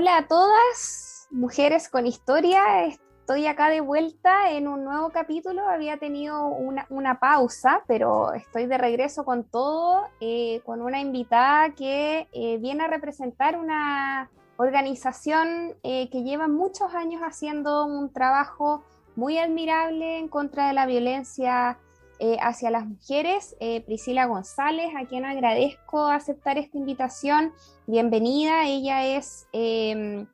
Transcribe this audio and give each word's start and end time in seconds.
Hola 0.00 0.18
a 0.18 0.28
todas, 0.28 1.26
mujeres 1.32 1.88
con 1.88 2.06
historia. 2.06 2.84
Estoy 2.84 3.48
acá 3.48 3.68
de 3.68 3.80
vuelta 3.80 4.52
en 4.52 4.68
un 4.68 4.84
nuevo 4.84 5.10
capítulo. 5.10 5.68
Había 5.68 5.96
tenido 5.96 6.46
una, 6.46 6.86
una 6.88 7.18
pausa, 7.18 7.82
pero 7.88 8.32
estoy 8.32 8.66
de 8.66 8.78
regreso 8.78 9.24
con 9.24 9.42
todo, 9.42 10.04
eh, 10.20 10.60
con 10.64 10.82
una 10.82 11.00
invitada 11.00 11.70
que 11.70 12.28
eh, 12.32 12.58
viene 12.58 12.84
a 12.84 12.86
representar 12.86 13.58
una 13.58 14.30
organización 14.56 15.74
eh, 15.82 16.08
que 16.10 16.22
lleva 16.22 16.46
muchos 16.46 16.94
años 16.94 17.20
haciendo 17.22 17.84
un 17.84 18.12
trabajo 18.12 18.84
muy 19.16 19.38
admirable 19.38 20.18
en 20.18 20.28
contra 20.28 20.68
de 20.68 20.74
la 20.74 20.86
violencia 20.86 21.76
eh, 22.18 22.36
hacia 22.40 22.70
las 22.70 22.86
mujeres. 22.86 23.56
Eh, 23.60 23.82
Priscila 23.82 24.26
González, 24.26 24.90
a 24.96 25.06
quien 25.06 25.24
agradezco 25.24 26.06
aceptar 26.06 26.58
esta 26.58 26.78
invitación. 26.78 27.52
Bienvenida, 27.86 28.66
ella 28.66 29.06
es 29.06 29.46
eh, 29.52 30.26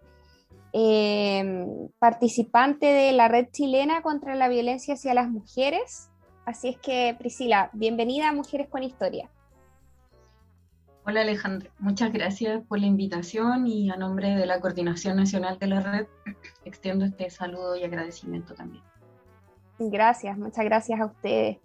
eh, 0.76 1.66
participante 2.00 2.86
de 2.86 3.12
la 3.12 3.28
Red 3.28 3.46
Chilena 3.52 4.02
contra 4.02 4.34
la 4.34 4.48
Violencia 4.48 4.94
hacia 4.94 5.14
las 5.14 5.30
Mujeres. 5.30 6.10
Así 6.46 6.68
es 6.68 6.78
que, 6.78 7.14
Priscila, 7.16 7.70
bienvenida 7.72 8.30
a 8.30 8.32
Mujeres 8.32 8.68
con 8.68 8.82
Historia. 8.82 9.30
Hola 11.06 11.20
Alejandra, 11.20 11.70
muchas 11.78 12.12
gracias 12.12 12.64
por 12.66 12.80
la 12.80 12.86
invitación 12.86 13.68
y 13.68 13.88
a 13.90 13.96
nombre 13.96 14.34
de 14.34 14.46
la 14.46 14.58
Coordinación 14.58 15.16
Nacional 15.16 15.58
de 15.60 15.66
la 15.68 15.80
Red 15.80 16.06
extiendo 16.64 17.04
este 17.04 17.30
saludo 17.30 17.76
y 17.76 17.84
agradecimiento 17.84 18.54
también. 18.54 18.82
Gracias, 19.78 20.36
muchas 20.36 20.64
gracias 20.64 21.00
a 21.00 21.06
ustedes. 21.06 21.58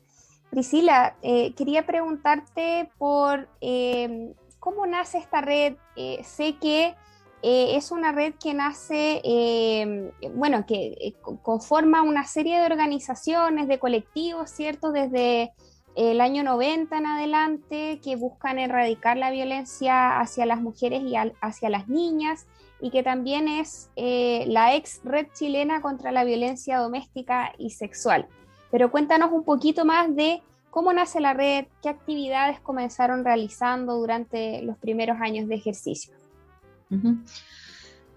Priscila, 0.49 1.15
eh, 1.21 1.53
quería 1.53 1.85
preguntarte 1.85 2.89
por 2.97 3.47
eh, 3.61 4.33
cómo 4.59 4.85
nace 4.87 5.19
esta 5.19 5.41
red. 5.41 5.75
Eh, 5.95 6.23
sé 6.23 6.55
que 6.57 6.95
eh, 7.43 7.75
es 7.75 7.91
una 7.91 8.11
red 8.11 8.33
que 8.41 8.53
nace, 8.53 9.21
eh, 9.23 10.11
bueno, 10.33 10.65
que 10.65 11.13
co- 11.21 11.39
conforma 11.41 12.01
una 12.01 12.25
serie 12.25 12.59
de 12.59 12.65
organizaciones, 12.65 13.67
de 13.67 13.77
colectivos, 13.79 14.49
¿cierto? 14.49 14.91
Desde 14.91 15.53
el 15.95 16.19
año 16.19 16.43
90 16.43 16.97
en 16.97 17.05
adelante, 17.05 17.99
que 18.03 18.15
buscan 18.15 18.57
erradicar 18.57 19.17
la 19.17 19.31
violencia 19.31 20.19
hacia 20.19 20.45
las 20.47 20.61
mujeres 20.61 21.03
y 21.03 21.13
hacia 21.41 21.69
las 21.69 21.87
niñas, 21.87 22.47
y 22.81 22.89
que 22.91 23.03
también 23.03 23.47
es 23.47 23.89
la 23.95 24.75
ex 24.75 25.01
red 25.03 25.27
chilena 25.33 25.81
contra 25.81 26.11
la 26.11 26.23
violencia 26.23 26.77
doméstica 26.77 27.51
y 27.57 27.71
sexual. 27.71 28.27
Pero 28.71 28.91
cuéntanos 28.91 29.31
un 29.33 29.43
poquito 29.43 29.83
más 29.83 30.15
de 30.15 30.41
cómo 30.69 30.93
nace 30.93 31.19
la 31.19 31.33
red, 31.33 31.65
qué 31.81 31.89
actividades 31.89 32.59
comenzaron 32.59 33.23
realizando 33.23 33.95
durante 33.95 34.61
los 34.61 34.77
primeros 34.77 35.19
años 35.21 35.47
de 35.47 35.55
ejercicio. 35.55 36.13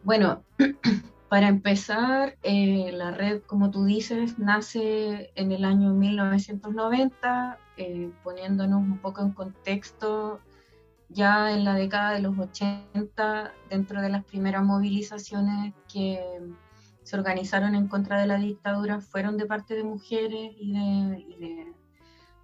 Bueno, 0.03 0.43
para 1.29 1.49
empezar, 1.49 2.37
eh, 2.43 2.91
la 2.93 3.11
red, 3.11 3.43
como 3.43 3.71
tú 3.71 3.85
dices, 3.85 4.39
nace 4.39 5.31
en 5.35 5.53
el 5.53 5.65
año 5.65 5.95
1990, 5.95 7.59
eh, 7.77 8.11
poniéndonos 8.23 8.81
un 8.81 8.99
poco 8.99 9.23
en 9.23 9.33
contexto, 9.33 10.41
ya 11.09 11.53
en 11.53 11.65
la 11.65 11.75
década 11.75 12.13
de 12.13 12.21
los 12.21 12.39
80, 12.39 13.53
dentro 13.69 14.01
de 14.01 14.09
las 14.09 14.25
primeras 14.25 14.65
movilizaciones 14.65 15.75
que 15.93 16.21
se 17.03 17.17
organizaron 17.17 17.75
en 17.75 17.89
contra 17.89 18.21
de 18.21 18.27
la 18.27 18.39
dictadura, 18.39 19.01
fueron 19.01 19.37
de 19.37 19.47
parte 19.47 19.75
de 19.75 19.85
mujeres 19.85 20.53
y 20.59 20.73
de 20.73 21.73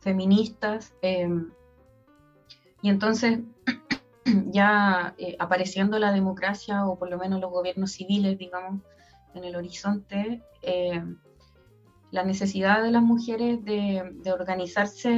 feministas. 0.08 0.94
eh, 1.02 1.28
y 2.82 2.90
entonces 2.90 3.40
ya 4.46 5.14
eh, 5.18 5.36
apareciendo 5.38 5.98
la 5.98 6.12
democracia 6.12 6.86
o 6.86 6.98
por 6.98 7.10
lo 7.10 7.18
menos 7.18 7.40
los 7.40 7.50
gobiernos 7.50 7.92
civiles, 7.92 8.38
digamos, 8.38 8.82
en 9.34 9.44
el 9.44 9.56
horizonte, 9.56 10.42
eh, 10.62 11.02
la 12.10 12.24
necesidad 12.24 12.82
de 12.82 12.90
las 12.90 13.02
mujeres 13.02 13.62
de, 13.64 14.32
organizarse 14.32 15.10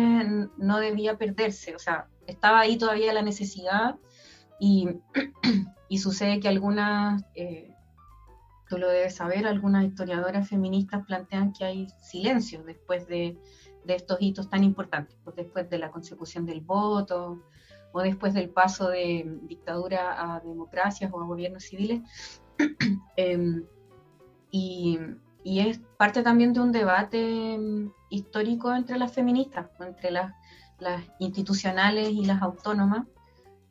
no 0.57 0.79
debía 0.81 1.17
perderse, 1.17 1.77
o 1.77 1.79
sea, 1.79 2.09
estaba 2.27 2.61
ahí 2.61 2.79
todavía 2.79 3.13
la 3.13 3.23
necesidad 3.23 3.97
y, 4.59 4.89
y 5.89 5.99
sucede 5.99 6.41
que 6.41 6.49
algunas, 6.49 7.23
eh, 7.35 7.73
tú 8.69 8.79
lo 8.79 8.89
debes 8.89 9.15
saber, 9.15 9.47
algunas 9.47 9.85
historiadoras 9.85 10.49
feministas 10.49 11.07
plantean 11.07 11.53
que 11.53 11.65
hay 11.65 11.87
silencio 12.01 12.65
después 12.65 13.07
de, 13.07 13.39
de 13.85 13.95
estos 13.95 14.19
hitos 14.21 14.49
tan 14.49 14.65
importantes, 14.65 15.17
pues 15.25 15.37
después 15.37 15.69
de 15.71 15.79
la 15.79 15.91
consecución 15.91 16.47
del 16.47 16.61
voto, 16.61 17.43
o 17.93 18.01
después 18.01 18.35
del 18.35 18.51
paso 18.51 18.89
de 18.89 19.39
dictadura 19.43 20.35
a 20.37 20.41
democracias 20.41 21.11
o 21.13 21.21
a 21.21 21.27
gobiernos 21.27 21.65
civiles. 21.65 22.03
Em, 23.17 23.65
y, 24.51 24.99
y 25.45 25.61
es 25.61 25.81
parte 25.97 26.23
también 26.23 26.53
de 26.53 26.61
un 26.61 26.73
debate 26.73 27.55
em, 27.55 27.91
histórico 28.11 28.75
entre 28.75 28.99
las 28.99 29.13
feministas, 29.13 29.69
entre 29.81 30.11
las, 30.11 30.35
las 30.79 31.03
institucionales 31.19 32.11
y 32.11 32.25
las 32.25 32.43
autónomas. 32.43 33.07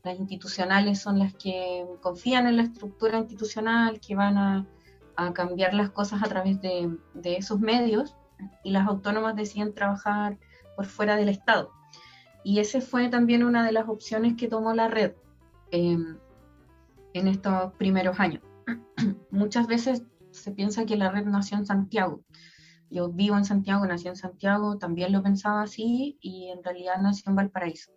Las 0.04 0.18
institucionales 0.18 1.00
son 1.00 1.20
las 1.20 1.34
que 1.36 1.86
confían 2.02 2.48
en 2.48 2.58
la 2.58 2.64
estructura 2.64 3.20
institucional, 3.20 4.00
que 4.00 4.16
van 4.16 4.38
a, 4.38 4.68
a 5.16 5.34
cambiar 5.34 5.74
las 5.74 5.90
cosas 5.92 6.24
a 6.24 6.28
través 6.28 6.62
de, 6.62 6.98
de 7.14 7.36
esos 7.36 7.60
medios, 7.60 8.16
y 8.64 8.72
las 8.72 8.88
autónomas 8.88 9.36
deciden 9.36 9.74
trabajar 9.74 10.38
por 10.76 10.86
fuera 10.86 11.16
del 11.16 11.30
Estado. 11.30 11.72
Y 12.44 12.60
ese 12.60 12.82
fue 12.82 13.10
también 13.10 13.44
una 13.44 13.66
de 13.66 13.72
las 13.72 13.88
opciones 13.90 14.36
que 14.36 14.48
tomó 14.48 14.74
la 14.74 14.88
red 14.88 15.14
eh, 15.72 15.98
en 17.14 17.28
estos 17.28 17.74
primeros 17.74 18.20
años. 18.20 18.44
Muchas 19.32 19.68
veces 19.68 20.04
se 20.32 20.52
piensa 20.52 20.86
que 20.86 20.96
la 20.96 21.12
red 21.12 21.26
nació 21.26 21.58
en 21.58 21.66
Santiago. 21.66 22.22
Yo 22.90 23.10
vivo 23.10 23.38
en 23.38 23.46
Santiago, 23.46 23.86
nací 23.86 24.08
en 24.08 24.16
Santiago, 24.16 24.78
también 24.78 25.12
lo 25.12 25.22
pensaba 25.22 25.62
así 25.62 26.18
y 26.22 26.50
en 26.50 26.64
realidad 26.64 27.00
nació 27.02 27.30
en 27.30 27.36
Valparaíso. 27.36 27.92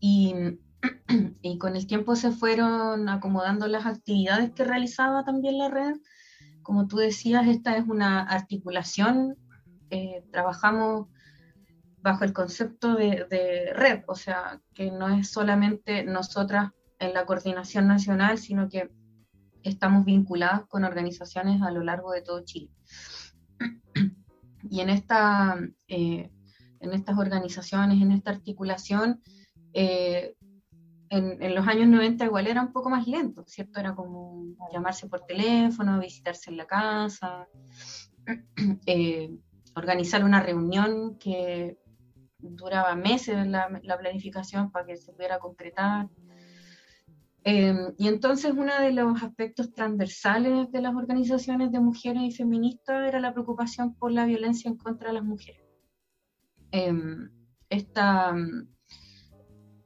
Y, 0.00 0.34
y 1.42 1.58
con 1.58 1.76
el 1.76 1.86
tiempo 1.86 2.16
se 2.16 2.30
fueron 2.30 3.08
acomodando 3.10 3.66
las 3.68 3.84
actividades 3.84 4.52
que 4.52 4.64
realizaba 4.64 5.24
también 5.24 5.58
la 5.58 5.68
red. 5.68 5.96
Como 6.62 6.86
tú 6.86 6.96
decías, 6.96 7.46
esta 7.46 7.76
es 7.76 7.86
una 7.86 8.22
articulación. 8.22 9.36
eh, 9.90 10.24
trabajamos 10.30 11.08
bajo 12.02 12.24
el 12.24 12.32
concepto 12.32 12.94
de, 12.94 13.26
de 13.28 13.72
red, 13.74 14.04
o 14.06 14.14
sea, 14.14 14.60
que 14.72 14.90
no 14.90 15.08
es 15.08 15.30
solamente 15.30 16.04
nosotras 16.04 16.70
en 16.98 17.12
la 17.12 17.26
coordinación 17.26 17.88
nacional, 17.88 18.38
sino 18.38 18.68
que 18.68 18.90
estamos 19.62 20.04
vinculadas 20.04 20.66
con 20.66 20.84
organizaciones 20.84 21.60
a 21.62 21.70
lo 21.70 21.82
largo 21.82 22.12
de 22.12 22.22
todo 22.22 22.44
Chile. 22.44 22.70
Y 24.70 24.80
en, 24.80 24.90
esta, 24.90 25.58
eh, 25.88 26.30
en 26.80 26.92
estas 26.92 27.18
organizaciones, 27.18 28.00
en 28.00 28.12
esta 28.12 28.30
articulación, 28.30 29.20
eh, 29.72 30.34
en, 31.10 31.42
en, 31.42 31.54
los 31.54 31.66
años 31.66 31.88
90 31.88 32.24
igual 32.24 32.46
era 32.46 32.62
un 32.62 32.72
poco 32.72 32.88
más 32.88 33.06
lento, 33.06 33.44
¿cierto? 33.46 33.80
Era 33.80 33.94
como 33.94 34.56
llamarse 34.72 35.08
por 35.08 35.26
teléfono, 35.26 35.98
visitarse 35.98 36.50
en 36.50 36.56
la 36.56 36.66
casa, 36.66 37.48
eh, 38.86 39.36
organizar 39.74 40.24
una 40.24 40.40
reunión 40.40 41.18
que 41.18 41.78
duraba 42.38 42.94
meses 42.94 43.46
la, 43.46 43.80
la, 43.82 43.98
planificación 43.98 44.70
para 44.70 44.86
que 44.86 44.96
se 44.96 45.12
pudiera 45.12 45.38
concretar. 45.40 46.08
Eh, 47.42 47.74
y 47.98 48.06
entonces 48.06 48.52
uno 48.52 48.72
de 48.80 48.92
los 48.92 49.22
aspectos 49.22 49.72
transversales 49.72 50.70
de 50.70 50.80
las 50.82 50.94
organizaciones 50.94 51.72
de 51.72 51.80
mujeres 51.80 52.22
y 52.22 52.30
feministas 52.30 53.08
era 53.08 53.18
la 53.18 53.32
preocupación 53.32 53.94
por 53.94 54.12
la 54.12 54.26
violencia 54.26 54.68
en 54.68 54.76
contra 54.76 55.08
de 55.08 55.14
las 55.14 55.24
mujeres. 55.24 55.66
Eh, 56.72 56.92
esta, 57.68 58.34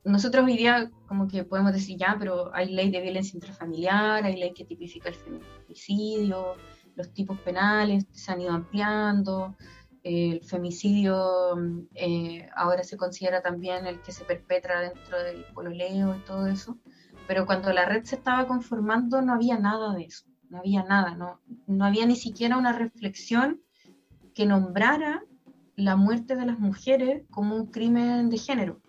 nosotros 0.04 0.44
hoy 0.44 0.56
día 0.56 0.90
como 1.06 1.26
que 1.28 1.44
podemos 1.44 1.72
decir 1.72 1.96
ya, 1.98 2.16
pero 2.18 2.54
hay 2.54 2.72
ley 2.72 2.90
de 2.90 3.00
violencia 3.00 3.36
intrafamiliar, 3.36 4.24
hay 4.24 4.36
ley 4.36 4.52
que 4.52 4.64
tipifica 4.64 5.08
el 5.08 5.14
feminicidio, 5.14 6.56
los 6.94 7.12
tipos 7.12 7.38
penales 7.40 8.06
se 8.12 8.32
han 8.32 8.40
ido 8.40 8.52
ampliando, 8.52 9.56
el 10.02 10.42
femicidio 10.44 11.56
eh, 11.94 12.46
ahora 12.54 12.84
se 12.84 12.98
considera 12.98 13.40
también 13.40 13.86
el 13.86 14.02
que 14.02 14.12
se 14.12 14.24
perpetra 14.24 14.80
dentro 14.80 15.22
del 15.22 15.44
pololeo 15.54 16.14
y 16.14 16.20
todo 16.20 16.46
eso, 16.46 16.78
pero 17.26 17.46
cuando 17.46 17.72
la 17.72 17.86
red 17.86 18.04
se 18.04 18.16
estaba 18.16 18.46
conformando 18.46 19.22
no 19.22 19.32
había 19.32 19.58
nada 19.58 19.94
de 19.94 20.04
eso, 20.04 20.26
no 20.50 20.58
había 20.58 20.82
nada, 20.82 21.14
no, 21.14 21.40
no 21.66 21.84
había 21.86 22.04
ni 22.04 22.16
siquiera 22.16 22.58
una 22.58 22.72
reflexión 22.72 23.62
que 24.34 24.44
nombrara 24.44 25.22
la 25.76 25.96
muerte 25.96 26.36
de 26.36 26.46
las 26.46 26.58
mujeres 26.58 27.24
como 27.30 27.56
un 27.56 27.66
crimen 27.66 28.28
de 28.28 28.38
género, 28.38 28.82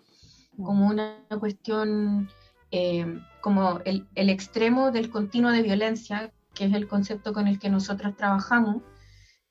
como 0.56 0.86
una 0.86 1.18
cuestión, 1.38 2.28
eh, 2.70 3.20
como 3.40 3.80
el, 3.84 4.06
el, 4.14 4.30
extremo 4.30 4.90
del 4.90 5.10
continuo 5.10 5.50
de 5.50 5.62
violencia, 5.62 6.32
que 6.54 6.64
es 6.64 6.74
el 6.74 6.88
concepto 6.88 7.32
con 7.32 7.46
el 7.46 7.58
que 7.58 7.70
nosotros 7.70 8.16
trabajamos, 8.16 8.82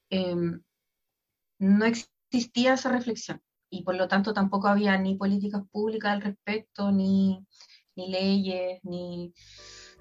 eh, 0.09 0.35
no 1.59 1.85
existía 1.85 2.73
esa 2.73 2.91
reflexión. 2.91 3.41
Y 3.69 3.83
por 3.83 3.95
lo 3.95 4.07
tanto 4.07 4.33
tampoco 4.33 4.67
había 4.67 4.97
ni 4.97 5.15
políticas 5.15 5.63
públicas 5.71 6.13
al 6.13 6.21
respecto, 6.21 6.91
ni, 6.91 7.45
ni 7.95 8.09
leyes, 8.09 8.79
ni... 8.83 9.33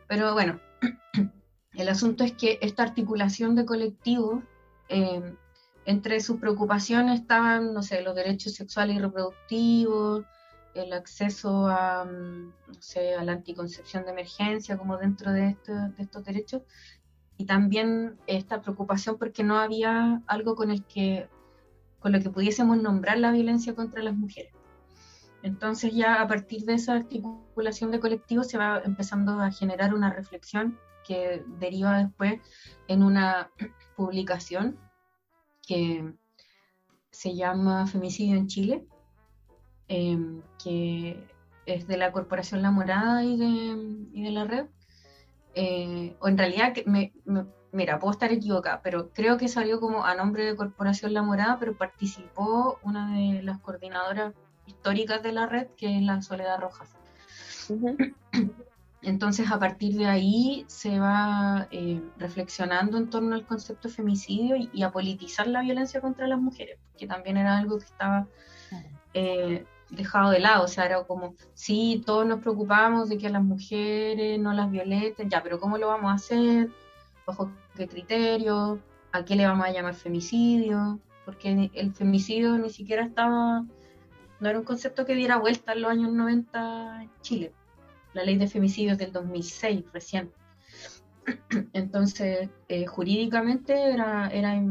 Pero 0.09 0.33
bueno, 0.35 0.61
el 1.75 1.89
asunto 1.89 2.25
es 2.25 2.33
que 2.33 2.59
esta 2.63 2.83
articulación 2.83 3.55
de 3.55 3.65
colectivos, 3.65 4.43
eh, 4.89 5.37
entre 5.87 6.21
sus 6.21 6.39
preocupaciones 6.39 7.21
estaban, 7.21 7.75
no 7.75 7.83
sé, 7.83 8.03
los 8.03 8.15
derechos 8.15 8.55
sexuales 8.55 8.97
y 8.97 9.01
reproductivos, 9.01 10.25
el 10.75 10.93
acceso 10.93 11.67
a, 11.69 12.05
no 12.05 12.53
sé, 12.81 13.15
a 13.15 13.25
la 13.25 13.33
anticoncepción 13.33 14.05
de 14.05 14.13
emergencia 14.13 14.77
como 14.77 14.97
dentro 14.97 15.33
de, 15.33 15.49
este, 15.49 15.73
de 15.73 16.03
estos 16.03 16.25
derechos, 16.25 16.63
y 17.37 17.47
también 17.47 18.19
esta 18.27 18.61
preocupación 18.61 19.19
porque 19.19 19.43
no 19.43 19.59
había 19.59 20.23
algo 20.27 20.55
con 20.55 20.71
el 20.71 20.85
que 20.85 21.29
con 21.99 22.13
lo 22.13 22.21
que 22.21 22.29
pudiésemos 22.29 22.77
nombrar 22.83 23.19
la 23.19 23.33
violencia 23.33 23.75
contra 23.75 24.03
las 24.03 24.15
mujeres. 24.15 24.53
Entonces 25.43 25.95
ya 25.95 26.21
a 26.21 26.29
partir 26.29 26.65
de 26.65 26.75
esa 26.75 26.95
articulación 26.95 27.91
de 27.91 27.99
colectivos 27.99 28.49
se 28.49 28.59
va 28.59 28.83
empezando 28.85 29.41
a 29.41 29.51
generar 29.51 29.95
una 29.95 30.13
reflexión 30.13 30.79
que 31.07 31.43
deriva 31.59 31.99
después 31.99 32.41
en 32.89 33.03
una 33.03 33.51
publicación 33.97 34.79
que 35.67 36.13
se 37.11 37.35
llama 37.35 37.87
Femicidio 37.87 38.37
en 38.37 38.49
Chile, 38.49 38.87
eh, 39.89 40.19
que 40.63 41.27
es 41.67 41.87
de 41.87 41.97
la 41.97 42.13
Corporación 42.13 42.63
La 42.63 42.71
Morada 42.71 43.25
y 43.25 43.37
de, 43.37 44.07
y 44.13 44.23
de 44.23 44.31
la 44.31 44.45
red. 44.45 44.67
Eh, 45.55 46.17
o 46.21 46.29
en 46.29 46.37
realidad 46.37 46.75
me, 46.87 47.13
me, 47.25 47.47
mira, 47.73 47.99
puedo 47.99 48.13
estar 48.13 48.33
equivocada, 48.33 48.81
pero 48.83 49.11
creo 49.11 49.37
que 49.37 49.49
salió 49.49 49.81
como 49.81 50.05
a 50.05 50.15
nombre 50.15 50.45
de 50.45 50.57
Corporación 50.57 51.15
La 51.15 51.23
Morada, 51.23 51.59
pero 51.59 51.77
participó 51.77 52.79
una 52.83 53.17
de 53.17 53.43
las 53.43 53.61
coordinadoras 53.61 54.35
históricas 54.67 55.23
de 55.23 55.33
la 55.33 55.47
red, 55.47 55.69
que 55.77 55.97
es 55.97 56.03
la 56.03 56.23
Soledad 56.23 56.61
Rojas. 56.61 56.91
Uh 57.69 57.75
-huh. 57.75 58.15
Entonces, 59.05 59.51
a 59.51 59.59
partir 59.59 59.97
de 59.97 60.07
ahí 60.07 60.65
se 60.67 60.99
va 60.99 61.69
eh, 61.71 62.03
reflexionando 62.17 62.97
en 62.97 63.11
torno 63.11 63.35
al 63.35 63.45
concepto 63.45 63.89
de 63.89 63.95
femicidio 63.95 64.57
y, 64.57 64.71
y, 64.73 64.83
a 64.83 64.93
politizar 64.93 65.47
la 65.47 65.61
violencia 65.61 66.01
contra 66.01 66.27
las 66.27 66.41
mujeres, 66.41 66.79
que 66.97 67.07
también 67.07 67.37
era 67.37 67.59
algo 67.59 67.79
que 67.79 67.85
estaba 67.85 68.27
eh, 69.13 69.67
dejado 69.95 70.31
de 70.31 70.41
lado. 70.41 70.65
O 70.65 70.69
sea, 70.69 70.87
era 70.87 71.05
como, 71.05 71.35
sí, 71.55 72.03
todos 72.05 72.27
nos 72.27 72.41
preocupamos 72.41 73.09
de 73.09 73.19
que 73.19 73.27
a 73.27 73.31
las 73.31 73.43
mujeres 73.43 74.39
no 74.41 74.53
las 74.53 74.71
violenten, 74.71 75.31
ya, 75.31 75.43
pero 75.43 75.61
¿cómo 75.61 75.79
lo 75.79 75.89
vamos 75.89 76.11
a 76.11 76.15
hacer? 76.15 76.71
bajo 77.27 77.51
qué 77.77 77.89
criterio, 77.89 78.81
a 79.13 79.25
qué 79.25 79.37
le 79.37 79.47
vamos 79.47 79.67
a 79.67 79.73
llamar 79.73 79.95
femicidio, 79.95 80.99
porque 81.25 81.71
el 81.73 81.93
femicidio 81.95 82.59
ni 82.59 82.71
siquiera 82.71 83.05
estaba, 83.05 83.65
no 84.41 84.49
era 84.49 84.59
un 84.59 84.65
concepto 84.65 85.07
que 85.07 85.15
diera 85.15 85.39
vuelta 85.39 85.73
en 85.73 85.83
los 85.83 85.91
años 85.91 86.13
90 86.13 87.03
en 87.03 87.11
Chile. 87.23 87.53
La 88.13 88.23
ley 88.23 88.37
de 88.37 88.47
femicidios 88.47 88.99
del 88.99 89.13
2006, 89.13 89.85
recién. 89.93 90.33
Entonces, 91.73 92.49
eh, 92.69 92.87
jurídicamente 92.87 93.93
era, 93.93 94.29
era 94.29 94.63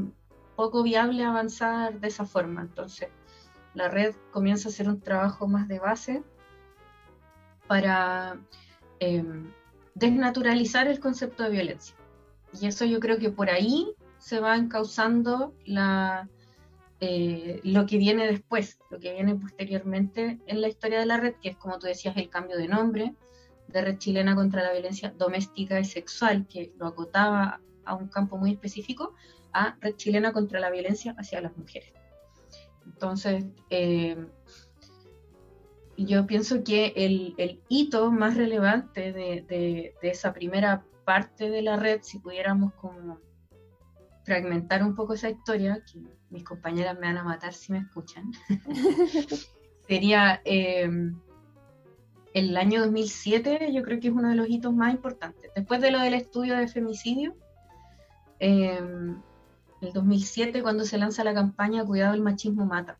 poco 0.55 0.83
viable 0.83 1.25
avanzar 1.25 1.99
de 1.99 2.07
esa 2.07 2.25
forma. 2.25 2.61
Entonces, 2.61 3.09
la 3.73 3.89
red 3.89 4.15
comienza 4.31 4.69
a 4.69 4.71
hacer 4.71 4.87
un 4.87 5.01
trabajo 5.01 5.47
más 5.47 5.67
de 5.67 5.79
base 5.79 6.23
para 7.67 8.39
eh, 8.99 9.23
desnaturalizar 9.95 10.87
el 10.87 10.99
concepto 10.99 11.43
de 11.43 11.49
violencia. 11.49 11.95
Y 12.59 12.67
eso 12.67 12.85
yo 12.85 12.99
creo 12.99 13.17
que 13.17 13.31
por 13.31 13.49
ahí 13.49 13.95
se 14.17 14.39
va 14.39 14.55
encauzando 14.55 15.53
eh, 16.99 17.59
lo 17.63 17.85
que 17.85 17.97
viene 17.97 18.27
después, 18.27 18.79
lo 18.89 18.99
que 18.99 19.13
viene 19.13 19.35
posteriormente 19.35 20.39
en 20.45 20.61
la 20.61 20.67
historia 20.67 20.99
de 20.99 21.05
la 21.05 21.17
red, 21.17 21.35
que 21.41 21.49
es 21.49 21.57
como 21.57 21.79
tú 21.79 21.87
decías, 21.87 22.15
el 22.15 22.29
cambio 22.29 22.57
de 22.57 22.67
nombre 22.67 23.15
de 23.67 23.81
Red 23.81 23.97
Chilena 23.97 24.35
contra 24.35 24.61
la 24.61 24.71
Violencia 24.71 25.13
Doméstica 25.17 25.79
y 25.79 25.85
Sexual, 25.85 26.45
que 26.47 26.71
lo 26.77 26.87
acotaba 26.87 27.59
a 27.85 27.95
un 27.95 28.07
campo 28.07 28.37
muy 28.37 28.51
específico, 28.51 29.15
a 29.51 29.75
Red 29.81 29.95
Chilena 29.95 30.31
contra 30.31 30.59
la 30.59 30.69
Violencia 30.69 31.15
hacia 31.17 31.41
las 31.41 31.57
Mujeres. 31.57 32.02
Entonces, 32.85 33.45
eh, 33.69 34.25
yo 35.97 36.25
pienso 36.25 36.63
que 36.63 36.93
el, 36.95 37.35
el, 37.37 37.61
hito 37.69 38.11
más 38.11 38.35
relevante 38.35 39.13
de, 39.13 39.45
de, 39.47 39.95
de 40.01 40.09
esa 40.09 40.33
primera 40.33 40.85
parte 41.05 41.49
de 41.49 41.61
la 41.61 41.77
red, 41.77 41.99
si 42.01 42.19
pudiéramos 42.19 42.73
como 42.73 43.19
fragmentar 44.23 44.83
un 44.83 44.95
poco 44.95 45.13
esa 45.13 45.29
historia, 45.29 45.83
que 45.91 45.99
mis 46.29 46.43
compañeras 46.43 46.95
me 46.95 47.07
van 47.07 47.17
a 47.17 47.23
matar 47.23 47.53
si 47.53 47.71
me 47.71 47.79
escuchan, 47.79 48.31
sería 49.87 50.41
eh, 50.45 50.89
el 52.33 52.57
año 52.57 52.81
2007, 52.81 53.71
yo 53.73 53.83
creo 53.83 53.99
que 53.99 54.07
es 54.07 54.13
uno 54.13 54.29
de 54.29 54.35
los 54.35 54.49
hitos 54.49 54.73
más 54.73 54.93
importantes. 54.93 55.51
Después 55.55 55.81
de 55.81 55.91
lo 55.91 55.99
del 55.99 56.15
estudio 56.15 56.55
de 56.55 56.67
femicidio, 56.67 57.35
eh, 58.39 58.81
el 59.83 59.93
2007 59.93 60.61
cuando 60.61 60.85
se 60.85 60.97
lanza 60.97 61.23
la 61.23 61.33
campaña 61.33 61.85
Cuidado 61.85 62.13
el 62.13 62.21
machismo 62.21 62.65
mata. 62.65 62.97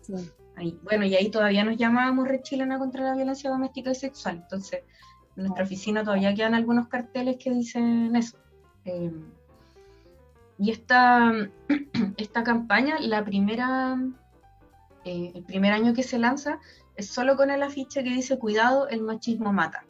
Sí. 0.00 0.14
Ahí, 0.56 0.78
bueno, 0.82 1.04
y 1.06 1.14
ahí 1.14 1.30
todavía 1.30 1.64
nos 1.64 1.76
llamábamos 1.76 2.28
Red 2.28 2.42
Chilena 2.42 2.78
contra 2.78 3.02
la 3.02 3.14
violencia 3.14 3.50
doméstica 3.50 3.90
y 3.90 3.94
sexual. 3.94 4.36
Entonces, 4.42 4.82
en 5.36 5.44
nuestra 5.44 5.64
oficina 5.64 6.04
todavía 6.04 6.34
quedan 6.34 6.54
algunos 6.54 6.88
carteles 6.88 7.36
que 7.38 7.50
dicen 7.50 8.14
eso. 8.14 8.36
Eh, 8.84 9.10
y 10.58 10.70
esta, 10.70 11.32
esta 12.16 12.44
campaña, 12.44 12.98
la 13.00 13.24
primera, 13.24 13.98
eh, 15.04 15.32
el 15.34 15.42
primer 15.44 15.72
año 15.72 15.94
que 15.94 16.02
se 16.02 16.18
lanza, 16.18 16.60
es 16.96 17.06
solo 17.08 17.36
con 17.36 17.50
el 17.50 17.62
afiche 17.62 18.04
que 18.04 18.10
dice 18.10 18.38
Cuidado, 18.38 18.88
el 18.88 19.00
machismo 19.02 19.52
mata, 19.52 19.84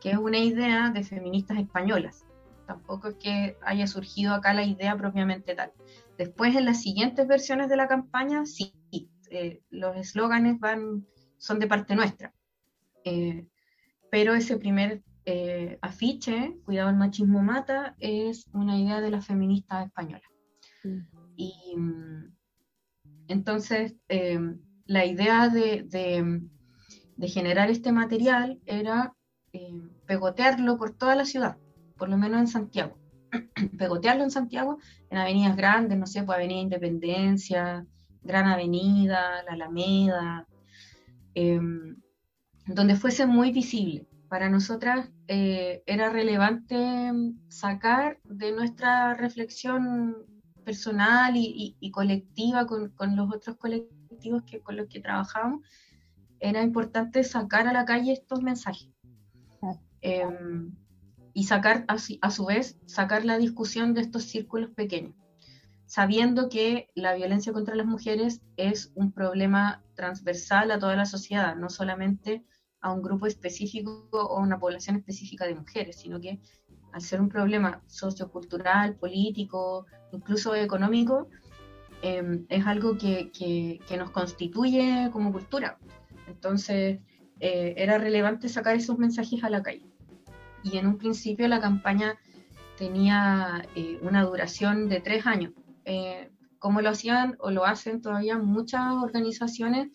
que 0.00 0.10
es 0.10 0.16
una 0.16 0.38
idea 0.38 0.90
de 0.90 1.04
feministas 1.04 1.58
españolas. 1.58 2.24
Tampoco 2.68 3.08
es 3.08 3.14
que 3.16 3.56
haya 3.62 3.86
surgido 3.86 4.34
acá 4.34 4.52
la 4.54 4.62
idea 4.62 4.96
propiamente 4.96 5.54
tal. 5.56 5.72
Después, 6.18 6.54
en 6.54 6.66
las 6.66 6.82
siguientes 6.82 7.26
versiones 7.26 7.68
de 7.68 7.76
la 7.76 7.88
campaña, 7.88 8.44
sí, 8.44 8.74
eh, 9.30 9.62
los 9.70 9.96
eslóganes 9.96 10.60
van, 10.60 11.06
son 11.38 11.58
de 11.58 11.66
parte 11.66 11.96
nuestra. 11.96 12.32
Eh, 13.04 13.46
pero 14.10 14.34
ese 14.34 14.58
primer 14.58 15.02
eh, 15.24 15.78
afiche, 15.80 16.56
Cuidado 16.64 16.90
el 16.90 16.96
machismo 16.96 17.42
mata, 17.42 17.96
es 17.98 18.46
una 18.52 18.78
idea 18.78 19.00
de 19.00 19.10
la 19.10 19.22
feminista 19.22 19.82
española. 19.82 20.28
Uh 20.84 20.88
-huh. 20.88 21.32
Y 21.36 21.74
entonces 23.28 23.94
eh, 24.08 24.38
la 24.86 25.04
idea 25.06 25.48
de, 25.48 25.84
de, 25.84 26.42
de, 27.16 27.28
generar 27.28 27.70
este 27.70 27.92
material 27.92 28.60
era 28.66 29.14
eh, 29.52 29.80
pegotearlo 30.06 30.78
por 30.78 30.94
toda 30.94 31.14
la 31.14 31.24
ciudad, 31.24 31.58
por 31.98 32.08
lo 32.08 32.16
menos 32.16 32.40
en 32.40 32.48
Santiago. 32.48 32.96
pegotearlo 33.78 34.24
en 34.24 34.30
Santiago, 34.30 34.78
en 35.10 35.18
avenidas 35.18 35.56
grandes, 35.56 35.98
no 35.98 36.06
sé, 36.06 36.22
pues 36.22 36.36
Avenida 36.36 36.60
Independencia, 36.60 37.84
Gran 38.22 38.46
Avenida, 38.46 39.42
La 39.44 39.52
Alameda, 39.52 40.46
donde 42.66 42.96
fuese 42.96 43.26
muy 43.26 43.52
visible. 43.52 44.06
Para 44.28 44.50
nosotras 44.50 45.10
eh, 45.26 45.82
era 45.86 46.10
relevante 46.10 47.12
sacar 47.48 48.18
de 48.24 48.52
nuestra 48.52 49.14
reflexión 49.14 50.16
personal 50.64 51.34
y, 51.36 51.46
y, 51.46 51.76
y 51.80 51.90
colectiva 51.90 52.66
con, 52.66 52.90
con, 52.90 53.16
los 53.16 53.34
otros 53.34 53.56
colectivos 53.56 54.42
que, 54.42 54.60
con 54.60 54.76
los 54.76 54.86
que 54.88 55.00
trabajamos, 55.00 55.62
era 56.40 56.62
importante 56.62 57.24
sacar 57.24 57.66
a 57.66 57.72
la 57.72 57.86
calle 57.86 58.12
estos 58.12 58.42
mensajes. 58.42 58.90
em, 60.02 60.72
y 61.38 61.44
sacar, 61.44 61.84
a, 61.86 61.98
su- 61.98 62.46
vez, 62.46 62.76
sacar 62.86 63.24
la 63.24 63.38
discusión 63.38 63.94
de 63.94 64.00
estos 64.00 64.24
círculos 64.24 64.70
pequeños, 64.70 65.14
sabiendo 65.86 66.48
que 66.48 66.88
la 66.96 67.14
violencia 67.14 67.52
contra 67.52 67.76
las 67.76 67.86
mujeres 67.86 68.40
es 68.56 68.90
un 68.96 69.12
problema 69.12 69.84
transversal 69.94 70.72
a 70.72 70.80
toda 70.80 70.96
la 70.96 71.06
sociedad, 71.06 71.54
no 71.54 71.70
solamente 71.70 72.42
a 72.80 72.92
un 72.92 73.02
grupo 73.02 73.28
específico 73.28 74.08
o 74.10 74.36
a 74.36 74.40
una 74.40 74.58
población 74.58 74.96
específica 74.96 75.46
de 75.46 75.54
mujeres, 75.54 76.00
sino 76.00 76.20
que 76.20 76.40
al 76.92 77.02
ser 77.02 77.20
un 77.20 77.28
problema 77.28 77.84
sociocultural, 77.86 78.96
político, 78.96 79.86
incluso 80.10 80.56
económico, 80.56 81.28
eh, 82.02 82.46
es 82.48 82.66
algo 82.66 82.98
que 82.98 83.80
nos 83.96 84.10
constituye 84.10 85.08
como 85.12 85.30
cultura. 85.30 85.78
Entonces, 86.26 86.98
eh, 87.38 87.74
era 87.76 87.96
relevante 87.96 88.48
sacar 88.48 88.74
esos 88.74 88.98
mensajes 88.98 89.44
a 89.44 89.50
la 89.50 89.62
calle. 89.62 89.86
Y 90.62 90.78
en 90.78 90.86
un 90.86 90.98
principio 90.98 91.48
la 91.48 91.60
campaña 91.60 92.18
tenía 92.76 93.66
eh, 93.74 93.98
una 94.02 94.24
duración 94.24 94.88
de 94.88 95.00
tres 95.00 95.26
años. 95.26 95.52
Eh, 95.84 96.30
como 96.58 96.80
lo 96.80 96.90
hacían 96.90 97.36
o 97.38 97.50
lo 97.50 97.64
hacen 97.64 98.02
todavía 98.02 98.36
muchas 98.36 98.94
organizaciones 98.94 99.88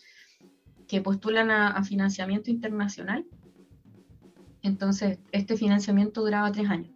que 0.88 1.01
postulan 1.01 1.51
a, 1.51 1.70
a 1.70 1.84
financiamiento 1.84 2.51
internacional. 2.51 3.25
Entonces, 4.62 5.20
este 5.32 5.58
financiamiento 5.58 6.22
duraba 6.22 6.51
tres 6.51 6.70
años. 6.70 6.93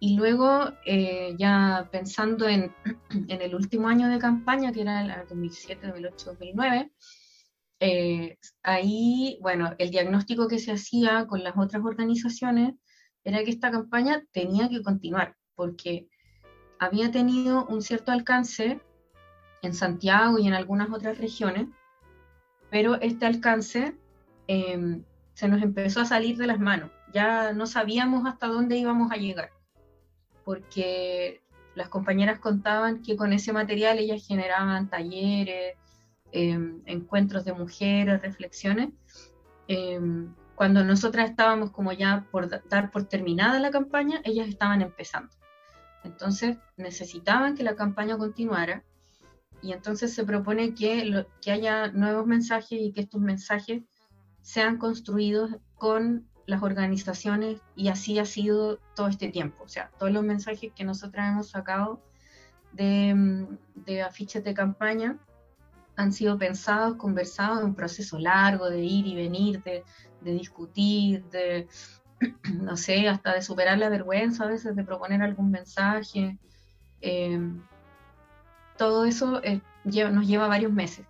Y 0.00 0.16
luego, 0.16 0.72
eh, 0.84 1.34
ya 1.38 1.88
pensando 1.90 2.46
en, 2.46 2.70
en 3.28 3.40
el 3.40 3.54
último 3.54 3.88
año 3.88 4.08
de 4.08 4.18
campaña, 4.18 4.70
que 4.70 4.82
era 4.82 5.00
el 5.00 5.28
2007, 5.28 5.86
2008, 5.86 6.26
2009, 6.26 6.92
eh, 7.80 8.38
ahí, 8.62 9.38
bueno, 9.42 9.74
el 9.78 9.90
diagnóstico 9.90 10.48
que 10.48 10.58
se 10.58 10.72
hacía 10.72 11.26
con 11.26 11.42
las 11.42 11.56
otras 11.56 11.84
organizaciones 11.84 12.74
era 13.24 13.42
que 13.42 13.50
esta 13.50 13.70
campaña 13.70 14.22
tenía 14.32 14.68
que 14.68 14.82
continuar, 14.82 15.36
porque 15.54 16.06
había 16.78 17.10
tenido 17.10 17.66
un 17.66 17.82
cierto 17.82 18.12
alcance 18.12 18.80
en 19.62 19.74
Santiago 19.74 20.38
y 20.38 20.46
en 20.46 20.54
algunas 20.54 20.90
otras 20.90 21.18
regiones, 21.18 21.68
pero 22.70 22.96
este 23.00 23.26
alcance 23.26 23.96
eh, 24.46 25.00
se 25.32 25.48
nos 25.48 25.62
empezó 25.62 26.00
a 26.00 26.04
salir 26.04 26.36
de 26.36 26.46
las 26.46 26.58
manos. 26.58 26.90
Ya 27.12 27.52
no 27.52 27.66
sabíamos 27.66 28.26
hasta 28.26 28.46
dónde 28.46 28.76
íbamos 28.76 29.10
a 29.10 29.16
llegar, 29.16 29.50
porque 30.44 31.42
las 31.74 31.88
compañeras 31.88 32.38
contaban 32.38 33.02
que 33.02 33.16
con 33.16 33.32
ese 33.32 33.52
material 33.52 33.98
ellas 33.98 34.26
generaban 34.26 34.88
talleres, 34.88 35.76
eh, 36.34 36.58
encuentros 36.86 37.44
de 37.44 37.52
mujeres, 37.52 38.20
reflexiones. 38.20 38.90
Eh, 39.68 40.00
cuando 40.56 40.84
nosotras 40.84 41.30
estábamos 41.30 41.70
como 41.70 41.92
ya 41.92 42.26
por 42.30 42.48
da- 42.48 42.62
dar 42.68 42.90
por 42.90 43.04
terminada 43.04 43.60
la 43.60 43.70
campaña, 43.70 44.20
ellas 44.24 44.48
estaban 44.48 44.82
empezando. 44.82 45.30
Entonces 46.02 46.58
necesitaban 46.76 47.56
que 47.56 47.62
la 47.62 47.76
campaña 47.76 48.18
continuara 48.18 48.82
y 49.62 49.72
entonces 49.72 50.12
se 50.12 50.24
propone 50.24 50.74
que, 50.74 51.24
que 51.40 51.52
haya 51.52 51.88
nuevos 51.92 52.26
mensajes 52.26 52.78
y 52.80 52.92
que 52.92 53.02
estos 53.02 53.20
mensajes 53.20 53.82
sean 54.42 54.76
construidos 54.76 55.56
con 55.76 56.28
las 56.46 56.62
organizaciones 56.62 57.62
y 57.74 57.88
así 57.88 58.18
ha 58.18 58.26
sido 58.26 58.78
todo 58.96 59.06
este 59.08 59.28
tiempo. 59.28 59.62
O 59.64 59.68
sea, 59.68 59.90
todos 59.98 60.12
los 60.12 60.24
mensajes 60.24 60.72
que 60.74 60.84
nosotras 60.84 61.30
hemos 61.32 61.48
sacado 61.48 62.02
de, 62.72 63.14
mm, 63.14 63.58
de 63.86 64.02
afiches 64.02 64.42
de 64.44 64.52
campaña 64.52 65.16
han 65.96 66.12
sido 66.12 66.38
pensados, 66.38 66.96
conversados 66.96 67.60
en 67.60 67.66
un 67.66 67.74
proceso 67.74 68.18
largo 68.18 68.68
de 68.68 68.82
ir 68.82 69.06
y 69.06 69.14
venir, 69.14 69.62
de, 69.62 69.84
discutir, 70.20 71.24
de, 71.26 71.68
no 72.60 72.76
sé, 72.76 73.08
hasta 73.08 73.34
de 73.34 73.42
superar 73.42 73.78
la 73.78 73.88
vergüenza 73.88 74.44
a 74.44 74.48
veces 74.48 74.74
de 74.74 74.84
proponer 74.84 75.22
algún 75.22 75.50
mensaje. 75.50 76.38
Eh, 77.00 77.40
todo 78.76 79.04
eso 79.04 79.42
eh, 79.44 79.60
nos 79.84 80.26
lleva 80.26 80.48
varios 80.48 80.72
meses. 80.72 81.06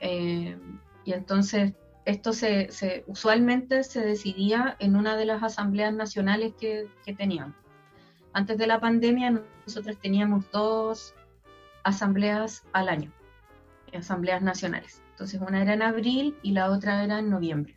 Eh, 0.00 0.58
y 1.04 1.12
entonces 1.12 1.74
esto 2.04 2.32
se, 2.32 2.70
se- 2.70 3.04
usualmente 3.06 3.82
se 3.84 4.00
decidía 4.00 4.76
en 4.78 4.96
una 4.96 5.16
de 5.16 5.26
las 5.26 5.42
asambleas 5.42 5.94
nacionales 5.94 6.54
que, 6.58 6.88
que 7.04 7.14
teníamos. 7.14 7.54
Antes 8.32 8.58
de 8.58 8.66
la 8.66 8.80
pandemia 8.80 9.42
nosotros 9.66 9.96
teníamos 10.00 10.50
dos 10.50 11.14
asambleas 11.84 12.64
al 12.72 12.88
año, 12.88 13.12
asambleas 13.94 14.42
nacionales. 14.42 15.02
Entonces 15.10 15.40
una 15.40 15.62
era 15.62 15.74
en 15.74 15.82
abril 15.82 16.36
y 16.42 16.52
la 16.52 16.70
otra 16.70 17.04
era 17.04 17.18
en 17.18 17.30
noviembre. 17.30 17.76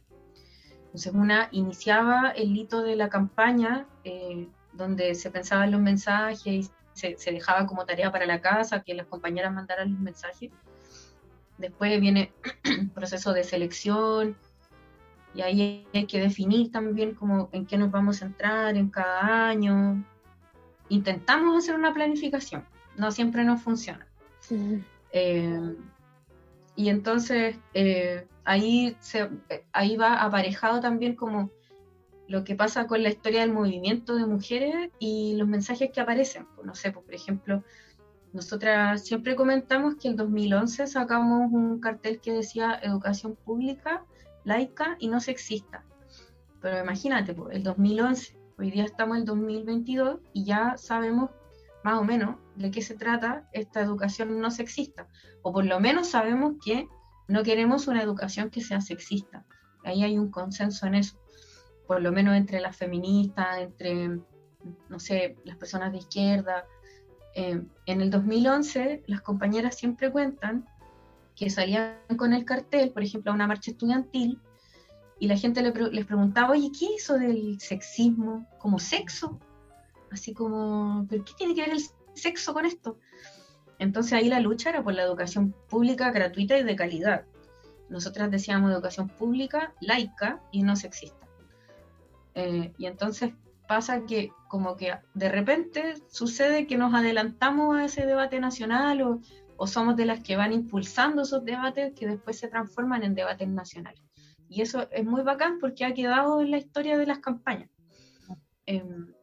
Entonces 0.85 1.13
una 1.13 1.49
iniciaba 1.51 2.31
el 2.31 2.55
hito 2.55 2.81
de 2.81 2.95
la 2.95 3.09
campaña 3.09 3.87
eh, 4.03 4.47
donde 4.73 5.15
se 5.15 5.29
pensaban 5.31 5.71
los 5.71 5.81
mensajes 5.81 6.47
y 6.47 6.69
se, 6.93 7.17
se 7.17 7.31
dejaba 7.31 7.65
como 7.65 7.85
tarea 7.85 8.11
para 8.11 8.25
la 8.25 8.41
casa 8.41 8.81
que 8.81 8.93
las 8.93 9.07
compañeras 9.07 9.53
mandaran 9.53 9.91
los 9.91 9.99
mensajes. 9.99 10.51
Después 11.57 11.99
viene 11.99 12.33
el 12.63 12.89
proceso 12.93 13.33
de 13.33 13.43
selección 13.43 14.35
y 15.33 15.41
ahí 15.41 15.87
hay 15.93 16.05
que 16.05 16.19
definir 16.19 16.71
también 16.71 17.13
como 17.13 17.49
en 17.51 17.65
qué 17.65 17.77
nos 17.77 17.91
vamos 17.91 18.21
a 18.21 18.25
entrar 18.25 18.75
en 18.75 18.89
cada 18.89 19.47
año. 19.47 20.03
Intentamos 20.89 21.63
hacer 21.63 21.75
una 21.75 21.93
planificación, 21.93 22.65
no 22.97 23.11
siempre 23.11 23.43
nos 23.43 23.61
funciona. 23.61 24.07
Eh, 25.11 25.75
y 26.79 26.87
entonces 26.87 27.57
eh, 27.73 28.25
ahí, 28.45 28.95
se, 29.01 29.29
eh, 29.49 29.65
ahí 29.73 29.97
va 29.97 30.23
aparejado 30.23 30.79
también 30.79 31.13
como 31.13 31.51
lo 32.25 32.45
que 32.45 32.55
pasa 32.55 32.87
con 32.87 33.03
la 33.03 33.09
historia 33.09 33.41
del 33.41 33.51
movimiento 33.51 34.15
de 34.15 34.25
mujeres 34.25 34.89
y 34.97 35.35
los 35.35 35.45
mensajes 35.45 35.91
que 35.91 35.99
aparecen. 35.99 36.47
Pues, 36.55 36.65
no 36.65 36.75
sé, 36.75 36.93
pues, 36.93 37.03
por 37.03 37.13
ejemplo, 37.13 37.65
nosotras 38.31 39.03
siempre 39.03 39.35
comentamos 39.35 39.95
que 39.95 40.07
en 40.07 40.15
2011 40.15 40.87
sacamos 40.87 41.51
un 41.51 41.81
cartel 41.81 42.21
que 42.21 42.31
decía 42.31 42.79
educación 42.81 43.35
pública, 43.35 44.05
laica 44.45 44.95
y 44.99 45.09
no 45.09 45.19
sexista. 45.19 45.83
Pero 46.61 46.79
imagínate, 46.79 47.33
pues, 47.33 47.57
el 47.57 47.63
2011, 47.63 48.37
hoy 48.57 48.71
día 48.71 48.85
estamos 48.85 49.17
en 49.17 49.23
el 49.23 49.25
2022 49.25 50.21
y 50.31 50.45
ya 50.45 50.77
sabemos 50.77 51.29
más 51.89 51.99
o 51.99 52.03
menos 52.03 52.35
de 52.55 52.69
qué 52.69 52.81
se 52.83 52.95
trata 52.95 53.49
esta 53.51 53.81
educación 53.81 54.39
no 54.39 54.51
sexista. 54.51 55.07
O 55.41 55.51
por 55.51 55.65
lo 55.65 55.79
menos 55.79 56.09
sabemos 56.09 56.55
que 56.63 56.87
no 57.27 57.41
queremos 57.41 57.87
una 57.87 58.03
educación 58.03 58.51
que 58.51 58.61
sea 58.61 58.79
sexista. 58.79 59.43
Ahí 59.83 60.03
hay 60.03 60.19
un 60.19 60.29
consenso 60.29 60.85
en 60.85 60.95
eso. 60.95 61.19
Por 61.87 62.01
lo 62.01 62.11
menos 62.11 62.35
entre 62.35 62.59
las 62.59 62.77
feministas, 62.77 63.57
entre, 63.57 64.19
no 64.89 64.99
sé, 64.99 65.35
las 65.45 65.57
personas 65.57 65.91
de 65.91 65.97
izquierda. 65.97 66.65
Eh, 67.33 67.59
en 67.87 68.01
el 68.01 68.11
2011, 68.11 69.03
las 69.07 69.21
compañeras 69.21 69.75
siempre 69.75 70.11
cuentan 70.11 70.67
que 71.35 71.49
salían 71.49 71.95
con 72.17 72.33
el 72.33 72.45
cartel, 72.45 72.91
por 72.91 73.01
ejemplo, 73.01 73.31
a 73.31 73.35
una 73.35 73.47
marcha 73.47 73.71
estudiantil, 73.71 74.39
y 75.19 75.27
la 75.27 75.37
gente 75.37 75.61
les 75.63 76.05
preguntaba, 76.05 76.51
oye, 76.51 76.69
¿qué 76.77 76.85
es 76.85 77.03
eso 77.03 77.17
del 77.17 77.59
sexismo? 77.59 78.47
¿Como 78.59 78.77
sexo? 78.77 79.39
Así 80.11 80.33
como, 80.33 81.05
¿pero 81.09 81.23
qué 81.23 81.33
tiene 81.37 81.55
que 81.55 81.61
ver 81.61 81.71
el 81.71 81.81
sexo 82.13 82.53
con 82.53 82.65
esto? 82.65 82.97
Entonces 83.77 84.13
ahí 84.13 84.27
la 84.27 84.39
lucha 84.39 84.69
era 84.69 84.83
por 84.83 84.93
la 84.93 85.03
educación 85.03 85.55
pública, 85.69 86.11
gratuita 86.11 86.57
y 86.57 86.63
de 86.63 86.75
calidad. 86.75 87.25
Nosotras 87.89 88.29
decíamos 88.29 88.71
educación 88.71 89.07
pública, 89.07 89.73
laica 89.79 90.41
y 90.51 90.63
no 90.63 90.75
sexista. 90.75 91.27
Eh, 92.35 92.73
y 92.77 92.85
entonces 92.85 93.33
pasa 93.67 94.05
que 94.05 94.31
como 94.47 94.75
que 94.75 94.93
de 95.13 95.29
repente 95.29 95.95
sucede 96.09 96.67
que 96.67 96.77
nos 96.77 96.93
adelantamos 96.93 97.77
a 97.77 97.85
ese 97.85 98.05
debate 98.05 98.39
nacional 98.39 99.01
o, 99.01 99.19
o 99.57 99.67
somos 99.67 99.95
de 99.95 100.05
las 100.05 100.21
que 100.21 100.35
van 100.35 100.53
impulsando 100.53 101.21
esos 101.21 101.45
debates 101.45 101.93
que 101.93 102.07
después 102.07 102.37
se 102.37 102.47
transforman 102.47 103.03
en 103.03 103.15
debates 103.15 103.47
nacionales. 103.47 104.01
Y 104.49 104.61
eso 104.61 104.89
es 104.91 105.05
muy 105.05 105.21
bacán 105.21 105.59
porque 105.59 105.85
ha 105.85 105.93
quedado 105.93 106.41
en 106.41 106.51
la 106.51 106.57
historia 106.57 106.97
de 106.97 107.05
las 107.05 107.19
campañas. 107.19 107.69
Em, 108.65 109.13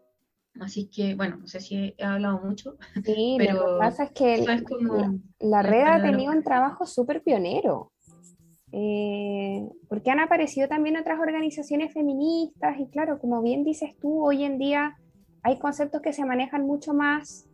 así 0.60 0.88
que, 0.88 1.14
bueno, 1.14 1.36
no 1.36 1.46
sé 1.46 1.60
si 1.60 1.94
he 1.96 2.04
hablado 2.04 2.40
mucho, 2.40 2.76
Sí, 3.04 3.36
lo 3.38 3.44
pero 3.44 3.60
que 3.60 3.78
pasa 3.78 4.04
es 4.04 4.10
que 4.12 4.34
eso 4.34 4.52
es 4.52 4.62
como... 4.62 5.20
la, 5.40 5.62
red 5.62 5.82
ha 5.82 6.02
tenido 6.02 6.32
un 6.32 6.42
trabajo 6.42 6.86
súper 6.86 7.22
pionero, 7.22 7.92
eh, 8.72 9.68
porque 9.88 10.10
han 10.10 10.20
aparecido 10.20 10.68
también 10.68 10.96
otras 10.96 11.18
organizaciones 11.20 11.92
feministas 11.92 12.78
y 12.78 12.88
claro, 12.88 13.18
como 13.18 13.42
bien 13.42 13.64
dices 13.64 13.96
tú, 14.00 14.24
hoy 14.24 14.44
en 14.44 14.58
día 14.58 14.96
hay 15.42 15.58
conceptos 15.58 16.02
que 16.02 16.12
se 16.12 16.24
manejan 16.24 16.66
mucho 16.66 16.92
más, 16.92 17.48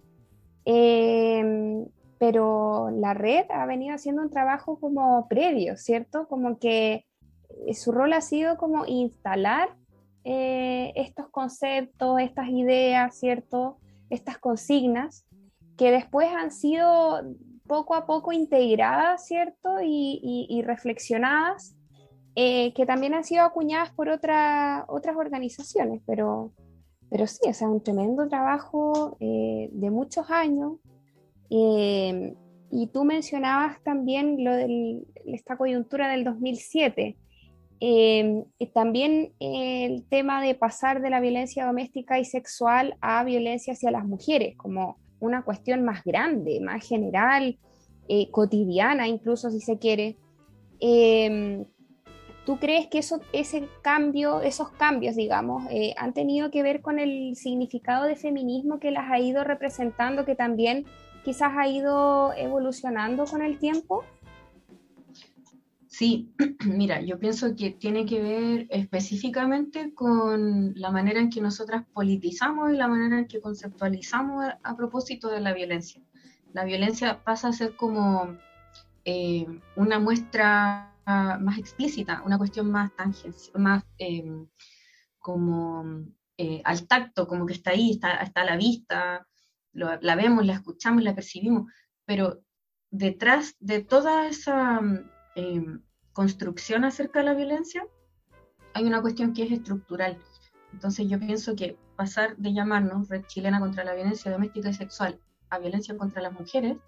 eh, 0.64 1.85
pero 2.18 2.90
la 2.90 3.14
red 3.14 3.47
ha 3.50 3.66
venido 3.66 3.94
haciendo 3.94 4.23
un 4.23 4.30
trabajo 4.30 4.78
como 4.78 5.26
previo, 5.28 5.76
¿cierto? 5.76 6.28
Como 6.28 6.59
que 6.59 7.04
eh, 7.66 7.75
su 7.75 7.90
rol 7.92 8.12
ha 8.12 8.21
sido 8.21 8.56
como 8.56 8.87
instalar 8.87 9.76
eh, 10.25 10.93
estos 10.97 11.29
conceptos, 11.31 12.21
estas 12.21 12.49
ideas, 12.49 13.19
¿cierto? 13.19 13.79
Estas 14.11 14.38
consignas 14.38 15.26
que 15.76 15.91
después 15.91 16.29
han 16.29 16.50
sido 16.50 17.23
poco 17.67 17.95
a 17.95 18.07
poco 18.07 18.33
integradas, 18.33 19.26
¿cierto? 19.26 19.79
Y, 19.83 20.62
reflexionadas 20.67 21.75
eh, 22.35 22.73
que 22.75 22.87
también 22.87 23.14
han 23.14 23.25
sido 23.25 23.45
acuñadas 23.45 23.91
por 23.91 24.09
otra- 24.09 24.85
otras 24.88 25.17
organizaciones, 25.17 26.00
pero, 26.07 26.52
pero 27.11 27.26
sí, 27.26 27.41
o 27.49 27.52
sea, 27.52 27.69
un 27.69 27.83
tremendo 27.83 28.26
trabajo 28.29 29.17
eh, 29.21 29.69
de 29.73 29.91
muchos 29.91 30.31
años. 30.31 30.75
Y 32.75 32.87
tú 32.87 33.05
mencionabas 33.05 33.83
también 33.83 34.43
lo 34.43 34.57
de 34.57 35.02
esta 35.26 35.59
coyuntura 35.59 36.09
del 36.09 36.25
2007. 36.25 37.19
Eh, 37.85 38.45
también 38.73 39.33
el 39.41 40.05
tema 40.09 40.41
de 40.41 40.55
pasar 40.55 41.03
de 41.03 41.11
la 41.11 41.19
violencia 41.19 41.67
doméstica 41.67 42.21
y 42.21 42.25
sexual 42.25 42.97
a 43.01 43.25
violencia 43.25 43.73
hacia 43.73 43.91
las 43.91 44.05
mujeres, 44.05 44.57
como 44.57 44.99
una 45.19 45.43
cuestión 45.43 45.85
más 45.85 46.05
grande, 46.05 46.61
más 46.61 46.87
general, 46.87 47.59
eh, 48.09 48.31
cotidiana, 48.31 49.09
incluso 49.09 49.51
si 49.51 49.61
se 49.61 49.79
quiere. 49.79 50.17
Eh, 50.79 51.65
¿Tú 52.45 52.59
crees 52.59 52.89
que 52.89 52.99
eso, 52.99 53.21
ese 53.33 53.69
cambio, 53.83 54.41
esos 54.41 54.71
cambios, 54.71 55.15
digamos, 55.15 55.65
eh, 55.71 55.95
han 55.97 56.12
tenido 56.12 56.51
que 56.51 56.65
ver 56.65 56.83
con 56.83 56.99
el 56.99 57.37
significado 57.37 58.05
de 58.05 58.17
feminismo 58.17 58.81
que 58.81 58.91
las 58.91 59.11
ha 59.11 59.21
ido 59.21 59.45
representando, 59.45 60.25
que 60.25 60.35
también 60.35 60.85
quizás 61.25 61.53
ha 61.57 61.69
ido 61.69 62.33
evolucionando 62.35 63.25
con 63.27 63.43
el 63.43 63.59
tiempo? 63.59 64.05
Sí, 65.93 66.33
mira, 66.65 67.03
yo 67.03 67.19
pienso 67.19 67.55
que 67.55 67.71
tiene 67.71 68.07
que 68.07 68.23
ver 68.23 68.67
específicamente 68.71 69.93
con 69.93 70.73
la 70.75 70.91
manera 70.91 71.21
en 71.21 71.29
que 71.29 71.43
nosotras 71.43 71.85
politizamos 71.93 72.73
y 72.73 72.77
la 72.79 72.89
manera 72.89 73.19
en 73.19 73.27
que 73.29 73.43
conceptualizamos 73.43 74.43
a, 74.63 74.75
propósito 74.75 75.29
de 75.29 75.41
la 75.43 75.53
violencia. 75.53 76.01
La 76.55 76.65
violencia 76.65 77.23
pasa 77.23 77.49
a 77.49 77.53
ser 77.53 77.77
como 77.77 78.39
eh, 79.05 79.47
una 79.77 79.99
muestra 79.99 80.97
más 81.05 81.59
explícita, 81.59 82.23
una 82.25 82.39
cuestión 82.39 82.71
más 82.71 82.91
tangencial, 82.97 83.61
más 83.61 83.85
eh, 83.99 84.25
como 85.19 86.07
eh, 86.39 86.63
al 86.65 86.87
tacto, 86.87 87.29
como 87.29 87.45
que 87.45 87.53
está 87.53 87.73
ahí, 87.73 87.91
está, 87.91 88.15
está 88.23 88.41
a 88.41 88.47
la 88.47 88.57
vista, 88.57 89.27
lo- 89.75 90.01
la 90.01 90.17
vemos, 90.17 90.47
la 90.47 90.55
escuchamos, 90.55 91.03
la 91.03 91.15
percibimos, 91.15 91.71
pero 92.07 92.41
detrás 92.91 93.57
de 93.61 93.83
toda 93.83 94.27
esa 94.27 94.81
eh, 95.35 95.65
construcción 96.12 96.85
acerca 96.85 97.21
de 97.21 97.27
la 97.27 97.35
violencia, 97.35 97.87
hay 98.75 98.85
una 98.85 99.01
cuestión 99.01 99.33
que 99.33 99.45
es 99.45 99.53
estructural. 99.53 100.19
Entonces 100.73 101.09
yo 101.09 101.19
pienso 101.19 101.55
que 101.55 101.77
pasar 101.97 102.37
de 102.37 102.53
llamarnos 102.53 103.09
Red 103.09 103.25
Chilena 103.27 103.61
contra 103.61 103.85
la 103.85 103.95
Violencia 103.95 104.31
Doméstica 104.31 104.71
y 104.71 104.75
Sexual 104.75 105.21
a 105.51 105.59
violencia 105.59 105.97
contra 105.97 106.23
las 106.23 106.33
mujeres 106.33 106.79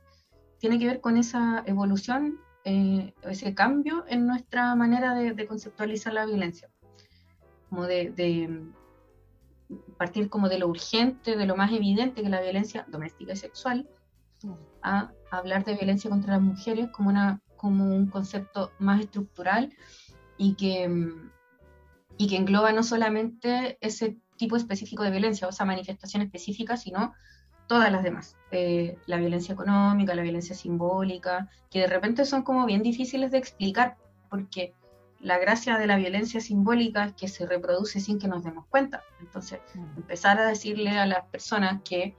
tiene 0.59 0.79
que 0.79 0.87
ver 0.87 1.01
con 1.03 1.19
esa 1.19 1.63
evolución, 1.67 2.41
eh, 2.65 3.13
ese 3.23 3.55
cambio 3.55 4.05
en 4.09 4.27
nuestra 4.27 4.75
manera 4.75 5.15
de, 5.15 5.33
de 5.33 5.47
conceptualizar 5.47 6.15
la 6.15 6.25
violencia. 6.25 6.71
Como 7.69 7.85
de, 7.87 8.11
de 8.11 8.63
partir 9.99 10.29
como 10.29 10.49
de 10.49 10.59
lo 10.59 10.69
urgente, 10.69 11.37
de 11.37 11.47
lo 11.47 11.57
más 11.57 11.73
evidente 11.73 12.23
que 12.23 12.29
la 12.29 12.41
violencia 12.41 12.87
doméstica 12.89 13.33
y 13.33 13.37
sexual, 13.37 13.89
a 14.83 15.13
hablar 15.31 15.65
de 15.65 15.75
violencia 15.75 16.11
contra 16.11 16.35
las 16.35 16.43
mujeres 16.43 16.89
como, 16.91 17.09
una, 17.09 17.41
como 17.65 17.87
un 17.97 18.09
concepto 18.09 18.73
más 18.79 19.01
estructural 19.01 19.73
y 20.37 20.55
que, 20.55 20.87
mm, 20.87 21.31
y 22.19 22.29
que 22.29 22.37
engloba 22.37 22.73
no 22.73 22.83
solamente 22.83 23.79
ese 23.81 24.19
tipo 24.37 24.57
específico 24.57 25.03
de 25.03 25.11
violencia 25.11 25.47
o 25.47 25.51
esa 25.51 25.65
manifestación 25.65 26.21
específica, 26.21 26.77
sino 26.77 27.15
todas 27.67 27.91
las 27.91 28.03
demás. 28.03 28.37
Eh, 28.51 28.99
la 29.07 29.17
violencia 29.17 29.55
económica, 29.55 30.15
la 30.15 30.21
violencia 30.21 30.55
simbólica, 30.55 31.49
que 31.71 31.81
de 31.81 31.87
repente 31.87 32.27
son 32.27 32.43
como 32.43 32.67
bien 32.67 32.83
difíciles 32.83 33.31
de 33.31 33.39
explicar, 33.39 33.97
porque 34.29 34.75
la 35.21 35.39
gracia 35.39 35.79
de 35.79 35.87
la 35.87 35.97
violencia 35.97 36.43
simbólica 36.43 37.05
es 37.07 37.13
que 37.15 37.29
se 37.29 37.47
reproduce 37.47 37.99
sin 37.99 38.19
que 38.19 38.29
nos 38.29 38.45
demos 38.45 38.67
cuenta. 38.67 39.03
Entonces, 39.21 39.61
empezar 39.97 40.39
a 40.39 40.47
decirle 40.47 40.91
a 40.91 41.07
las 41.07 41.25
personas 41.29 41.81
que 41.83 42.15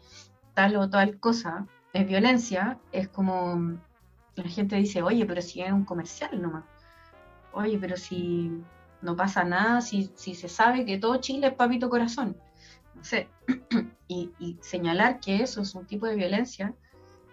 tal 0.55 0.75
o 0.77 0.89
tal 0.89 1.19
cosa 1.19 1.67
es 1.93 2.08
violencia, 2.08 2.79
es 2.91 3.08
como 3.10 3.77
la 4.36 4.50
gente 4.50 4.76
dice, 4.76 5.02
oye, 5.02 5.26
pero 5.26 5.41
si 5.41 5.62
es 5.62 5.71
un 5.71 5.86
comercial 5.86 6.41
nomás. 6.41 6.65
Oye, 7.54 7.78
pero 7.80 7.95
si 7.98 8.52
no 9.02 9.15
pasa 9.15 9.43
nada, 9.43 9.82
si, 9.82 10.12
si 10.15 10.36
se 10.36 10.50
sabe 10.50 10.86
que 10.86 10.98
todo 10.98 11.17
Chile 11.17 11.48
es 11.48 11.54
papito 11.54 11.89
corazón. 11.89 12.36
No 12.95 13.04
sé. 13.04 13.30
y, 14.08 14.32
y 14.39 14.58
señalar 14.62 15.19
que 15.19 15.38
eso 15.38 15.62
es 15.62 15.74
un 15.76 15.86
tipo 15.86 16.06
de 16.06 16.15
violencia 16.15 16.74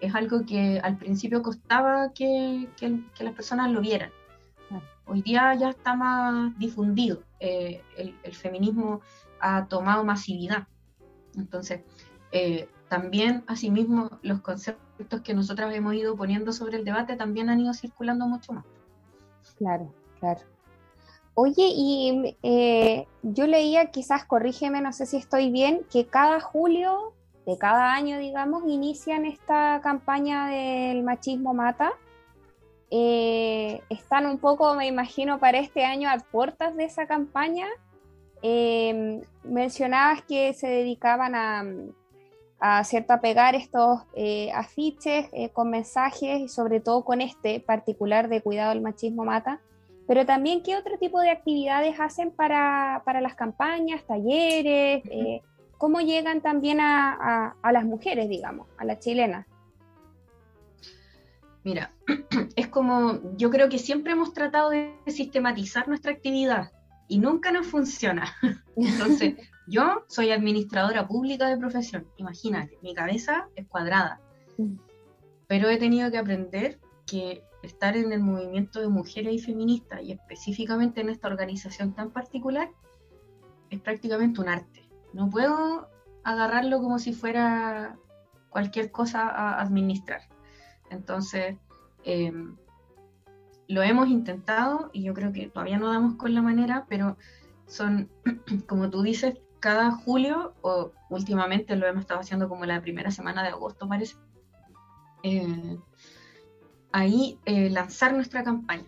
es 0.01 0.15
algo 0.17 0.45
que 0.45 0.81
al 0.83 0.97
principio 0.97 1.43
costaba 1.43 2.13
que, 2.13 2.69
que- 2.77 3.01
que 3.15 3.25
las 3.25 3.35
personas 3.35 3.71
lo 3.71 3.81
vieran. 3.81 4.11
Hoy 5.07 5.21
día 5.23 5.55
ya 5.55 5.71
está 5.71 5.95
más 5.95 6.57
difundido. 6.59 7.23
eh, 7.41 7.83
el, 7.97 8.17
el 8.23 8.35
feminismo 8.35 9.01
ha 9.41 9.67
tomado 9.67 10.05
masividad. 10.05 10.67
Entonces, 11.37 11.81
eh, 12.31 12.69
también, 12.93 13.43
asimismo, 13.47 14.11
los 14.21 14.43
conceptos 14.43 15.23
que 15.23 15.33
nosotras 15.33 15.75
hemos 15.75 15.95
ido 15.95 16.15
poniendo 16.15 16.53
sobre 16.53 16.77
el 16.77 16.85
debate 16.85 17.17
también 17.17 17.49
han 17.49 17.59
ido 17.59 17.73
circulando 17.73 18.27
mucho 18.27 18.53
más. 18.53 18.67
Claro, 19.57 19.91
claro. 20.21 20.43
Oye, 21.33 21.73
y 21.75 22.37
eh, 22.43 23.07
yo 23.23 23.47
leía, 23.47 23.87
quizás 23.87 24.27
corrígeme, 24.27 24.83
no 24.83 24.93
sé 24.93 25.07
si 25.07 25.17
estoy 25.17 25.51
bien, 25.51 25.87
que 25.91 26.05
cada 26.05 26.39
julio 26.41 27.15
de 27.47 27.57
cada 27.57 27.95
año, 27.95 28.19
digamos, 28.19 28.65
inician 28.67 29.25
esta 29.25 29.81
campaña 29.83 30.49
del 30.49 31.03
machismo 31.03 31.55
mata. 31.55 31.93
Eh, 32.91 33.81
están 33.89 34.27
un 34.27 34.37
poco, 34.37 34.75
me 34.75 34.87
imagino, 34.87 35.39
para 35.39 35.57
este 35.57 35.87
año 35.87 36.11
a 36.11 36.19
puertas 36.19 36.77
de 36.77 36.85
esa 36.85 37.07
campaña. 37.07 37.69
Eh, 38.43 39.23
mencionabas 39.45 40.21
que 40.25 40.53
se 40.53 40.67
dedicaban 40.67 41.35
a, 41.35 41.65
a, 42.63 42.85
¿cierto? 42.85 43.13
a 43.13 43.21
pegar 43.21 43.57
estos 43.57 44.03
eh, 44.15 44.53
afiches 44.53 45.27
eh, 45.33 45.51
con 45.51 45.69
mensajes 45.69 46.41
y 46.41 46.49
sobre 46.49 46.79
todo 46.79 47.05
con 47.05 47.21
este 47.21 47.59
particular 47.59 48.29
de 48.29 48.41
cuidado 48.41 48.71
del 48.71 48.81
machismo 48.81 49.25
mata. 49.25 49.61
Pero 50.07 50.25
también, 50.25 50.63
¿qué 50.63 50.77
otro 50.77 50.97
tipo 50.97 51.21
de 51.21 51.31
actividades 51.31 51.99
hacen 51.99 52.31
para, 52.31 53.03
para 53.05 53.21
las 53.21 53.35
campañas, 53.35 54.05
talleres? 54.07 55.03
Eh, 55.11 55.43
¿Cómo 55.77 56.01
llegan 56.01 56.41
también 56.41 56.79
a, 56.81 57.13
a, 57.13 57.57
a, 57.61 57.73
las 57.73 57.85
mujeres, 57.85 58.29
digamos, 58.29 58.69
a 58.79 58.85
las 58.85 59.01
chilenas? 59.01 59.45
Mira, 61.65 61.91
es 62.57 62.69
como, 62.69 63.19
yo 63.37 63.51
creo 63.51 63.69
que 63.69 63.79
siempre 63.79 64.13
hemos 64.13 64.33
tratado 64.33 64.71
de 64.71 64.95
sistematizar 65.09 65.89
nuestra 65.89 66.13
actividad 66.13 66.71
y 67.13 67.19
nunca 67.19 67.53
nos 67.53 67.67
funciona. 67.67 68.25
Entonces, 68.77 69.35
yo 69.67 70.05
soy 70.09 70.31
administradora 70.31 71.07
pública 71.07 71.47
de 71.47 71.59
profesión, 71.59 72.07
imagínate, 72.17 72.79
mi 72.81 72.95
cabeza 72.95 73.49
es 73.55 73.67
cuadrada, 73.67 74.19
pero 75.47 75.69
he 75.69 75.77
tenido 75.77 76.11
que 76.11 76.17
aprender 76.17 76.81
que 77.07 77.45
estar 77.63 77.99
en 77.99 78.13
el 78.13 78.21
movimiento 78.21 78.81
de 78.81 78.89
mujeres 78.89 79.35
y 79.35 79.39
feministas 79.39 80.01
y 80.03 80.13
específicamente 80.13 81.03
en 81.03 81.11
esta 81.11 81.29
organización 81.29 81.95
tan 81.95 82.13
particular 82.13 82.71
es 83.69 83.79
prácticamente 83.79 84.41
un 84.41 84.49
arte. 84.49 84.89
No 85.13 85.29
puedo 85.29 85.91
agarrarlo 86.25 86.81
como 86.81 86.99
si 86.99 87.13
fuera 87.13 87.99
cualquier 88.49 88.91
cosa 88.91 89.29
a 89.29 89.61
administrar. 89.61 90.23
Entonces, 90.89 91.57
eh, 92.05 92.33
lo 93.73 93.83
hemos 93.83 94.09
intentado 94.09 94.91
y 94.93 95.03
yo 95.03 95.15
creo 95.15 95.33
que 95.33 95.49
todavía 95.49 95.79
no 95.79 95.91
damos 95.91 96.17
con 96.17 96.35
la 96.35 96.43
manera, 96.43 96.85
pero 96.91 97.17
son, 97.67 98.11
como 98.69 98.91
tú 98.91 99.03
dices, 99.03 99.39
cada 99.61 99.93
julio, 99.93 100.55
o 100.61 100.93
últimamente 101.09 101.75
lo 101.77 101.87
hemos 101.87 102.03
estado 102.03 102.21
haciendo 102.21 102.51
como 102.51 102.67
la 102.67 102.83
primera 102.83 103.11
semana 103.11 103.43
de 103.43 103.49
agosto, 103.49 103.89
parece, 103.89 104.17
eh, 105.23 105.79
ahí 106.93 107.39
eh, 107.47 107.71
lanzar 107.71 108.13
nuestra 108.13 108.45
campaña. 108.45 108.85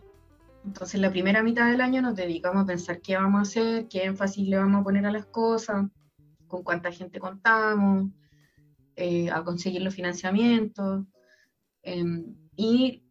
Entonces, 0.66 1.00
la 1.00 1.10
primera 1.10 1.42
mitad 1.42 1.70
del 1.70 1.80
año 1.80 2.02
nos 2.02 2.14
dedicamos 2.14 2.64
a 2.64 2.66
pensar 2.66 3.00
qué 3.00 3.16
vamos 3.16 3.38
a 3.38 3.42
hacer, 3.42 3.88
qué 3.88 4.04
énfasis 4.04 4.46
le 4.46 4.58
vamos 4.58 4.82
a 4.82 4.84
poner 4.84 5.06
a 5.06 5.12
las 5.12 5.26
cosas, 5.26 5.86
con 6.46 6.62
cuánta 6.62 6.92
gente 6.92 7.18
contamos, 7.20 8.10
eh, 8.96 9.30
a 9.30 9.42
conseguir 9.44 9.80
los 9.80 9.94
financiamientos. 9.94 11.04
Eh, 11.82 12.04
y 12.56 13.03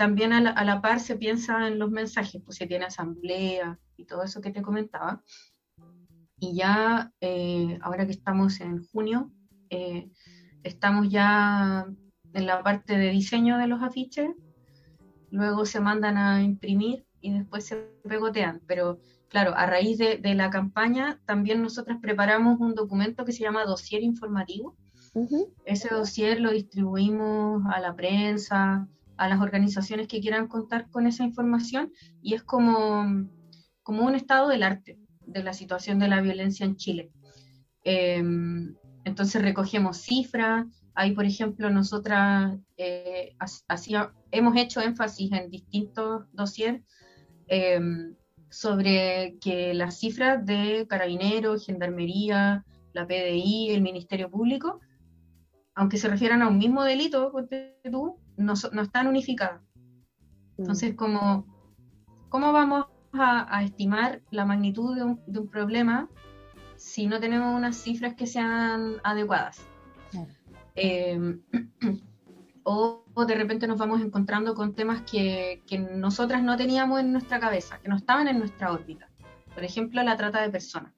también 0.00 0.32
a 0.32 0.40
la, 0.40 0.50
a 0.52 0.64
la, 0.64 0.80
par 0.80 0.98
se 0.98 1.14
piensa 1.16 1.68
en 1.68 1.78
los 1.78 1.90
mensajes, 1.90 2.40
pues 2.42 2.56
se 2.56 2.66
tiene 2.66 2.86
asamblea 2.86 3.78
y 3.98 4.06
todo 4.06 4.22
eso 4.22 4.40
que 4.40 4.50
te 4.50 4.62
comentaba. 4.62 5.22
Y 6.38 6.54
ya, 6.54 7.12
eh, 7.20 7.78
ahora 7.82 8.06
que 8.06 8.12
estamos 8.12 8.62
en 8.62 8.82
junio, 8.82 9.30
eh, 9.68 10.08
estamos 10.62 11.10
ya 11.10 11.84
en 12.32 12.46
la 12.46 12.62
parte 12.62 12.96
de 12.96 13.10
diseño 13.10 13.58
de 13.58 13.66
los 13.66 13.82
afiches, 13.82 14.30
luego 15.30 15.66
se 15.66 15.80
mandan 15.80 16.16
a 16.16 16.42
imprimir 16.42 17.04
y 17.20 17.34
después 17.34 17.66
se 17.66 17.76
pegotean. 18.08 18.62
Pero 18.66 19.00
claro, 19.28 19.52
a 19.54 19.66
raíz 19.66 19.98
de, 19.98 20.16
de 20.16 20.34
la 20.34 20.48
campaña, 20.48 21.20
también 21.26 21.60
nosotras 21.60 21.98
preparamos 22.00 22.58
un 22.58 22.74
documento 22.74 23.26
que 23.26 23.32
se 23.32 23.42
llama 23.42 23.66
dossier 23.66 24.02
informativo. 24.02 24.78
Uh 25.12 25.28
-huh. 25.28 25.52
Ese 25.66 25.94
dossier 25.94 26.40
lo 26.40 26.52
distribuimos 26.52 27.62
a 27.66 27.80
la 27.80 27.94
prensa, 27.94 28.88
a 29.20 29.28
las 29.28 29.40
organizaciones 29.40 30.08
que 30.08 30.20
quieran 30.20 30.48
contar 30.48 30.88
con 30.90 31.06
esa 31.06 31.24
información 31.24 31.92
y 32.22 32.32
es 32.34 32.42
como 32.42 33.28
como 33.82 34.06
un 34.06 34.14
estado 34.14 34.48
del 34.48 34.62
arte 34.62 34.98
de 35.26 35.42
la 35.42 35.52
situación 35.52 35.98
de 35.98 36.08
la 36.08 36.20
violencia 36.20 36.64
en 36.64 36.76
Chile. 36.76 37.10
Eh, 37.84 38.22
entonces 39.04 39.42
recogemos 39.42 39.98
cifras, 39.98 40.66
ahí 40.94 41.12
por 41.12 41.24
ejemplo 41.24 41.70
nosotras 41.70 42.56
eh, 42.76 43.34
hemos 44.30 44.56
hecho 44.56 44.80
énfasis 44.80 45.32
en 45.32 45.50
distintos 45.50 46.24
dossiers 46.32 46.82
eh, 47.48 47.80
sobre 48.48 49.36
que 49.40 49.74
las 49.74 49.98
cifras 49.98 50.46
de 50.46 50.86
carabineros, 50.88 51.66
gendarmería, 51.66 52.64
la 52.92 53.06
PDI, 53.06 53.70
el 53.70 53.82
Ministerio 53.82 54.30
Público, 54.30 54.80
aunque 55.74 55.96
se 55.96 56.08
refieran 56.08 56.42
a 56.42 56.48
un 56.48 56.58
mismo 56.58 56.84
delito, 56.84 57.32
tú, 57.90 58.18
no, 58.40 58.82
están 58.82 59.06
unificadas. 59.06 59.62
Entonces, 60.58 60.94
como, 60.94 61.46
¿cómo 62.28 62.52
vamos 62.52 62.86
a, 63.12 63.56
a 63.56 63.62
estimar 63.64 64.22
la 64.30 64.44
magnitud 64.44 64.94
de 64.94 65.04
un, 65.04 65.20
de 65.26 65.40
un 65.40 65.48
problema 65.48 66.08
si 66.76 67.06
no 67.06 67.20
tenemos 67.20 67.54
unas 67.54 67.76
cifras 67.76 68.14
que 68.14 68.26
sean 68.26 68.96
adecuadas? 69.04 69.60
Eh, 70.74 71.38
o, 72.64 73.04
o 73.14 73.24
de 73.24 73.34
repente 73.34 73.66
nos 73.66 73.78
vamos 73.78 74.00
encontrando 74.00 74.54
con 74.54 74.74
temas 74.74 75.02
que, 75.02 75.62
que 75.66 75.78
nosotras 75.78 76.42
no 76.42 76.56
teníamos 76.56 77.00
en 77.00 77.12
nuestra 77.12 77.40
cabeza, 77.40 77.78
que 77.80 77.88
no 77.88 77.96
estaban 77.96 78.28
en 78.28 78.38
nuestra 78.38 78.72
órbita. 78.72 79.08
Por 79.54 79.64
ejemplo, 79.64 80.02
la 80.02 80.16
trata 80.16 80.40
de 80.40 80.50
personas. 80.50 80.92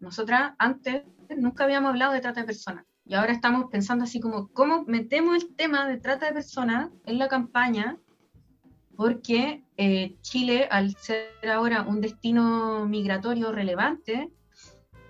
Nosotras 0.00 0.52
antes 0.58 1.02
nunca 1.36 1.64
habíamos 1.64 1.90
hablado 1.90 2.12
de 2.12 2.20
trata 2.20 2.40
de 2.40 2.46
personas. 2.46 2.84
Y 3.08 3.14
ahora 3.14 3.32
estamos 3.32 3.70
pensando 3.70 4.04
así 4.04 4.20
como, 4.20 4.48
¿cómo 4.48 4.84
metemos 4.86 5.42
el 5.42 5.56
tema 5.56 5.88
de 5.88 5.96
trata 5.96 6.26
de 6.26 6.34
personas 6.34 6.90
en 7.06 7.18
la 7.18 7.26
campaña? 7.28 7.96
Porque 8.96 9.64
eh, 9.78 10.16
Chile, 10.20 10.68
al 10.70 10.94
ser 10.96 11.30
ahora 11.50 11.82
un 11.82 12.02
destino 12.02 12.84
migratorio 12.86 13.50
relevante, 13.50 14.30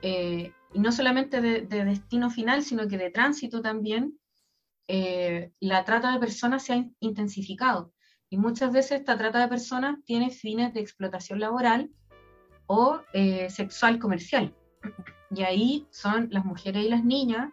eh, 0.02 0.52
y 0.72 0.78
no 0.78 0.92
solamente 0.92 1.40
de, 1.40 1.62
de 1.62 1.84
destino 1.84 2.30
final, 2.30 2.62
sino 2.62 2.86
que 2.86 2.98
de 2.98 3.10
tránsito 3.10 3.62
también, 3.62 4.16
eh, 4.86 5.50
la 5.58 5.84
trata 5.84 6.12
de 6.12 6.20
personas 6.20 6.62
se 6.64 6.74
ha 6.74 6.76
in- 6.76 6.94
intensificado. 7.00 7.92
Y 8.30 8.36
muchas 8.38 8.72
veces 8.72 9.00
esta 9.00 9.18
trata 9.18 9.40
de 9.40 9.48
personas 9.48 9.96
tiene 10.04 10.30
fines 10.30 10.72
de 10.72 10.80
explotación 10.80 11.40
laboral 11.40 11.90
o 12.66 13.00
eh, 13.12 13.50
sexual 13.50 13.98
comercial. 13.98 14.54
Y 15.34 15.42
ahí 15.42 15.86
son 15.90 16.28
las 16.30 16.44
mujeres 16.44 16.84
y 16.84 16.88
las 16.88 17.04
niñas 17.04 17.50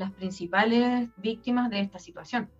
las 0.00 0.12
principales 0.12 1.10
víctimas 1.18 1.70
de 1.70 1.80
esta 1.80 1.98
situación. 1.98 2.50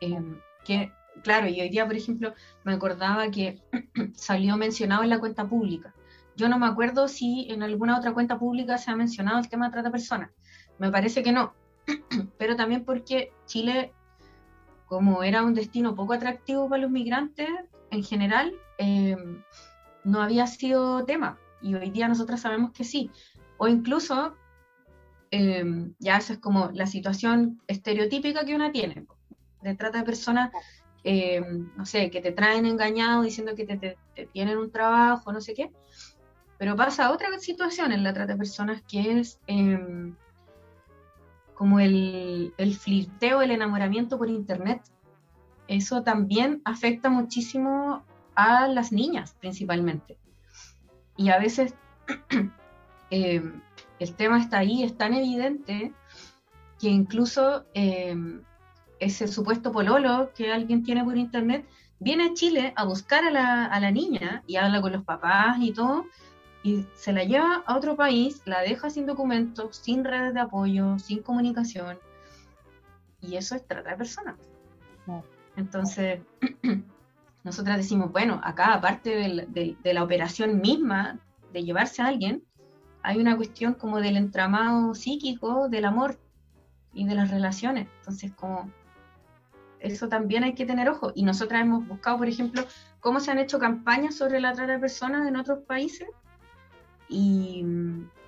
Eh, 0.00 0.20
que, 0.64 0.92
claro, 1.22 1.46
y 1.48 1.60
hoy 1.60 1.68
día, 1.68 1.86
por 1.86 1.94
ejemplo, 1.94 2.34
me 2.64 2.72
acordaba 2.72 3.30
que 3.30 3.62
salió 4.14 4.56
mencionado 4.56 5.04
en 5.04 5.10
la 5.10 5.20
cuenta 5.20 5.48
pública. 5.48 5.94
Yo 6.36 6.48
no 6.48 6.58
me 6.58 6.66
acuerdo 6.66 7.06
si 7.06 7.46
en 7.50 7.62
alguna 7.62 7.96
otra 7.96 8.12
cuenta 8.12 8.36
pública 8.38 8.76
se 8.76 8.90
ha 8.90 8.96
mencionado 8.96 9.38
el 9.38 9.48
tema 9.48 9.66
de 9.66 9.72
trata 9.72 9.88
de 9.88 9.92
personas. 9.92 10.30
Me 10.78 10.90
parece 10.90 11.22
que 11.22 11.30
no. 11.30 11.54
Pero 12.38 12.56
también 12.56 12.84
porque 12.84 13.32
Chile, 13.46 13.92
como 14.86 15.22
era 15.22 15.44
un 15.44 15.54
destino 15.54 15.94
poco 15.94 16.14
atractivo 16.14 16.68
para 16.68 16.82
los 16.82 16.90
migrantes 16.90 17.48
en 17.92 18.02
general, 18.02 18.52
eh, 18.78 19.16
no 20.02 20.20
había 20.20 20.48
sido 20.48 21.04
tema. 21.04 21.38
Y 21.62 21.76
hoy 21.76 21.90
día 21.90 22.08
nosotras 22.08 22.40
sabemos 22.40 22.72
que 22.72 22.82
sí. 22.82 23.12
O 23.56 23.68
incluso, 23.68 24.34
eh, 25.36 25.64
ya 25.98 26.18
esa 26.18 26.34
es 26.34 26.38
como 26.38 26.70
la 26.72 26.86
situación 26.86 27.60
estereotípica 27.66 28.44
que 28.44 28.54
una 28.54 28.70
tiene, 28.70 29.04
de 29.62 29.74
trata 29.74 29.98
de 29.98 30.04
personas, 30.04 30.50
eh, 31.02 31.42
no 31.76 31.84
sé, 31.86 32.08
que 32.10 32.20
te 32.20 32.30
traen 32.30 32.66
engañado 32.66 33.22
diciendo 33.22 33.56
que 33.56 33.64
te, 33.66 33.76
te- 33.76 33.98
te 34.14 34.26
tienen 34.26 34.58
un 34.58 34.70
trabajo, 34.70 35.32
no 35.32 35.40
sé 35.40 35.54
qué. 35.54 35.70
Pero 36.58 36.76
pasa 36.76 37.10
otra 37.10 37.36
situación 37.40 37.90
en 37.90 38.04
la 38.04 38.12
trata 38.12 38.34
de 38.34 38.38
personas 38.38 38.82
que 38.88 39.18
es 39.18 39.40
eh, 39.48 40.12
como 41.54 41.80
el, 41.80 42.54
el 42.56 42.76
flirteo, 42.76 43.42
el 43.42 43.50
enamoramiento 43.50 44.18
por 44.18 44.28
internet. 44.28 44.82
Eso 45.66 46.02
también 46.04 46.62
afecta 46.64 47.10
muchísimo 47.10 48.04
a 48.36 48.68
las 48.68 48.92
niñas 48.92 49.34
principalmente. 49.40 50.16
Y 51.16 51.30
a 51.30 51.38
veces 51.38 51.74
eh, 53.10 53.42
el 54.04 54.14
tema 54.14 54.38
está 54.38 54.58
ahí, 54.58 54.82
es 54.82 54.96
tan 54.96 55.14
evidente 55.14 55.92
que 56.78 56.88
incluso 56.88 57.64
eh, 57.74 58.14
ese 59.00 59.28
supuesto 59.28 59.72
pololo 59.72 60.30
que 60.34 60.52
alguien 60.52 60.82
tiene 60.82 61.02
por 61.04 61.16
internet 61.16 61.66
viene 61.98 62.24
a 62.24 62.34
Chile 62.34 62.74
a 62.76 62.84
buscar 62.84 63.24
a 63.24 63.30
la, 63.30 63.64
a 63.64 63.80
la 63.80 63.90
niña 63.90 64.42
y 64.46 64.56
habla 64.56 64.82
con 64.82 64.92
los 64.92 65.04
papás 65.04 65.56
y 65.60 65.72
todo, 65.72 66.04
y 66.62 66.84
se 66.94 67.12
la 67.12 67.24
lleva 67.24 67.62
a 67.66 67.76
otro 67.76 67.96
país, 67.96 68.42
la 68.44 68.60
deja 68.60 68.90
sin 68.90 69.06
documentos, 69.06 69.76
sin 69.76 70.04
redes 70.04 70.34
de 70.34 70.40
apoyo, 70.40 70.98
sin 70.98 71.22
comunicación, 71.22 71.98
y 73.22 73.36
eso 73.36 73.54
es 73.54 73.66
trata 73.66 73.90
de 73.90 73.96
personas. 73.96 74.36
Entonces, 75.56 76.20
nosotras 77.44 77.78
decimos, 77.78 78.12
bueno, 78.12 78.40
acá 78.44 78.74
aparte 78.74 79.10
de 79.82 79.94
la 79.94 80.04
operación 80.04 80.60
misma 80.60 81.18
de 81.52 81.62
llevarse 81.62 82.02
a 82.02 82.06
alguien, 82.08 82.42
hay 83.04 83.18
una 83.20 83.36
cuestión 83.36 83.74
como 83.74 84.00
del 84.00 84.16
entramado 84.16 84.94
psíquico, 84.94 85.68
del 85.68 85.84
amor 85.84 86.18
y 86.94 87.06
de 87.06 87.14
las 87.14 87.30
relaciones. 87.30 87.86
Entonces, 87.98 88.32
como 88.32 88.70
eso 89.78 90.08
también 90.08 90.42
hay 90.42 90.54
que 90.54 90.64
tener 90.64 90.88
ojo. 90.88 91.12
Y 91.14 91.22
nosotras 91.22 91.60
hemos 91.60 91.86
buscado, 91.86 92.16
por 92.16 92.28
ejemplo, 92.28 92.64
cómo 93.00 93.20
se 93.20 93.30
han 93.30 93.38
hecho 93.38 93.58
campañas 93.58 94.14
sobre 94.16 94.40
la 94.40 94.54
trata 94.54 94.72
de 94.72 94.78
personas 94.78 95.28
en 95.28 95.36
otros 95.36 95.60
países. 95.66 96.08
Y, 97.08 97.62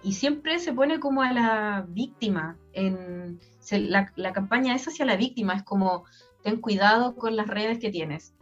y 0.03 0.13
siempre 0.13 0.59
se 0.59 0.75
pone 0.75 1.01
como 1.01 1.23
a 1.23 1.33
la 1.33 1.87
víctima. 1.89 2.59
En, 2.75 3.41
se- 3.59 3.81
la, 3.81 4.13
la 4.17 4.35
campaña 4.35 4.75
es 4.75 4.87
hacia 4.87 5.07
la 5.07 5.17
víctima, 5.17 5.55
es 5.55 5.63
como 5.63 6.05
ten 6.43 6.61
cuidado 6.61 7.17
con 7.17 7.35
las 7.35 7.47
redes 7.47 7.79
que 7.79 7.91
tienes. 7.91 8.35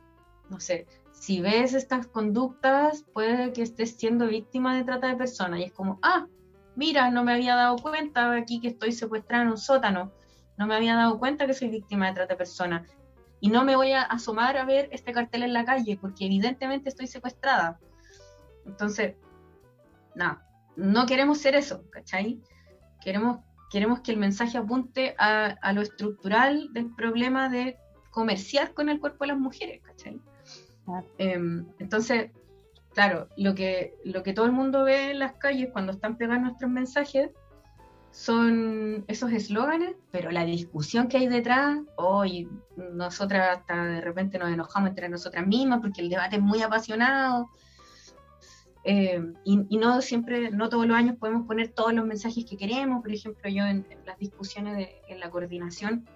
No 0.50 0.58
sé, 0.58 0.86
si 1.14 1.40
ves 1.40 1.72
estas 1.72 2.06
conductas, 2.06 3.04
puede 3.14 3.52
que 3.52 3.62
estés 3.62 3.96
siendo 3.96 4.26
víctima 4.26 4.76
de 4.76 4.84
trata 4.84 5.06
de 5.06 5.16
personas. 5.16 5.60
Y 5.60 5.64
es 5.64 5.72
como, 5.72 5.98
ah, 6.02 6.26
mira, 6.76 7.10
no 7.10 7.24
me 7.24 7.32
había 7.32 7.54
dado 7.54 7.76
cuenta 7.76 8.30
aquí 8.32 8.60
que 8.60 8.68
estoy 8.68 8.92
secuestrada 8.92 9.44
en 9.44 9.50
un 9.50 9.56
sótano. 9.56 10.12
No 10.58 10.66
me 10.66 10.74
había 10.74 10.96
dado 10.96 11.18
cuenta 11.18 11.46
que 11.46 11.54
soy 11.54 11.68
víctima 11.68 12.08
de 12.08 12.14
trata 12.14 12.34
de 12.34 12.38
personas. 12.38 12.90
Y 13.40 13.48
no 13.48 13.64
me 13.64 13.76
voy 13.76 13.92
a 13.92 14.02
asomar 14.02 14.56
a 14.56 14.64
ver 14.64 14.88
este 14.92 15.12
cartel 15.12 15.44
en 15.44 15.52
la 15.52 15.64
calle 15.64 15.96
porque 15.98 16.26
evidentemente 16.26 16.88
estoy 16.88 17.06
secuestrada. 17.06 17.78
Entonces, 18.66 19.14
nada, 20.14 20.46
no 20.76 21.06
queremos 21.06 21.38
ser 21.38 21.54
eso, 21.54 21.88
¿cachai? 21.90 22.40
Queremos, 23.00 23.38
queremos 23.70 24.00
que 24.00 24.12
el 24.12 24.18
mensaje 24.18 24.58
apunte 24.58 25.14
a, 25.18 25.46
a 25.62 25.72
lo 25.72 25.80
estructural 25.80 26.72
del 26.72 26.94
problema 26.94 27.48
de 27.48 27.78
comerciar 28.10 28.74
con 28.74 28.88
el 28.88 29.00
cuerpo 29.00 29.24
de 29.24 29.28
las 29.28 29.38
mujeres, 29.38 29.80
¿cachai? 29.82 30.20
Em, 31.18 31.66
entonces, 31.78 32.30
claro, 32.92 33.28
lo 33.36 33.54
que, 33.54 33.94
lo 34.04 34.22
que 34.22 34.32
todo 34.32 34.46
el 34.46 34.52
mundo 34.52 34.84
ve 34.84 35.12
en 35.12 35.18
las 35.18 35.32
calles 35.34 35.70
cuando 35.72 35.92
están 35.92 36.16
pegando 36.16 36.48
nuestros 36.48 36.70
mensajes 36.70 37.30
son 38.10 39.04
esos 39.08 39.32
eslóganes, 39.32 39.96
pero 40.12 40.30
la 40.30 40.44
discusión 40.44 41.08
que 41.08 41.16
hay 41.16 41.26
detrás, 41.26 41.80
hoy 41.96 42.48
nosotras 42.76 43.58
hasta 43.58 43.84
de 43.86 44.00
repente 44.00 44.38
nos 44.38 44.50
enojamos 44.50 44.90
entre 44.90 45.08
nosotras 45.08 45.46
mismas 45.46 45.80
porque 45.80 46.00
el 46.00 46.08
debate 46.08 46.36
es 46.36 46.42
muy 46.42 46.62
apasionado. 46.62 47.50
Y, 48.86 49.16
y 49.44 49.78
no 49.78 50.02
siempre, 50.02 50.50
no 50.50 50.68
todos 50.68 50.86
los 50.86 50.96
años 50.96 51.16
podemos 51.16 51.46
poner 51.46 51.70
todos 51.70 51.94
los 51.94 52.04
mensajes 52.04 52.44
que 52.44 52.58
queremos. 52.58 53.02
Por 53.02 53.12
ejemplo, 53.12 53.50
yo 53.50 53.64
en, 53.64 53.86
en 53.88 54.04
las 54.04 54.18
discusiones 54.18 54.76
de, 54.76 55.00
en 55.08 55.20
la 55.20 55.30
coordinación 55.30 56.06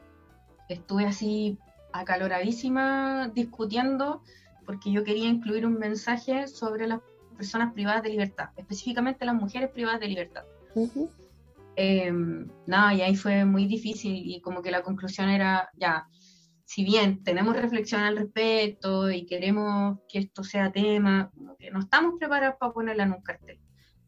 estuve 0.69 1.07
así 1.07 1.59
acaloradísima 1.93 3.31
discutiendo 3.35 4.23
porque 4.69 4.93
yo 4.93 5.03
quería 5.03 5.31
incluir 5.31 5.65
un 5.65 5.79
mensaje 5.79 6.47
sobre 6.47 6.87
las 6.87 7.01
personas 7.39 7.73
privadas 7.73 8.03
de 8.03 8.11
libertad, 8.11 8.51
específicamente 8.55 9.25
las 9.25 9.35
mujeres 9.35 9.71
privadas 9.71 9.99
de 9.99 10.09
libertad. 10.09 10.45
Ujú. 10.75 11.11
Eh, 11.75 12.13
nada, 12.67 12.93
y 12.93 13.01
ahí 13.01 13.17
fue 13.17 13.47
muy 13.47 13.65
difícil 13.65 14.13
y 14.15 14.43
como 14.43 14.61
que 14.61 14.71
la 14.71 14.83
conclusión 14.83 15.31
era, 15.31 15.71
ya, 15.75 16.07
si 16.67 16.85
bien 16.85 17.25
tenemos 17.25 17.57
reflexión 17.57 18.03
al 18.03 18.19
respecto 18.19 19.11
y 19.11 19.25
queremos 19.25 20.01
que 20.07 20.19
esto 20.19 20.45
sea 20.45 20.71
tema, 20.71 21.31
como 21.35 21.57
que 21.57 21.71
no 21.71 21.79
estamos 21.81 22.17
preparados 22.19 22.57
para 22.61 22.75
ponerla 22.75 23.05
en 23.05 23.13
un 23.13 23.23
cartel. 23.23 23.59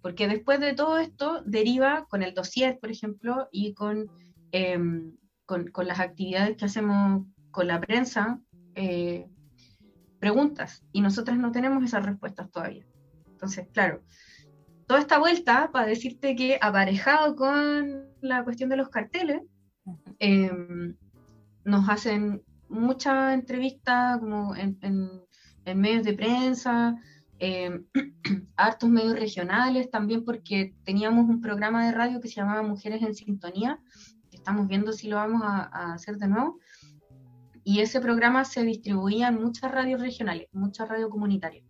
Porque 0.03 0.29
después 0.29 0.61
de 0.61 0.75
todo 0.75 0.99
esto 0.99 1.42
deriva 1.46 2.05
con 2.05 2.23
el 2.23 2.35
dossier, 2.35 2.79
por 2.79 2.90
ejemplo, 2.90 3.49
y 3.51 3.73
con, 3.73 4.11
eh, 4.53 4.79
con, 5.46 5.68
con 5.68 5.87
las 5.87 6.01
actividades 6.01 6.59
que 6.59 6.66
hacemos 6.66 7.25
con 7.51 7.66
la 7.66 7.81
prensa, 7.81 8.38
eh, 8.75 9.27
preguntas, 10.20 10.85
y 10.92 11.00
nosotras 11.00 11.37
no 11.38 11.50
tenemos 11.50 11.83
esas 11.83 12.04
respuestas 12.06 12.50
todavía. 12.50 12.87
Entonces, 13.33 13.66
claro, 13.72 14.02
toda 14.87 15.00
esta 15.00 15.18
vuelta 15.18 15.70
para 15.72 15.87
decirte 15.87 16.37
que 16.37 16.59
aparejado 16.61 17.35
con 17.35 18.04
la 18.20 18.44
cuestión 18.44 18.68
de 18.70 18.76
los 18.76 18.90
carteles, 18.90 19.40
eh, 20.18 20.52
nos 21.64 21.88
hacen 21.88 22.42
muchas 22.68 23.35
entrevistas 23.35 24.18
como 24.20 24.54
en, 24.54 24.78
en- 24.83 25.22
en 25.64 25.78
medios 25.80 26.04
de 26.04 26.12
prensa, 26.14 26.96
eh, 27.38 27.83
hartos 28.56 28.88
medios 28.88 29.18
regionales, 29.18 29.90
también 29.90 30.24
porque 30.24 30.74
teníamos 30.85 31.28
un 31.28 31.40
programa 31.40 31.85
de 31.87 31.92
radio 31.92 32.20
que 32.20 32.28
se 32.28 32.37
llamaba 32.37 32.62
Mujeres 32.62 33.02
en 33.02 33.14
Sintonía, 33.14 33.78
que 34.30 34.37
estamos 34.37 34.68
viendo 34.68 34.92
si 34.92 35.09
lo 35.09 35.16
vamos 35.16 35.42
a, 35.44 35.62
a 35.72 35.94
hacer 35.94 36.16
de 36.18 36.28
nuevo, 36.28 36.59
y 37.64 37.81
ese 37.81 38.01
programa 38.01 38.44
se 38.44 38.62
distribuía 38.64 39.29
en 39.29 39.42
muchas 39.42 39.70
radios 39.70 40.01
regionales, 40.01 40.49
muchas 40.53 40.88
radios 40.88 41.11
comunitarias. 41.11 41.64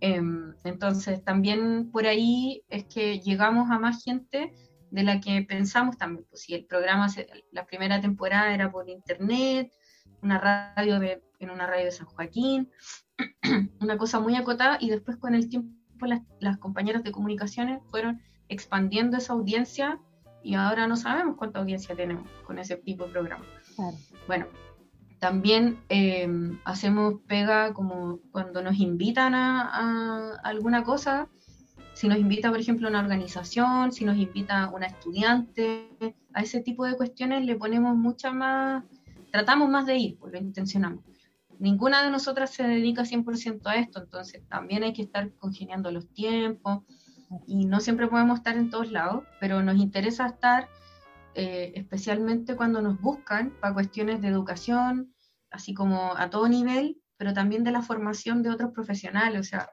Em, 0.00 0.54
entonces, 0.64 1.22
también 1.24 1.90
por 1.92 2.06
ahí 2.06 2.64
es 2.68 2.84
que 2.86 3.20
llegamos 3.20 3.70
a 3.70 3.78
más 3.78 4.02
gente 4.02 4.52
de 4.90 5.02
la 5.04 5.20
que 5.20 5.42
pensamos 5.42 5.96
también. 5.96 6.26
Pues 6.28 6.42
si 6.42 6.54
el 6.54 6.64
programa, 6.66 7.08
se- 7.08 7.28
la 7.52 7.66
primera 7.66 8.00
temporada 8.00 8.52
era 8.52 8.70
por 8.70 8.88
internet, 8.88 9.72
una 10.22 10.38
radio 10.38 10.98
de, 10.98 11.22
en 11.38 11.50
una 11.50 11.66
radio 11.66 11.84
de 11.86 11.92
San 11.92 12.06
Joaquín, 12.06 12.70
una 13.80 13.96
cosa 13.96 14.20
muy 14.20 14.34
acotada, 14.36 14.76
y 14.80 14.90
después 14.90 15.16
con 15.18 15.34
el 15.34 15.48
tiempo 15.48 16.06
las, 16.06 16.22
las 16.40 16.58
compañeras 16.58 17.04
de 17.04 17.12
comunicaciones 17.12 17.80
fueron 17.90 18.20
expandiendo 18.48 19.16
esa 19.18 19.32
audiencia 19.34 20.00
y 20.42 20.54
ahora 20.54 20.88
no 20.88 20.96
sabemos 20.96 21.36
cuánta 21.36 21.60
audiencia 21.60 21.94
tenemos 21.94 22.28
con 22.44 22.58
ese 22.58 22.76
tipo 22.76 23.06
de 23.06 23.12
programa. 23.12 23.44
Claro. 23.76 23.96
Bueno, 24.26 24.46
también 25.22 25.78
eh, 25.88 26.28
hacemos 26.64 27.20
pega 27.28 27.72
como 27.74 28.18
cuando 28.32 28.60
nos 28.60 28.80
invitan 28.80 29.36
a, 29.36 30.34
alguna 30.42 30.82
cosa, 30.82 31.28
si 31.94 32.08
nos 32.08 32.18
invita, 32.18 32.50
por 32.50 32.58
ejemplo, 32.58 32.88
una 32.88 32.98
organización, 32.98 33.92
si 33.92 34.04
nos 34.04 34.16
invita 34.16 34.68
una 34.74 34.86
estudiante, 34.86 36.16
a 36.34 36.42
ese 36.42 36.60
tipo 36.60 36.84
de 36.86 36.96
cuestiones 36.96 37.46
le 37.46 37.54
ponemos 37.54 37.96
mucha 37.96 38.32
más, 38.32 38.82
tratamos 39.30 39.70
más 39.70 39.86
de 39.86 39.96
ir, 39.96 40.18
pues 40.18 40.34
intencionamos. 40.34 41.04
Ninguna 41.60 42.02
de 42.02 42.10
nosotras 42.10 42.50
se 42.50 42.64
dedica 42.64 43.02
100% 43.02 43.60
a 43.66 43.76
esto, 43.76 44.02
entonces 44.02 44.42
también 44.48 44.82
hay 44.82 44.92
que 44.92 45.02
estar 45.02 45.30
congeniando 45.34 45.92
los 45.92 46.12
tiempos 46.12 46.82
y 47.46 47.64
no 47.66 47.78
siempre 47.78 48.08
podemos 48.08 48.38
estar 48.38 48.56
en 48.56 48.70
todos 48.70 48.90
lados, 48.90 49.22
pero 49.38 49.62
nos 49.62 49.76
interesa 49.76 50.26
estar 50.26 50.68
eh, 51.34 51.72
especialmente 51.76 52.56
cuando 52.56 52.82
nos 52.82 53.00
buscan 53.00 53.52
para 53.60 53.72
cuestiones 53.72 54.20
de 54.20 54.28
educación, 54.28 55.11
así 55.52 55.74
como 55.74 56.16
a 56.16 56.30
todo 56.30 56.48
nivel, 56.48 57.00
pero 57.16 57.32
también 57.32 57.64
de 57.64 57.70
la 57.70 57.82
formación 57.82 58.42
de 58.42 58.50
otros 58.50 58.72
profesionales. 58.72 59.40
O 59.40 59.44
sea, 59.44 59.70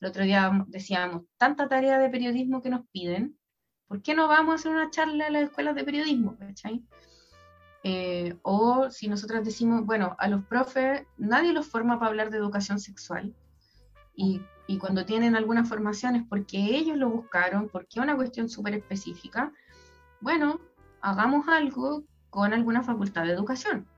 el 0.00 0.08
otro 0.08 0.24
día 0.24 0.64
decíamos, 0.68 1.22
tanta 1.36 1.68
tarea 1.68 1.98
de 1.98 2.10
periodismo 2.10 2.62
que 2.62 2.70
nos 2.70 2.86
piden, 2.92 3.38
¿por 3.86 4.02
qué 4.02 4.14
no 4.14 4.28
vamos 4.28 4.52
a 4.52 4.54
hacer 4.56 4.72
una 4.72 4.90
charla 4.90 5.26
en 5.26 5.32
las 5.32 5.42
escuelas 5.44 5.74
de 5.74 5.84
periodismo? 5.84 6.36
Eh, 7.84 8.36
o 8.42 8.90
si 8.90 9.08
nosotros 9.08 9.44
decimos, 9.44 9.84
bueno, 9.84 10.14
a 10.18 10.28
los 10.28 10.44
profes 10.44 11.04
nadie 11.16 11.52
los 11.52 11.66
forma 11.66 11.98
para 11.98 12.10
hablar 12.10 12.30
de 12.30 12.38
educación 12.38 12.78
sexual. 12.78 13.34
Y, 14.14 14.42
y 14.66 14.78
cuando 14.78 15.04
tienen 15.04 15.34
alguna 15.34 15.64
formación 15.64 16.16
es 16.16 16.22
porque 16.28 16.58
ellos 16.58 16.96
lo 16.96 17.10
buscaron, 17.10 17.68
porque 17.68 17.98
es 17.98 18.02
una 18.02 18.14
cuestión 18.16 18.48
súper 18.48 18.74
específica. 18.74 19.52
Bueno, 20.20 20.60
hagamos 21.00 21.48
algo 21.48 22.04
con 22.30 22.52
alguna 22.52 22.82
facultad 22.82 23.24
de 23.24 23.32
educación. 23.32 23.88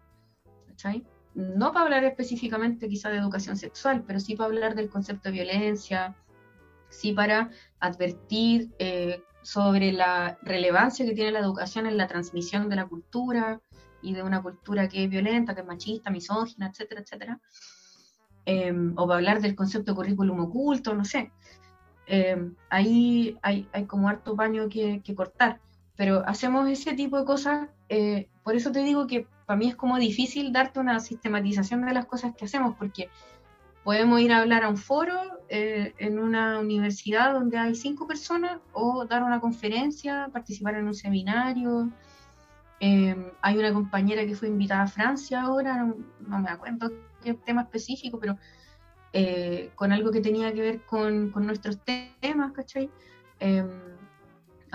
¿cachai? 0.74 1.06
No 1.34 1.72
para 1.72 1.84
hablar 1.86 2.04
específicamente 2.04 2.88
quizá 2.88 3.10
de 3.10 3.18
educación 3.18 3.56
sexual, 3.56 4.04
pero 4.06 4.20
sí 4.20 4.36
para 4.36 4.46
hablar 4.46 4.74
del 4.74 4.88
concepto 4.88 5.28
de 5.28 5.32
violencia, 5.32 6.14
sí 6.88 7.12
para 7.12 7.50
advertir 7.80 8.70
eh, 8.78 9.22
sobre 9.42 9.92
la 9.92 10.38
relevancia 10.42 11.04
que 11.04 11.14
tiene 11.14 11.32
la 11.32 11.40
educación 11.40 11.86
en 11.86 11.96
la 11.96 12.06
transmisión 12.06 12.68
de 12.68 12.76
la 12.76 12.86
cultura 12.86 13.60
y 14.00 14.14
de 14.14 14.22
una 14.22 14.42
cultura 14.42 14.88
que 14.88 15.04
es 15.04 15.10
violenta, 15.10 15.54
que 15.54 15.62
es 15.62 15.66
machista, 15.66 16.10
misógina, 16.10 16.68
etcétera, 16.68 17.00
etcétera. 17.00 17.40
Eh, 18.46 18.72
o 18.96 19.06
para 19.06 19.16
hablar 19.16 19.40
del 19.40 19.56
concepto 19.56 19.92
de 19.92 19.96
currículum 19.96 20.40
oculto, 20.40 20.94
no 20.94 21.04
sé. 21.04 21.32
Eh, 22.06 22.50
ahí 22.68 23.38
hay, 23.42 23.66
hay, 23.72 23.86
como 23.86 24.08
harto 24.08 24.36
paño 24.36 24.68
que, 24.68 25.00
que 25.02 25.14
cortar 25.14 25.60
pero 25.96 26.22
hacemos 26.26 26.68
ese 26.68 26.94
tipo 26.94 27.18
de 27.18 27.24
cosas, 27.24 27.68
eh, 27.88 28.28
por 28.42 28.56
eso 28.56 28.72
te 28.72 28.80
digo 28.80 29.06
que 29.06 29.26
para 29.46 29.58
mí 29.58 29.68
es 29.68 29.76
como 29.76 29.98
difícil 29.98 30.52
darte 30.52 30.80
una 30.80 31.00
sistematización 31.00 31.84
de 31.84 31.92
las 31.92 32.06
cosas 32.06 32.34
que 32.36 32.44
hacemos, 32.44 32.76
porque 32.76 33.10
podemos 33.82 34.20
ir 34.20 34.32
a 34.32 34.38
hablar 34.38 34.64
a 34.64 34.68
un 34.68 34.78
foro 34.78 35.20
eh, 35.48 35.92
en 35.98 36.18
una 36.18 36.58
universidad 36.58 37.34
donde 37.34 37.58
hay 37.58 37.74
cinco 37.74 38.06
personas, 38.06 38.58
o 38.72 39.04
dar 39.04 39.22
una 39.22 39.40
conferencia, 39.40 40.30
participar 40.32 40.76
en 40.76 40.86
un 40.86 40.94
seminario. 40.94 41.90
Eh, 42.80 43.32
hay 43.42 43.58
una 43.58 43.72
compañera 43.72 44.26
que 44.26 44.34
fue 44.34 44.48
invitada 44.48 44.82
a 44.82 44.88
Francia 44.88 45.42
ahora, 45.42 45.94
no, 46.20 46.38
me 46.38 46.48
acuerdo 46.48 46.90
qué 47.22 47.34
tema 47.34 47.62
específico, 47.62 48.18
pero 48.18 48.36
eh, 49.12 49.70
con 49.74 49.92
algo 49.92 50.10
que 50.10 50.20
tenía 50.20 50.52
que 50.52 50.60
ver 50.60 50.80
con, 50.82 51.30
nuestros 51.46 51.78
temas, 52.20 52.52
¿cachai? 52.52 52.90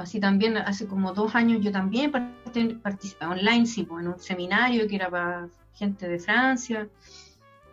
Así 0.01 0.19
también 0.19 0.57
hace 0.57 0.87
como 0.87 1.13
dos 1.13 1.35
años 1.35 1.61
yo 1.61 1.71
también 1.71 2.11
participé 2.11 3.25
online, 3.25 3.65
sí, 3.65 3.83
pues, 3.83 4.03
en 4.03 4.11
un 4.13 4.19
seminario 4.19 4.87
que 4.87 4.95
era 4.95 5.09
para 5.09 5.49
gente 5.73 6.07
de 6.07 6.19
Francia. 6.19 6.87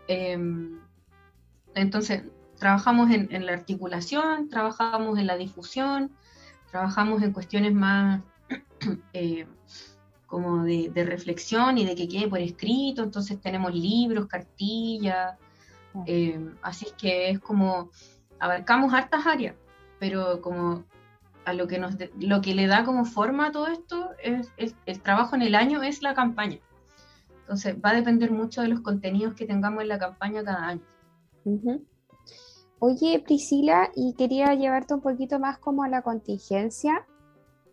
Eh, 0.08 0.38
entonces, 1.74 2.22
trabajamos 2.58 3.10
en, 3.10 3.28
en, 3.34 3.46
la 3.46 3.52
articulación, 3.52 4.48
trabajamos 4.48 5.18
en 5.18 5.26
la 5.26 5.36
difusión, 5.36 6.10
trabajamos 6.70 7.22
en 7.22 7.32
cuestiones 7.32 7.74
más 7.74 8.22
eh, 9.12 9.46
como 10.26 10.64
de, 10.64 10.90
de, 10.92 11.04
reflexión 11.04 11.78
y 11.78 11.84
de 11.84 11.94
que 11.94 12.08
quede 12.08 12.28
por 12.28 12.40
escrito, 12.40 13.02
entonces 13.02 13.40
tenemos 13.40 13.74
libros, 13.74 14.26
cartillas, 14.26 15.36
eh, 16.06 16.38
así 16.62 16.86
es 16.86 16.92
que 16.92 17.30
es 17.30 17.40
como, 17.40 17.90
abarcamos 18.38 18.92
hartas 18.92 19.26
áreas, 19.26 19.54
pero 19.98 20.40
como 20.42 20.84
a 21.46 21.52
lo 21.52 21.68
que, 21.68 21.78
nos, 21.78 21.94
lo 22.18 22.40
que 22.42 22.54
le 22.54 22.66
da 22.66 22.84
como 22.84 23.04
forma 23.04 23.46
a 23.46 23.52
todo 23.52 23.68
esto 23.68 24.10
es, 24.22 24.50
el 24.84 25.00
trabajo 25.00 25.36
en 25.36 25.42
el 25.42 25.54
año 25.54 25.80
es 25.84 26.02
la 26.02 26.12
campaña. 26.12 26.58
Entonces 27.42 27.76
va 27.82 27.90
a 27.90 27.94
depender 27.94 28.32
mucho 28.32 28.62
de 28.62 28.68
los 28.68 28.80
contenidos 28.80 29.34
que 29.34 29.46
tengamos 29.46 29.82
en 29.82 29.88
la 29.88 29.98
campaña 30.00 30.42
cada 30.42 30.66
año. 30.66 30.82
Oye, 32.80 33.22
Priscila, 33.24 33.90
y 33.94 34.14
quería 34.14 34.52
llevarte 34.54 34.94
un 34.94 35.00
poquito 35.00 35.38
más 35.38 35.58
como 35.58 35.84
a 35.84 35.88
la 35.88 36.02
contingencia. 36.02 37.06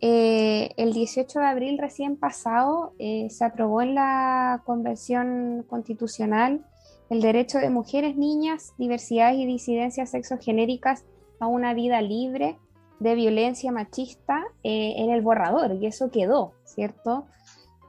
Eh, 0.00 0.70
el 0.76 0.92
18 0.92 1.40
de 1.40 1.46
abril 1.46 1.78
recién 1.78 2.16
pasado 2.16 2.94
eh, 3.00 3.28
se 3.30 3.44
aprobó 3.44 3.82
en 3.82 3.96
la 3.96 4.62
Convención 4.64 5.64
Constitucional 5.68 6.64
el 7.10 7.20
derecho 7.20 7.58
de 7.58 7.70
mujeres, 7.70 8.16
niñas, 8.16 8.72
diversidades 8.78 9.36
y 9.36 9.46
disidencias 9.46 10.10
sexogenéricas 10.10 11.04
a 11.40 11.48
una 11.48 11.74
vida 11.74 12.00
libre 12.00 12.56
de 13.04 13.14
violencia 13.14 13.70
machista 13.70 14.42
eh, 14.62 14.94
en 14.96 15.10
el 15.10 15.20
borrador 15.20 15.74
y 15.74 15.86
eso 15.86 16.10
quedó, 16.10 16.54
¿cierto? 16.64 17.26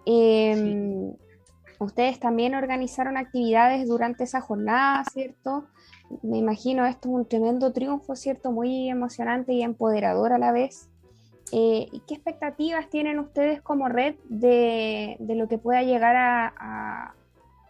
Eh, 0.06 1.16
sí. 1.16 1.26
Ustedes 1.80 2.20
también 2.20 2.54
organizaron 2.54 3.18
actividades 3.18 3.88
durante 3.88 4.26
esa 4.26 4.42
jornada, 4.42 5.04
¿cierto? 5.12 5.66
Me 6.22 6.38
imagino 6.38 6.86
esto 6.86 7.10
es 7.10 7.16
un 7.16 7.26
tremendo 7.26 7.72
triunfo, 7.72 8.16
¿cierto? 8.16 8.52
Muy 8.52 8.90
emocionante 8.90 9.54
y 9.54 9.62
empoderador 9.62 10.34
a 10.34 10.38
la 10.38 10.52
vez. 10.52 10.90
Eh, 11.52 11.88
¿Y 11.92 12.02
qué 12.08 12.16
expectativas 12.16 12.90
tienen 12.90 13.20
ustedes 13.20 13.62
como 13.62 13.88
red 13.88 14.16
de, 14.26 15.16
de 15.20 15.36
lo 15.36 15.48
que 15.48 15.58
pueda 15.58 15.84
llegar 15.84 16.16
a, 16.16 17.14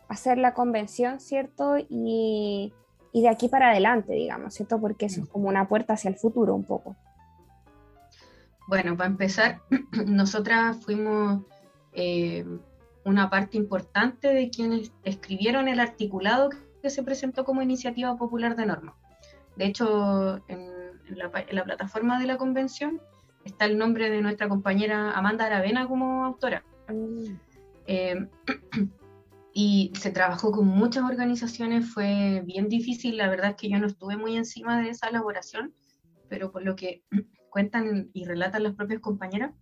a, 0.08 0.16
ser 0.16 0.38
la 0.38 0.54
convención, 0.54 1.20
¿cierto? 1.20 1.78
Y, 1.90 2.74
y 3.12 3.22
de 3.22 3.30
aquí 3.30 3.50
para 3.50 3.70
adelante, 3.70 4.14
digamos, 4.14 4.54
¿cierto? 4.54 4.80
Porque 4.80 5.08
eso 5.08 5.22
es 5.22 5.28
como 5.28 5.50
una 5.50 5.68
puerta 5.68 5.94
hacia 5.94 6.10
el 6.10 6.16
futuro 6.16 6.56
un 6.56 6.64
poco. 6.64 6.96
Bueno, 8.68 8.98
para 8.98 9.10
empezar, 9.10 9.62
nosotras 10.08 10.78
fuimos 10.84 11.44
eh, 11.94 12.46
una 13.04 13.30
parte 13.30 13.58
importante 13.58 14.30
de 14.30 14.50
quienes 14.50 14.92
escribieron 15.04 15.68
el 15.68 15.80
articulado 15.80 16.50
que 16.82 16.90
se 16.90 17.04
presentó 17.04 17.46
como 17.46 17.62
iniciativa 17.62 18.16
popular 18.18 18.56
de 18.56 18.66
norma. 18.66 18.96
De 19.56 19.66
hecho, 19.66 20.42
en, 20.48 20.70
la, 21.10 21.32
en 21.48 21.56
la, 21.56 21.64
plataforma 21.64 22.20
de 22.20 22.28
la 22.28 22.38
convención 22.38 23.00
está 23.46 23.66
el 23.66 23.78
nombre 23.78 24.10
de 24.10 24.22
nuestra 24.22 24.50
compañera 24.50 25.12
Amanda 25.12 25.46
Aravena 25.46 25.88
como 25.88 26.26
autora. 26.26 26.64
Mm. 26.90 27.36
Eh, 27.88 28.28
y 29.54 29.94
se 29.98 30.12
trabajó 30.12 30.52
con 30.52 30.68
muchas 30.68 31.04
organizaciones, 31.04 31.94
fue 31.94 32.42
bien 32.46 32.68
difícil, 32.68 33.18
la 33.18 33.30
verdad 33.30 33.52
es 33.52 33.56
que 33.56 33.70
yo 33.70 33.80
no 33.80 33.88
estuve 33.88 34.18
muy 34.18 34.36
encima 34.36 34.82
de 34.82 34.90
esa 34.90 35.08
elaboración, 35.08 35.74
pero 36.28 36.52
por 36.52 36.64
lo 36.64 36.76
que 36.76 37.04
cuentan 37.56 38.10
y 38.12 38.26
relatan 38.26 38.64
las 38.64 38.76
propias 38.76 39.00
compañeras, 39.00 39.54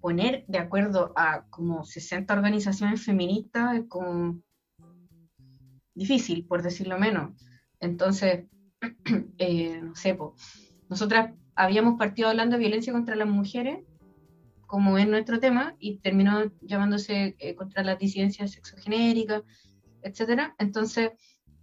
poner 0.00 0.44
de 0.46 0.58
acuerdo 0.58 1.12
a 1.16 1.44
como 1.50 1.84
60 1.84 2.32
organizaciones 2.32 3.04
feministas 3.04 3.78
es 3.78 3.86
como 3.88 4.40
difícil, 5.96 6.46
por 6.46 6.62
decirlo 6.62 6.96
menos. 6.96 7.32
Entonces, 7.80 8.44
eh, 9.38 9.80
no 9.82 9.96
sé, 9.96 10.14
po, 10.14 10.36
nosotras 10.88 11.34
habíamos 11.56 11.98
partido 11.98 12.28
hablando 12.28 12.54
de 12.54 12.60
violencia 12.60 12.92
contra 12.92 13.16
las 13.16 13.26
mujeres, 13.26 13.80
como 14.68 14.98
es 14.98 15.08
nuestro 15.08 15.40
tema, 15.40 15.74
y 15.80 15.98
terminó 15.98 16.44
llamándose 16.60 17.34
eh, 17.40 17.56
contra 17.56 17.82
las 17.82 17.98
disidencias 17.98 18.52
sexogenéricas, 18.52 19.42
etc. 20.02 20.52
Entonces, 20.58 21.10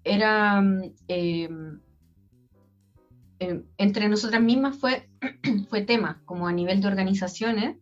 era... 0.04 0.62
Eh, 1.08 1.48
eh, 3.40 3.64
entre 3.78 4.08
nosotras 4.10 4.42
mismas 4.42 4.78
fue, 4.78 5.10
fue 5.70 5.82
tema, 5.82 6.22
como 6.26 6.48
a 6.48 6.54
nivel 6.54 6.82
de 6.82 6.88
organizaciones, 6.88 7.78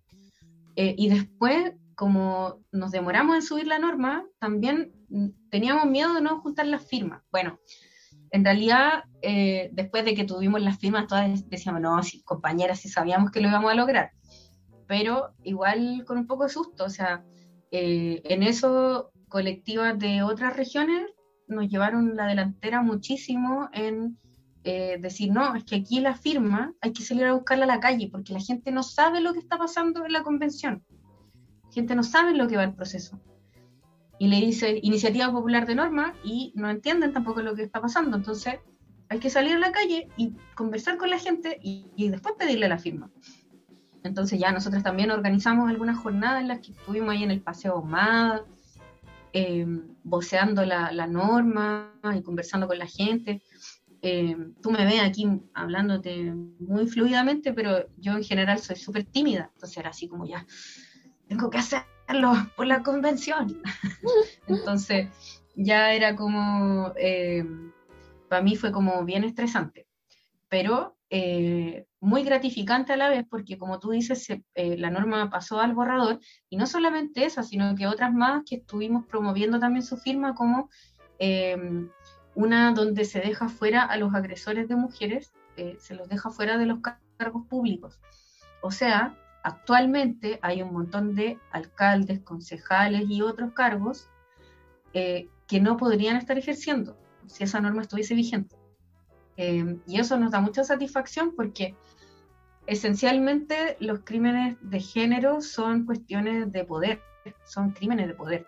eh, 0.76 0.96
y 0.98 1.10
después, 1.10 1.74
como 1.96 2.60
nos 2.72 2.92
demoramos 2.92 3.36
en 3.36 3.42
subir 3.42 3.68
la 3.68 3.80
norma, 3.80 4.26
también 4.40 4.92
mm, 5.10 5.28
teníamos 5.50 5.86
miedo 5.86 6.14
de 6.14 6.22
no 6.22 6.42
juntar 6.42 6.66
las 6.66 6.86
firmas. 6.86 7.22
Bueno, 7.32 7.60
en 8.32 8.44
realidad, 8.44 9.04
eh, 9.22 9.70
después 9.74 10.04
de 10.06 10.16
que 10.16 10.24
tuvimos 10.24 10.60
las 10.62 10.80
firmas, 10.80 11.08
todas 11.08 11.48
decíamos, 11.50 11.82
no, 11.82 12.02
compañeras, 12.26 12.80
sí 12.80 12.90
sabíamos 12.90 13.30
que 13.30 13.40
lo 13.40 13.48
íbamos 13.48 13.72
a 13.72 13.76
lograr, 13.76 14.12
pero 14.88 15.36
igual 15.44 16.04
con 16.06 16.18
un 16.18 16.26
poco 16.26 16.46
de 16.46 16.50
susto, 16.50 16.86
o 16.86 16.90
sea, 16.90 17.24
eh, 17.70 18.22
en 18.26 18.42
eso 18.42 19.12
colectivas 19.30 19.98
de 20.00 20.24
otras 20.24 20.58
regiones 20.58 21.06
nos 21.48 21.68
llevaron 21.70 22.16
la 22.16 22.26
delantera 22.26 22.82
muchísimo 22.82 23.70
en 23.72 24.18
eh, 24.64 24.98
decir, 25.00 25.32
no, 25.32 25.56
es 25.56 25.64
que 25.64 25.76
aquí 25.76 26.00
la 26.00 26.16
firma 26.16 26.74
hay 26.82 26.94
que 26.94 27.04
salir 27.04 27.26
a 27.26 27.34
buscarla 27.34 27.66
a 27.66 27.68
la 27.68 27.80
calle, 27.80 28.10
porque 28.12 28.34
la 28.34 28.40
gente 28.40 28.72
no 28.72 28.84
sabe 28.84 29.22
lo 29.22 29.34
que 29.34 29.40
está 29.40 29.58
pasando 29.58 30.06
en 30.06 30.14
la 30.14 30.24
convención, 30.24 30.84
la 31.64 31.72
gente 31.72 31.96
no 31.96 32.04
sabe 32.04 32.34
lo 32.34 32.48
que 32.48 32.58
va 32.58 32.64
el 32.64 32.74
proceso 32.74 33.20
y 34.24 34.28
le 34.28 34.38
dice 34.38 34.80
Iniciativa 34.82 35.32
Popular 35.32 35.66
de 35.66 35.76
Norma 35.76 36.14
y 36.24 36.54
no 36.56 36.70
entienden 36.70 37.12
tampoco 37.14 37.42
lo 37.42 37.56
que 37.56 37.64
está 37.64 37.82
pasando. 37.82 38.16
Entonces 38.16 38.56
hay 39.10 39.20
que 39.20 39.30
salir 39.30 39.56
a 39.56 39.60
la 39.60 39.74
calle 39.74 40.08
y 40.16 40.34
conversar 40.56 40.98
con 40.98 41.10
la 41.10 41.20
gente 41.20 41.60
y, 41.62 42.10
después 42.10 42.36
pedirle 42.40 42.70
la 42.70 42.78
firma. 42.78 43.12
Entonces 44.04 44.40
ya 44.40 44.54
nosotros 44.54 44.82
también 44.82 45.12
organizamos 45.12 45.70
algunas 45.70 45.98
jornadas 45.98 46.42
en 46.42 46.48
las 46.48 46.60
que 46.60 46.72
estuvimos 46.72 47.10
ahí 47.10 47.24
en 47.24 47.32
el 47.32 47.42
Paseo 47.42 47.82
MAD, 47.82 48.42
eh, 49.34 49.66
voceando 50.04 50.66
la, 50.66 51.08
norma 51.08 51.94
y 52.16 52.22
conversando 52.22 52.68
con 52.68 52.78
la 52.78 52.88
gente. 52.88 53.42
Eh, 54.06 54.36
tú 54.62 54.70
me 54.70 54.84
ves 54.84 55.02
aquí 55.02 55.26
hablándote 55.54 56.34
muy 56.60 56.88
fluidamente, 56.88 57.54
pero 57.54 57.88
yo 57.98 58.18
en 58.18 58.24
general 58.24 58.60
soy 58.60 58.76
súper 58.76 59.06
tímida, 59.06 59.50
entonces 59.54 59.78
era 59.78 59.92
así 59.92 60.10
como 60.10 60.26
ya, 60.26 60.46
tengo 61.30 61.50
que 61.50 61.58
hacer 61.58 61.84
por 62.56 62.68
la 62.68 62.84
convención. 62.84 63.62
Entonces, 64.48 65.08
ya 65.56 65.94
era 65.94 66.16
como, 66.16 66.94
eh, 66.98 67.46
para 68.30 68.42
mí 68.42 68.56
fue 68.56 68.72
como 68.74 69.06
bien 69.06 69.24
estresante, 69.24 69.88
pero 70.50 70.98
eh, 71.10 71.86
muy 72.02 72.24
gratificante 72.24 72.94
a 72.94 72.98
la 72.98 73.10
vez, 73.10 73.26
porque 73.30 73.58
como 73.58 73.80
tú 73.80 73.92
dices, 73.92 74.26
se, 74.26 74.44
eh, 74.56 74.78
la 74.78 74.90
norma 74.90 75.30
pasó 75.30 75.62
al 75.62 75.74
borrador, 75.74 76.20
y 76.50 76.58
no 76.58 76.68
solamente 76.68 77.26
esa, 77.26 77.42
sino 77.42 77.74
que 77.76 77.88
otras 77.88 78.14
más 78.14 78.44
que 78.46 78.58
estuvimos 78.58 79.06
promoviendo 79.06 79.60
también 79.60 79.84
su 79.84 79.98
firma, 79.98 80.36
como 80.36 80.70
una 82.36 82.74
donde 82.74 83.06
se 83.06 83.20
deja 83.20 83.50
fuera 83.50 83.84
a 83.84 83.98
los 83.98 84.14
agresores 84.14 84.68
de 84.68 84.76
mujeres, 84.76 85.34
se 85.78 85.94
los 85.94 86.10
deja 86.10 86.32
fuera 86.32 86.58
de 86.58 86.66
los 86.66 86.80
cargos 87.18 87.46
públicos. 87.48 88.00
O 88.62 88.72
sea, 88.72 89.16
actualmente 89.44 90.40
hay 90.42 90.62
un 90.62 90.74
montón 90.74 91.16
de 91.16 91.38
alcaldes, 91.52 92.22
concejales 92.22 93.04
y 93.10 93.22
otros 93.22 93.52
cargos 93.54 94.10
eh, 94.94 95.28
que 95.48 95.60
no 95.60 95.78
podrían 95.78 96.16
estar 96.16 96.38
ejerciendo 96.38 96.98
si 97.28 97.44
esa 97.44 97.60
norma 97.60 97.82
estuviese 97.82 98.16
vigente. 98.16 98.56
Eh, 99.36 99.78
y 99.86 100.00
eso 100.00 100.18
nos 100.18 100.32
da 100.32 100.40
mucha 100.40 100.64
satisfacción 100.64 101.36
porque 101.36 101.76
esencialmente 102.68 103.76
los 103.80 104.00
crímenes 104.04 104.58
de 104.62 104.80
género 104.80 105.42
son 105.42 105.86
cuestiones 105.86 106.52
de 106.52 106.64
poder, 106.64 107.02
son 107.46 107.72
crímenes 107.72 108.08
de 108.08 108.14
poder. 108.14 108.48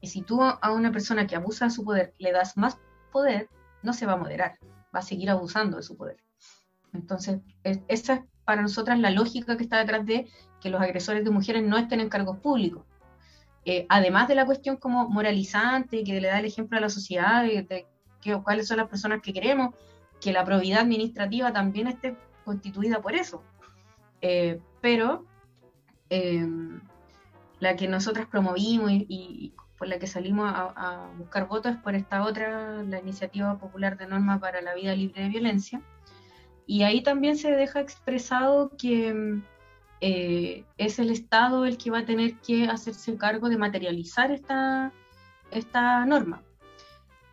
Y 0.00 0.08
si 0.08 0.22
tú 0.22 0.42
a 0.42 0.72
una 0.72 0.92
persona 0.92 1.26
que 1.26 1.36
abusa 1.36 1.66
de 1.66 1.70
su 1.70 1.84
poder 1.84 2.14
le 2.18 2.32
das 2.32 2.56
más 2.56 2.78
poder, 3.06 3.48
no 3.82 3.92
se 3.92 4.06
va 4.06 4.14
a 4.14 4.16
moderar, 4.16 4.58
va 4.94 5.00
a 5.00 5.02
seguir 5.02 5.30
abusando 5.30 5.76
de 5.76 5.82
su 5.82 5.96
poder. 5.96 6.16
Entonces, 6.92 7.40
es, 7.62 7.80
esa 7.88 8.14
es 8.14 8.20
para 8.44 8.62
nosotras 8.62 8.98
la 8.98 9.10
lógica 9.10 9.56
que 9.56 9.64
está 9.64 9.78
detrás 9.78 10.06
de 10.06 10.28
que 10.60 10.70
los 10.70 10.80
agresores 10.80 11.24
de 11.24 11.30
mujeres 11.30 11.62
no 11.62 11.76
estén 11.76 12.00
en 12.00 12.08
cargos 12.08 12.38
públicos. 12.38 12.84
Eh, 13.64 13.84
además 13.88 14.28
de 14.28 14.36
la 14.36 14.46
cuestión 14.46 14.76
como 14.76 15.08
moralizante, 15.08 16.04
que 16.04 16.20
le 16.20 16.28
da 16.28 16.38
el 16.38 16.44
ejemplo 16.44 16.78
a 16.78 16.80
la 16.80 16.88
sociedad 16.88 17.42
de, 17.42 17.86
que, 18.20 18.40
cuáles 18.42 18.68
son 18.68 18.76
las 18.76 18.88
personas 18.88 19.20
que 19.20 19.32
queremos, 19.32 19.74
que 20.20 20.32
la 20.32 20.44
probidad 20.44 20.80
administrativa 20.80 21.52
también 21.52 21.88
esté 21.88 22.16
constituida 22.44 23.02
por 23.02 23.14
eso. 23.14 23.42
Eh, 24.20 24.60
pero 24.80 25.26
eh, 26.10 26.46
la 27.58 27.74
que 27.74 27.88
nosotras 27.88 28.26
promovimos 28.26 28.90
y, 28.92 29.52
por 29.78 29.88
la 29.88 29.98
que 29.98 30.06
salimos 30.06 30.50
a, 30.50 30.72
a, 30.76 31.10
buscar 31.18 31.48
votos 31.48 31.72
es 31.72 31.78
por 31.78 31.94
esta 31.94 32.24
otra, 32.24 32.82
la 32.82 33.00
Iniciativa 33.00 33.58
Popular 33.58 33.96
de 33.96 34.06
Normas 34.06 34.40
para 34.40 34.62
la 34.62 34.74
Vida 34.74 34.94
Libre 34.94 35.22
de 35.22 35.28
Violencia, 35.28 35.82
y 36.66 36.82
ahí 36.82 37.02
también 37.02 37.36
se 37.36 37.52
deja 37.52 37.80
expresado 37.80 38.70
que 38.76 39.42
eh, 40.00 40.64
es 40.76 40.98
el 40.98 41.10
Estado 41.10 41.64
el 41.64 41.78
que 41.78 41.90
va 41.90 42.00
a 42.00 42.04
tener 42.04 42.34
que 42.40 42.66
hacerse 42.66 43.16
cargo 43.16 43.48
de 43.48 43.56
materializar 43.56 44.30
esta, 44.30 44.92
esta 45.50 46.04
norma. 46.04 46.42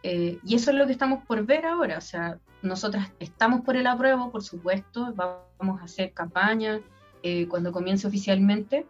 Eh, 0.04 0.40
y 0.46 0.56
eso 0.56 0.72
es 0.72 0.78
lo 0.78 0.86
que 0.86 0.92
estamos 0.92 1.26
por 1.26 1.46
ver 1.46 1.66
ahora. 1.66 1.98
O 1.98 2.02
sea, 2.02 2.40
nosotras 2.62 3.12
estamos 3.20 3.62
por 3.62 3.76
el 3.76 3.88
apruebo, 3.88 4.32
por 4.32 4.44
supuesto, 4.44 5.14
vamos 5.14 5.82
a 5.82 5.86
hacer 5.86 6.14
campaña 6.14 6.80
eh, 7.24 7.48
cuando 7.48 7.72
comience 7.72 8.08
oficialmente, 8.08 8.86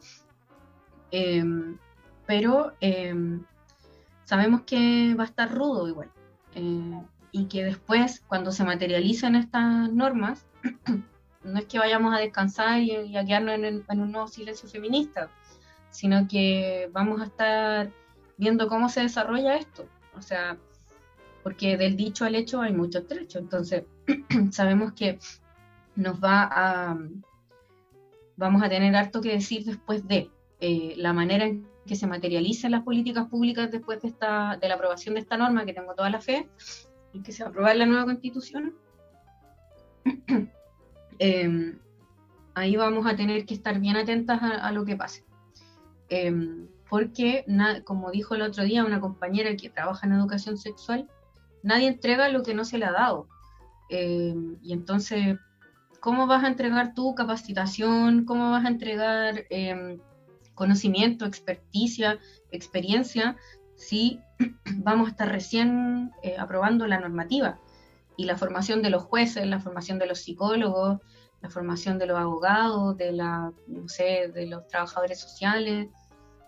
em, 1.12 1.78
pero 2.26 2.74
em, 2.80 3.44
sabemos 4.24 4.62
que 4.62 5.16
va 5.16 5.24
a 5.24 5.28
estar 5.28 5.54
rudo 5.54 5.88
igual. 5.88 6.10
Eh, 6.56 7.02
y 7.32 7.46
que 7.46 7.64
después, 7.64 8.22
cuando 8.28 8.52
se 8.52 8.64
materialicen 8.64 9.36
estas 9.36 9.92
normas, 9.92 10.46
no 11.44 11.60
es 11.60 11.66
que 11.66 11.80
vayamos 11.80 12.14
a 12.16 12.20
descansar 12.20 12.80
y, 12.80 13.18
a 13.18 13.26
quedarnos 13.26 13.56
en, 13.56 13.84
en, 13.88 14.00
un 14.00 14.12
nuevo 14.12 14.28
silencio 14.28 14.70
feminista, 14.70 15.30
sino 15.90 16.28
que 16.28 16.90
vamos 16.94 17.22
a 17.22 17.26
estar 17.26 17.92
viendo 18.38 18.68
cómo 18.68 18.90
se 18.90 19.02
desarrolla 19.02 19.58
esto. 19.58 19.86
O 20.16 20.22
sea, 20.22 20.58
porque 21.42 21.78
del 21.78 21.98
dicho 21.98 22.26
al 22.26 22.36
hecho 22.36 22.62
hay 22.62 22.74
mucho 22.74 23.06
trecho. 23.06 23.40
Entonces, 23.40 23.84
sabemos 24.52 24.94
que 24.94 25.20
nos 25.96 26.24
va 26.24 26.50
a. 26.52 26.98
Vamos 28.36 28.64
a 28.64 28.70
tener 28.70 28.96
harto 28.96 29.22
que 29.22 29.34
decir 29.34 29.64
después 29.64 30.08
de 30.08 30.30
eh, 30.60 30.94
la 30.98 31.14
manera 31.14 31.46
en 31.46 31.68
que 31.86 31.96
se 31.96 32.08
materialicen 32.08 32.72
las 32.72 32.84
políticas 32.84 33.28
públicas 33.28 33.70
después 33.72 34.02
de, 34.02 34.10
esta, 34.10 34.58
de 34.58 34.68
la 34.68 34.76
aprobación 34.76 35.16
de 35.16 35.22
esta 35.22 35.38
norma, 35.38 35.66
que 35.66 35.74
tengo 35.74 35.94
toda 35.94 36.10
la 36.10 36.22
fe, 36.22 36.50
y 37.12 37.22
que 37.22 37.32
se 37.32 37.44
va 37.44 37.48
a 37.48 37.50
aprobar 37.50 37.76
la 37.76 37.86
nueva 37.86 38.06
constitución, 38.06 38.76
eh, 41.20 41.78
ahí 42.56 42.76
vamos 42.76 43.06
a 43.06 43.16
tener 43.16 43.46
que 43.46 43.54
estar 43.54 43.80
bien 43.80 43.98
atentas 43.98 44.42
a, 44.42 44.68
a 44.68 44.72
lo 44.72 44.86
que 44.86 44.96
pase. 44.96 45.24
Eh, 46.10 46.68
porque, 46.94 47.44
como 47.86 48.12
dijo 48.12 48.36
el 48.36 48.44
otro 48.44 48.64
día 48.64 48.86
una 48.86 49.00
compañera 49.00 49.56
que 49.56 49.72
trabaja 49.72 50.06
en 50.06 50.14
educación 50.14 50.58
sexual, 50.58 51.10
nadie 51.64 51.88
entrega 51.88 52.30
lo 52.30 52.44
que 52.44 52.54
no 52.54 52.66
se 52.66 52.78
le 52.78 52.86
ha 52.86 52.92
dado. 52.92 53.28
Eh, 53.90 54.36
y 54.62 54.74
entonces, 54.74 55.40
¿cómo 56.00 56.28
vas 56.28 56.44
a 56.44 56.50
entregar 56.50 56.94
tu 56.94 57.16
capacitación? 57.16 58.26
¿Cómo 58.26 58.52
vas 58.52 58.66
a 58.66 58.68
entregar 58.68 59.46
conocimiento, 60.54 61.26
experticia, 61.26 62.20
experiencia 62.52 63.38
si 63.76 64.20
vamos 64.78 65.08
a 65.08 65.12
estar 65.12 65.30
recién 65.30 66.12
eh, 66.22 66.36
aprobando 66.38 66.88
la 66.88 67.00
normativa 67.00 67.60
y 68.18 68.26
la 68.26 68.38
formación 68.38 68.82
de 68.82 68.90
los 68.90 69.04
jueces, 69.04 69.46
la 69.48 69.60
formación 69.60 70.00
de 70.00 70.06
los 70.06 70.20
psicólogos, 70.20 71.00
la 71.42 71.50
formación 71.50 71.98
de 71.98 72.06
los 72.06 72.18
abogados, 72.18 72.96
de 72.98 73.12
la, 73.12 73.52
no 73.68 73.88
sé, 73.88 74.32
de 74.34 74.48
los 74.48 74.68
trabajadores 74.68 75.20
sociales, 75.20 75.90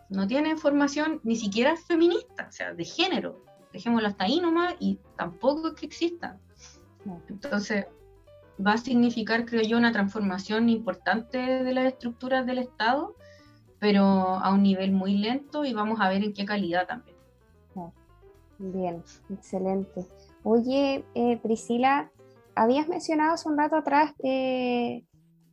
no 0.09 0.27
tienen 0.27 0.57
formación 0.57 1.19
ni 1.23 1.35
siquiera 1.35 1.75
feminista, 1.75 2.47
o 2.47 2.51
sea, 2.51 2.73
de 2.73 2.85
género. 2.85 3.43
Dejémoslo 3.73 4.07
hasta 4.07 4.25
ahí 4.25 4.39
nomás 4.39 4.75
y 4.79 4.99
tampoco 5.17 5.69
es 5.69 5.73
que 5.73 5.87
exista. 5.87 6.39
Entonces, 7.27 7.85
va 8.65 8.73
a 8.73 8.77
significar, 8.77 9.45
creo 9.45 9.63
yo, 9.63 9.77
una 9.77 9.91
transformación 9.91 10.69
importante 10.69 11.37
de 11.37 11.73
las 11.73 11.85
estructuras 11.85 12.45
del 12.45 12.59
Estado, 12.59 13.15
pero 13.85 14.03
a 14.03 14.51
un 14.51 14.63
nivel 14.63 14.93
muy 14.93 15.15
lento 15.15 15.63
y 15.63 15.71
vamos 15.71 16.01
a 16.01 16.09
ver 16.09 16.23
en 16.23 16.33
qué 16.33 16.43
calidad 16.43 16.87
también. 16.87 17.15
Bien, 18.57 19.03
excelente. 19.29 20.07
Oye, 20.41 21.05
eh, 21.13 21.37
Priscila, 21.43 22.09
habías 22.55 22.87
mencionado 22.87 23.35
hace 23.35 23.47
un 23.47 23.59
rato 23.59 23.75
atrás 23.75 24.13
eh, 24.23 25.03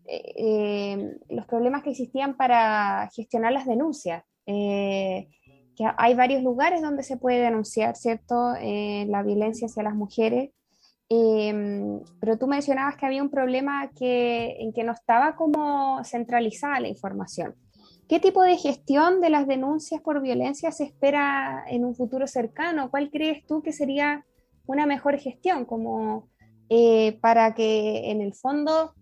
eh, 0.06 1.18
los 1.28 1.44
problemas 1.44 1.82
que 1.82 1.90
existían 1.90 2.34
para 2.34 3.10
gestionar 3.14 3.52
las 3.52 3.66
denuncias. 3.66 4.24
Que 4.46 5.84
hay 5.98 6.14
varios 6.14 6.42
lugares 6.42 6.80
donde 6.80 7.02
se 7.02 7.18
puede 7.18 7.42
denunciar, 7.42 7.96
¿cierto? 7.96 8.54
la 8.54 9.22
violencia 9.22 9.66
hacia 9.66 9.82
las 9.82 9.94
mujeres. 9.94 10.52
pero 11.06 12.38
tú 12.38 12.46
mencionabas 12.46 12.96
que 12.96 13.04
había 13.04 13.22
un 13.22 13.30
problema 13.30 13.90
que, 13.90 14.56
en 14.58 14.72
que 14.72 14.84
no 14.84 14.92
estaba 14.92 15.36
como 15.36 16.02
centralizada 16.02 16.80
la 16.80 16.88
información. 16.88 17.54
¿Qué 18.12 18.20
tipo 18.20 18.42
de 18.42 18.58
gestión 18.58 19.22
de 19.22 19.30
las 19.30 19.46
denuncias 19.46 20.02
por 20.02 20.20
violencia 20.20 20.70
se 20.70 20.84
espera 20.84 21.64
en 21.66 21.82
un 21.82 21.94
futuro 21.94 22.26
cercano? 22.26 22.90
¿Cuál 22.90 23.10
crees 23.10 23.46
tú 23.46 23.62
que 23.62 23.72
sería 23.72 24.26
una 24.66 24.84
mejor 24.84 25.16
gestión? 25.18 25.64
Como 25.64 26.28
eh, 26.68 27.18
para 27.22 27.54
que 27.54 28.10
en 28.10 28.20
el 28.20 28.34
fondo 28.34 28.92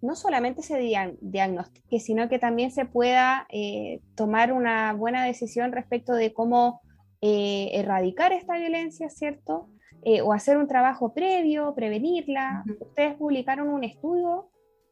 no 0.00 0.14
solamente 0.14 0.62
se 0.62 0.80
diag- 0.80 1.18
diagnostique, 1.20 1.98
sino 1.98 2.28
que 2.28 2.38
también 2.38 2.70
se 2.70 2.84
pueda 2.84 3.48
eh, 3.50 3.98
tomar 4.14 4.52
una 4.52 4.92
buena 4.92 5.24
decisión 5.24 5.72
respecto 5.72 6.12
de 6.12 6.32
cómo 6.32 6.82
eh, 7.20 7.70
erradicar 7.72 8.32
esta 8.32 8.56
violencia, 8.56 9.10
¿cierto? 9.10 9.70
O 10.24 10.32
hacer 10.32 10.56
un 10.56 10.68
trabajo 10.68 11.12
previo, 11.12 11.74
prevenirla. 11.74 12.62
Ustedes 12.78 13.16
publicaron 13.16 13.70
un 13.70 13.82
estudio 13.82 14.50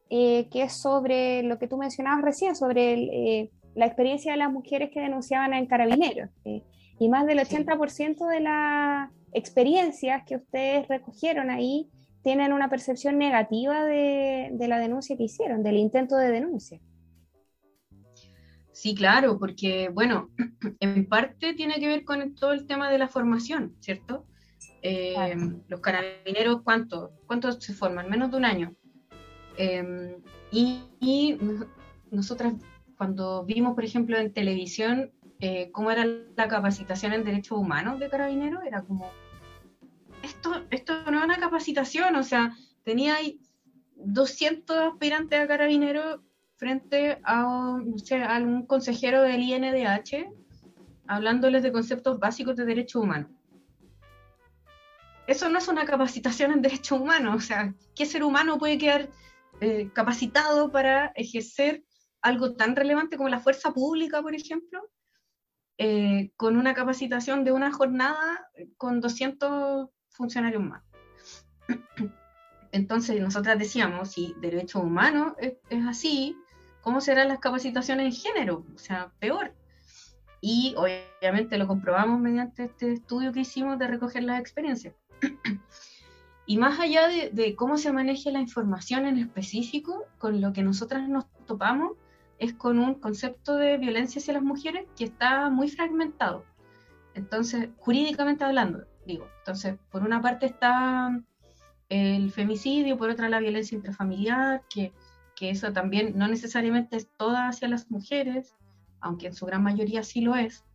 que 0.09 0.49
es 0.51 0.73
sobre 0.73 1.41
lo 1.43 1.57
que 1.57 1.69
tú 1.69 1.77
mencionabas 1.77 2.21
recién, 2.21 2.53
sobre 2.53 2.93
el, 2.95 3.51
la 3.75 3.85
experiencia 3.85 4.31
de 4.33 4.37
las 4.37 4.51
mujeres 4.51 4.89
que 4.93 4.99
denunciaban 5.01 5.53
en 5.53 5.65
carabineros. 5.65 6.29
eh, 6.45 6.63
y 6.99 7.09
más 7.09 7.25
del 7.25 7.39
Sí. 7.39 7.55
80% 7.55 8.27
de 8.27 8.39
las 8.41 9.09
experiencias 9.33 10.23
que 10.27 10.35
ustedes 10.35 10.87
recogieron 10.87 11.49
ahí 11.49 11.89
tienen 12.21 12.53
una 12.53 12.69
percepción 12.69 13.17
negativa 13.17 13.83
de, 13.83 14.49
de 14.53 14.67
la 14.67 14.77
denuncia 14.77 15.17
que 15.17 15.23
hicieron, 15.23 15.63
del 15.63 15.77
intento 15.77 16.15
de 16.17 16.29
denuncia. 16.29 16.79
Sí, 18.71 18.95
claro, 18.95 19.37
porque, 19.39 19.89
bueno, 19.89 20.29
en 20.79 21.07
parte 21.07 21.53
tiene 21.55 21.79
que 21.79 21.87
ver 21.87 22.03
con 22.03 22.35
todo 22.35 22.53
el 22.53 22.67
tema 22.67 22.89
de 22.91 22.97
la 22.99 23.07
formación, 23.07 23.75
¿cierto? 23.79 24.25
Eh, 24.83 25.13
Claro. 25.15 25.61
Los 25.67 25.81
carabineros, 25.81 26.61
¿cuántos 26.63 27.11
cuántos 27.27 27.63
se 27.63 27.73
forman? 27.73 28.09
Menos 28.09 28.31
de 28.31 28.37
un 28.37 28.45
año. 28.45 28.75
Eh, 29.57 30.17
y, 30.51 30.83
y 30.99 31.37
nos- 31.41 31.67
nosotras, 32.11 32.53
cuando 33.01 33.43
vimos, 33.45 33.73
por 33.73 33.83
ejemplo, 33.83 34.15
en 34.19 34.31
televisión, 34.31 35.11
eh, 35.39 35.71
cómo 35.71 35.89
era 35.89 36.05
la 36.05 36.47
capacitación 36.47 37.13
en 37.13 37.23
derechos 37.23 37.57
humanos 37.57 37.99
de 37.99 38.07
carabineros, 38.09 38.63
era 38.63 38.83
como, 38.83 39.09
esto, 40.21 40.67
esto 40.69 41.09
no 41.09 41.17
es 41.17 41.25
una 41.25 41.39
capacitación, 41.39 42.15
o 42.15 42.21
sea, 42.21 42.55
tenía 42.83 43.15
ahí 43.15 43.41
200 43.95 44.77
aspirantes 44.77 45.39
a 45.39 45.47
carabineros 45.47 46.19
frente 46.57 47.19
a, 47.23 47.79
no 47.83 47.97
sé, 47.97 48.21
a 48.21 48.35
algún 48.35 48.67
consejero 48.67 49.23
del 49.23 49.41
INDH 49.41 50.29
hablándoles 51.07 51.63
de 51.63 51.71
conceptos 51.71 52.19
básicos 52.19 52.55
de 52.55 52.65
derechos 52.65 53.01
humanos. 53.01 53.31
Eso 55.25 55.49
no 55.49 55.57
es 55.57 55.67
una 55.67 55.85
capacitación 55.85 56.51
en 56.51 56.61
derechos 56.61 57.01
humanos, 57.01 57.35
o 57.35 57.39
sea, 57.39 57.73
¿qué 57.95 58.05
ser 58.05 58.23
humano 58.23 58.59
puede 58.59 58.77
quedar 58.77 59.09
eh, 59.59 59.89
capacitado 59.91 60.71
para 60.71 61.07
ejercer 61.15 61.83
algo 62.21 62.53
tan 62.53 62.75
relevante 62.75 63.17
como 63.17 63.29
la 63.29 63.39
fuerza 63.39 63.71
pública, 63.73 64.21
por 64.21 64.35
ejemplo, 64.35 64.89
eh, 65.77 66.31
con 66.35 66.57
una 66.57 66.73
capacitación 66.73 67.43
de 67.43 67.51
una 67.51 67.71
jornada 67.71 68.47
eh, 68.55 68.69
con 68.77 69.01
200 69.01 69.89
funcionarios 70.09 70.63
más? 70.63 70.83
Entonces, 72.71 73.19
nosotras 73.19 73.59
decíamos, 73.59 74.11
si 74.11 74.33
derechos 74.39 74.83
humanos 74.83 75.33
es, 75.39 75.55
es 75.69 75.85
así, 75.85 76.37
¿cómo 76.81 77.01
serán 77.01 77.27
las 77.27 77.39
capacitaciones 77.39 78.05
en 78.05 78.21
género? 78.21 78.65
O 78.73 78.77
sea, 78.77 79.11
peor. 79.19 79.53
Y 80.39 80.73
obviamente 80.77 81.57
lo 81.57 81.67
comprobamos 81.67 82.19
mediante 82.19 82.63
este 82.63 82.93
estudio 82.93 83.31
que 83.31 83.41
hicimos 83.41 83.77
de 83.77 83.87
recoger 83.87 84.23
las 84.23 84.39
experiencias. 84.39 84.95
y 86.45 86.57
más 86.57 86.79
allá 86.79 87.07
de, 87.07 87.29
de 87.31 87.55
cómo 87.55 87.77
se 87.77 87.91
maneja 87.91 88.31
la 88.31 88.39
información 88.39 89.05
en 89.05 89.17
específico, 89.17 90.05
con 90.17 90.41
lo 90.41 90.53
que 90.53 90.63
nosotras 90.63 91.07
nos 91.09 91.25
topamos 91.45 91.93
es 92.41 92.53
con 92.55 92.79
un 92.79 92.95
concepto 92.95 93.55
de 93.55 93.77
violencia 93.77 94.19
hacia 94.19 94.33
las 94.33 94.41
mujeres 94.41 94.87
que 94.97 95.03
está 95.03 95.51
muy 95.51 95.69
fragmentado. 95.69 96.43
Entonces, 97.13 97.69
jurídicamente 97.77 98.43
hablando, 98.43 98.83
digo, 99.05 99.27
entonces, 99.37 99.75
por 99.91 100.01
una 100.01 100.23
parte 100.23 100.47
está 100.47 101.21
el 101.89 102.31
femicidio, 102.31 102.97
por 102.97 103.11
otra 103.11 103.29
la 103.29 103.39
violencia 103.39 103.75
intrafamiliar, 103.75 104.63
que, 104.73 104.91
que 105.35 105.51
eso 105.51 105.71
también 105.71 106.17
no 106.17 106.27
necesariamente 106.27 106.97
es 106.97 107.07
toda 107.15 107.47
hacia 107.47 107.67
las 107.67 107.91
mujeres, 107.91 108.55
aunque 109.01 109.27
en 109.27 109.35
su 109.35 109.45
gran 109.45 109.61
mayoría 109.61 110.01
sí 110.01 110.21
lo 110.21 110.35
es. 110.35 110.65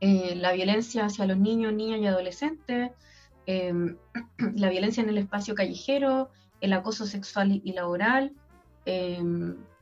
Eh, 0.00 0.34
la 0.36 0.52
violencia 0.52 1.06
hacia 1.06 1.24
los 1.24 1.38
niños, 1.38 1.72
niñas 1.72 2.00
y 2.00 2.06
adolescentes, 2.06 2.90
eh, 3.46 3.72
la 4.54 4.68
violencia 4.68 5.02
en 5.02 5.08
el 5.08 5.16
espacio 5.16 5.54
callejero, 5.54 6.28
el 6.60 6.74
acoso 6.74 7.06
sexual 7.06 7.62
y, 7.64 7.72
laboral, 7.72 8.34
eh, 8.84 9.18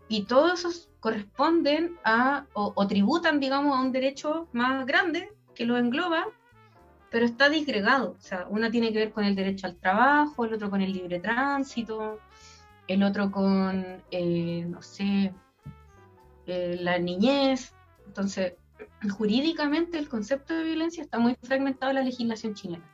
y 0.09 0.25
todos 0.25 0.61
esos 0.61 0.89
corresponden 1.01 1.97
a, 2.05 2.47
o, 2.53 2.73
o 2.75 2.87
tributan, 2.87 3.41
digamos, 3.41 3.77
a 3.77 3.81
un 3.81 3.93
derecho 3.93 4.49
más 4.53 4.87
grande 4.87 5.33
que 5.55 5.67
lo 5.67 5.77
engloba, 5.77 6.27
pero 7.11 7.25
está 7.25 7.49
disgregado. 7.49 8.17
O 8.19 8.21
sea, 8.21 8.47
una 8.49 8.71
tiene 8.71 8.93
que 8.93 8.99
ver 8.99 9.13
con 9.13 9.25
el 9.25 9.35
derecho 9.35 9.67
al 9.67 9.77
trabajo, 9.77 10.45
el 10.45 10.55
otro 10.55 10.71
con 10.71 10.81
el 10.81 10.93
libre 10.93 11.19
tránsito, 11.19 12.21
el 12.87 13.03
otro 13.03 13.31
con, 13.31 14.03
eh, 14.11 14.65
no 14.69 14.83
sé, 14.83 15.33
eh, 16.47 16.79
la 16.81 16.99
niñez. 16.99 17.75
Entonces, 18.07 18.55
jurídicamente 19.17 19.99
el 19.99 20.09
concepto 20.09 20.55
de 20.55 20.65
violencia 20.65 21.03
está 21.03 21.19
muy 21.19 21.37
fragmentado 21.43 21.91
en 21.91 21.97
la 21.97 22.03
legislación 22.03 22.55
chilena. 22.55 22.85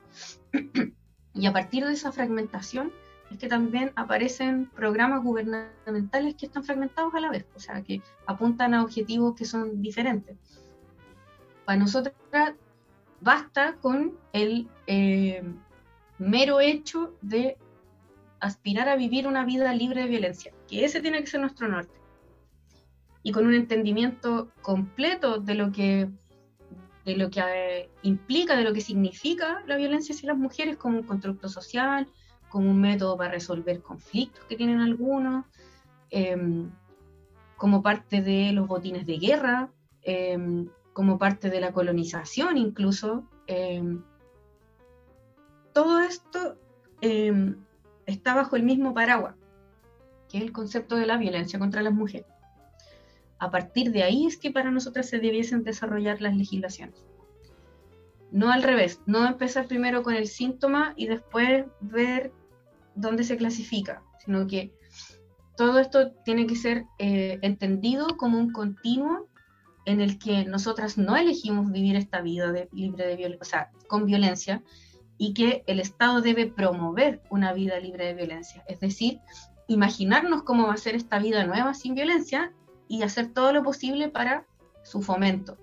y 1.34 1.46
a 1.46 1.52
partir 1.52 1.84
de 1.84 1.92
esa 1.92 2.12
fragmentación 2.12 2.92
es 3.32 3.38
que 3.38 3.48
también 3.48 3.92
aparecen 3.96 4.66
programas 4.66 5.22
gubernamentales 5.22 6.34
que 6.34 6.46
están 6.46 6.64
fragmentados 6.64 7.14
a 7.14 7.20
la 7.20 7.30
vez, 7.30 7.46
o 7.56 7.58
sea, 7.58 7.82
que 7.82 8.02
apuntan 8.26 8.74
a 8.74 8.82
objetivos 8.82 9.34
que 9.34 9.46
son 9.46 9.80
diferentes. 9.80 10.36
Para 11.64 11.78
nosotras 11.78 12.14
basta 13.20 13.76
con 13.80 14.12
el 14.32 14.68
eh, 14.86 15.42
mero 16.18 16.60
hecho 16.60 17.14
de 17.22 17.56
aspirar 18.40 18.88
a 18.88 18.96
vivir 18.96 19.26
una 19.26 19.44
vida 19.44 19.72
libre 19.72 20.02
de 20.02 20.08
violencia, 20.08 20.52
que 20.68 20.84
ese 20.84 21.00
tiene 21.00 21.20
que 21.20 21.26
ser 21.28 21.40
nuestro 21.40 21.68
norte. 21.68 21.98
Y 23.22 23.32
con 23.32 23.46
un 23.46 23.54
entendimiento 23.54 24.50
completo 24.60 25.38
de 25.38 25.54
lo 25.54 25.72
que, 25.72 26.10
de 27.06 27.16
lo 27.16 27.30
que 27.30 27.40
eh, 27.40 27.90
implica, 28.02 28.56
de 28.56 28.64
lo 28.64 28.74
que 28.74 28.80
significa 28.80 29.62
la 29.66 29.76
violencia 29.76 30.14
hacia 30.14 30.32
las 30.32 30.38
mujeres 30.38 30.76
como 30.76 30.98
un 30.98 31.04
constructo 31.04 31.48
social, 31.48 32.08
como 32.52 32.70
un 32.70 32.82
método 32.82 33.16
para 33.16 33.30
resolver 33.30 33.80
conflictos 33.80 34.44
que 34.44 34.56
tienen 34.56 34.80
algunos, 34.80 35.46
eh, 36.10 36.36
como 37.56 37.82
parte 37.82 38.20
de 38.20 38.52
los 38.52 38.68
botines 38.68 39.06
de 39.06 39.16
guerra, 39.16 39.70
eh, 40.02 40.66
como 40.92 41.18
parte 41.18 41.48
de 41.48 41.60
la 41.60 41.72
colonización 41.72 42.58
incluso. 42.58 43.24
eh, 43.46 43.82
todo 45.72 46.00
esto 46.00 46.58
está 48.04 48.34
bajo 48.34 48.56
el 48.56 48.62
mismo 48.62 48.92
paraguas, 48.92 49.34
que 50.28 50.36
es 50.36 50.44
el 50.44 50.52
concepto 50.52 50.96
de 50.96 51.06
la 51.06 51.16
violencia 51.16 51.58
contra 51.58 51.80
las 51.80 51.94
mujeres. 51.94 52.26
A 53.38 53.50
partir 53.50 53.90
de 53.90 54.02
ahí 54.02 54.26
es 54.26 54.36
que 54.36 54.50
para 54.50 54.70
nosotras 54.70 55.08
se 55.08 55.18
debiesen 55.18 55.64
desarrollar 55.64 56.20
las 56.20 56.36
legislaciones. 56.36 57.02
No 58.30 58.52
al 58.52 58.62
revés, 58.62 59.00
no 59.06 59.26
empezar 59.26 59.66
primero 59.66 60.02
con 60.02 60.14
el 60.14 60.26
síntoma 60.26 60.92
y 60.94 61.06
después 61.06 61.64
ver 61.80 62.30
dónde 62.94 63.24
se 63.24 63.36
clasifica, 63.36 64.02
sino 64.24 64.46
que 64.46 64.72
todo 65.56 65.78
esto 65.78 66.12
tiene 66.24 66.46
que 66.46 66.56
ser 66.56 66.84
eh, 66.98 67.38
entendido 67.42 68.16
como 68.16 68.38
un 68.38 68.52
continuo 68.52 69.28
en 69.84 70.00
el 70.00 70.18
que 70.18 70.44
nosotras 70.44 70.96
no 70.96 71.16
elegimos 71.16 71.70
vivir 71.70 71.96
esta 71.96 72.20
vida 72.20 72.52
libre 72.72 73.06
de 73.06 73.16
violencia, 73.16 73.40
o 73.40 73.44
sea, 73.44 73.70
con 73.88 74.06
violencia, 74.06 74.62
y 75.18 75.34
que 75.34 75.64
el 75.66 75.80
Estado 75.80 76.20
debe 76.20 76.46
promover 76.46 77.22
una 77.30 77.52
vida 77.52 77.78
libre 77.80 78.06
de 78.06 78.14
violencia. 78.14 78.64
Es 78.66 78.80
decir, 78.80 79.20
imaginarnos 79.68 80.42
cómo 80.42 80.66
va 80.66 80.74
a 80.74 80.78
ser 80.78 80.94
esta 80.94 81.18
vida 81.18 81.44
nueva 81.44 81.74
sin 81.74 81.94
violencia 81.94 82.52
y 82.88 83.02
hacer 83.02 83.32
todo 83.32 83.52
lo 83.52 83.62
posible 83.62 84.08
para 84.08 84.46
su 84.82 85.02
fomento. 85.02 85.58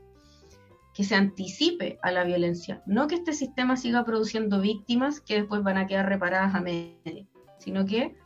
Que 1.00 1.06
se 1.06 1.16
anticipe 1.16 1.98
a 2.02 2.12
la 2.12 2.26
violencia, 2.26 2.84
no 2.86 3.08
que 3.08 3.16
este 3.16 3.32
sistema 3.32 3.78
siga 3.78 4.04
produciendo 4.04 4.60
víctimas 4.60 5.22
que 5.22 5.36
después 5.36 5.64
van 5.64 5.78
a 5.78 5.88
quedar 5.88 6.10
reparadas 6.10 6.54
a 6.54 6.60
medio, 6.60 7.26
sino 7.58 7.86
que 7.86 8.18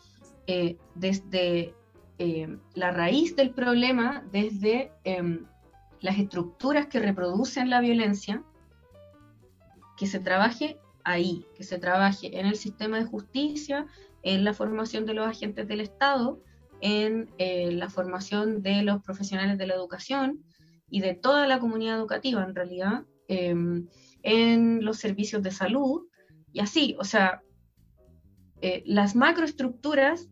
eh, 0.48 0.80
desde 0.96 1.76
eh, 2.18 2.58
la 2.74 2.90
raíz 2.90 3.36
del 3.36 3.54
problema, 3.54 4.26
desde 4.32 4.92
eh, 5.04 5.40
las 6.02 6.18
estructuras 6.18 6.88
que 6.88 7.00
reproducen 7.00 7.70
la 7.70 7.80
violencia, 7.80 8.44
que 9.96 10.08
se 10.08 10.20
trabaje 10.20 10.80
ahí, 11.04 11.46
que 11.56 11.64
se 11.64 11.78
trabaje 11.78 12.40
en 12.40 12.48
el 12.48 12.56
sistema 12.56 12.98
de 12.98 13.06
justicia, 13.06 13.86
en 14.24 14.44
la 14.44 14.56
formación 14.56 15.06
de 15.06 15.14
los 15.14 15.28
agentes 15.28 15.68
del 15.68 15.82
Estado, 15.82 16.42
en 16.82 17.30
eh, 17.38 17.72
la 17.72 17.92
formación 17.92 18.64
de 18.64 18.82
los 18.82 19.04
profesionales 19.04 19.60
de 19.60 19.68
la 19.68 19.76
educación 19.76 20.44
y 20.94 21.02
de 21.02 21.16
toda 21.16 21.48
la 21.48 21.58
comunidad 21.58 21.98
educativa 21.98 22.44
en 22.44 22.54
realidad, 22.54 23.06
eh, 23.28 23.56
en 24.22 24.86
los 24.86 24.98
servicios 24.98 25.42
de 25.42 25.50
salud 25.50 26.04
y 26.52 26.60
así, 26.60 26.96
o 27.00 27.04
sea, 27.04 27.42
eh, 28.62 28.84
las 28.86 29.16
macroestructuras 29.16 30.30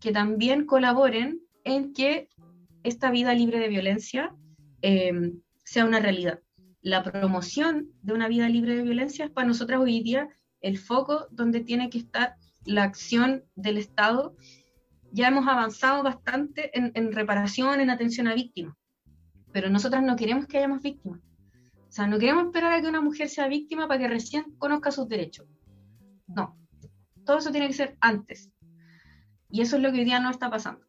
que 0.00 0.12
también 0.12 0.66
colaboren 0.66 1.40
en 1.64 1.94
que 1.94 2.28
esta 2.82 3.10
vida 3.10 3.32
libre 3.32 3.58
de 3.58 3.68
violencia 3.68 4.34
eh, 4.82 5.32
sea 5.64 5.86
una 5.86 6.00
realidad. 6.00 6.40
La 6.82 7.02
promoción 7.02 7.88
de 8.02 8.12
una 8.12 8.28
vida 8.28 8.46
libre 8.50 8.76
de 8.76 8.82
violencia 8.82 9.24
es 9.24 9.30
para 9.30 9.48
nosotras 9.48 9.80
hoy 9.80 10.02
día 10.02 10.28
el 10.60 10.76
foco 10.76 11.28
donde 11.30 11.60
tiene 11.60 11.88
que 11.88 11.96
estar 11.96 12.34
la 12.66 12.82
acción 12.82 13.44
del 13.54 13.78
Estado, 13.78 14.36
ya 15.12 15.28
hemos 15.28 15.48
avanzado 15.48 16.02
bastante 16.02 16.78
en, 16.78 16.92
en 16.94 17.10
reparación, 17.10 17.80
en 17.80 17.88
atención 17.88 18.28
a 18.28 18.34
víctimas, 18.34 18.76
pero 19.54 19.70
nosotras 19.70 20.02
no 20.02 20.16
queremos 20.16 20.48
que 20.48 20.58
haya 20.58 20.66
más 20.66 20.82
víctimas. 20.82 21.20
O 21.20 21.92
sea, 21.92 22.08
no 22.08 22.18
queremos 22.18 22.46
esperar 22.46 22.72
a 22.72 22.80
que 22.80 22.88
una 22.88 23.00
mujer 23.00 23.28
sea 23.28 23.46
víctima 23.46 23.86
para 23.86 24.00
que 24.00 24.08
recién 24.08 24.56
conozca 24.58 24.90
sus 24.90 25.08
derechos. 25.08 25.46
No, 26.26 26.56
todo 27.24 27.38
eso 27.38 27.52
tiene 27.52 27.68
que 27.68 27.74
ser 27.74 27.96
antes. 28.00 28.50
Y 29.48 29.60
eso 29.60 29.76
es 29.76 29.82
lo 29.82 29.92
que 29.92 29.98
hoy 29.98 30.04
día 30.04 30.18
no 30.18 30.30
está 30.30 30.50
pasando. 30.50 30.84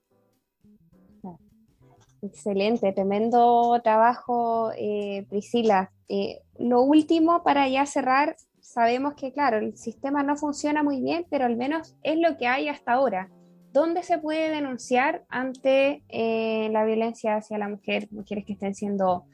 Excelente, 2.24 2.92
tremendo 2.92 3.80
trabajo, 3.84 4.72
eh, 4.76 5.28
Priscila. 5.30 5.92
Eh, 6.10 6.42
lo 6.58 6.82
último, 6.82 7.44
para 7.44 7.70
ya 7.70 7.86
cerrar, 7.86 8.36
sabemos 8.62 9.14
que, 9.14 9.32
claro, 9.32 9.60
el 9.60 9.78
sistema 9.78 10.24
no 10.24 10.38
funciona 10.38 10.82
muy 10.82 11.02
bien, 11.02 11.28
pero 11.30 11.46
al 11.46 11.56
menos 11.56 11.96
es 12.02 12.18
lo 12.18 12.36
que 12.36 12.48
hay 12.48 12.68
hasta 12.68 12.94
ahora. 12.94 13.30
¿Dónde 13.76 14.04
se 14.04 14.20
puede 14.20 14.52
denunciar 14.52 15.26
ante 15.28 16.02
eh, 16.08 16.70
la 16.72 16.86
violencia 16.86 17.36
hacia 17.36 17.58
la 17.58 17.68
mujer, 17.68 18.08
mujeres 18.10 18.46
que 18.46 18.54
estén 18.54 18.74
siendo 18.74 19.26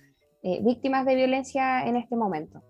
eh, 0.41 0.59
víctimas 0.63 1.05
de 1.05 1.13
violencia 1.13 1.85
en 1.85 1.95
este 1.95 2.15
momento? 2.15 2.63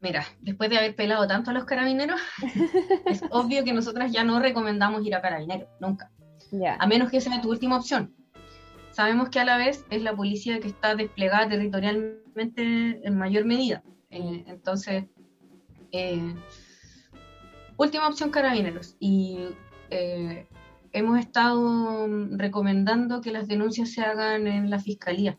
Mira, 0.00 0.26
después 0.42 0.68
de 0.68 0.76
haber 0.76 0.94
pelado 0.94 1.26
tanto 1.26 1.50
a 1.50 1.54
los 1.54 1.64
carabineros, 1.64 2.20
es 3.06 3.22
obvio 3.30 3.64
que 3.64 3.72
nosotras 3.72 4.12
ya 4.12 4.24
no 4.24 4.40
recomendamos 4.40 5.02
ir 5.06 5.14
a 5.14 5.22
carabineros, 5.22 5.70
nunca. 5.80 6.10
Ya, 6.52 6.76
a 6.78 6.86
menos 6.86 7.10
que 7.10 7.22
sea 7.22 7.40
tu 7.40 7.48
última 7.48 7.78
opción. 7.78 8.14
Sabemos 8.90 9.30
que 9.30 9.40
a 9.40 9.46
la 9.46 9.56
vez 9.56 9.86
es 9.88 10.02
la 10.02 10.14
policía 10.14 10.60
que 10.60 10.68
está 10.68 10.94
desplegada 10.94 11.48
territorialmente 11.48 13.00
en 13.08 13.16
mayor 13.16 13.46
medida. 13.46 13.82
Eh, 14.10 14.44
entonces, 14.48 15.06
eh, 15.92 16.34
última 17.78 18.08
opción 18.08 18.30
carabineros. 18.30 18.96
Y 19.00 19.48
eh, 19.88 20.46
hemos 20.92 21.18
estado 21.18 22.06
recomendando 22.32 23.22
que 23.22 23.32
las 23.32 23.48
denuncias 23.48 23.92
se 23.92 24.02
hagan 24.02 24.46
en 24.46 24.68
la 24.68 24.78
fiscalía. 24.78 25.38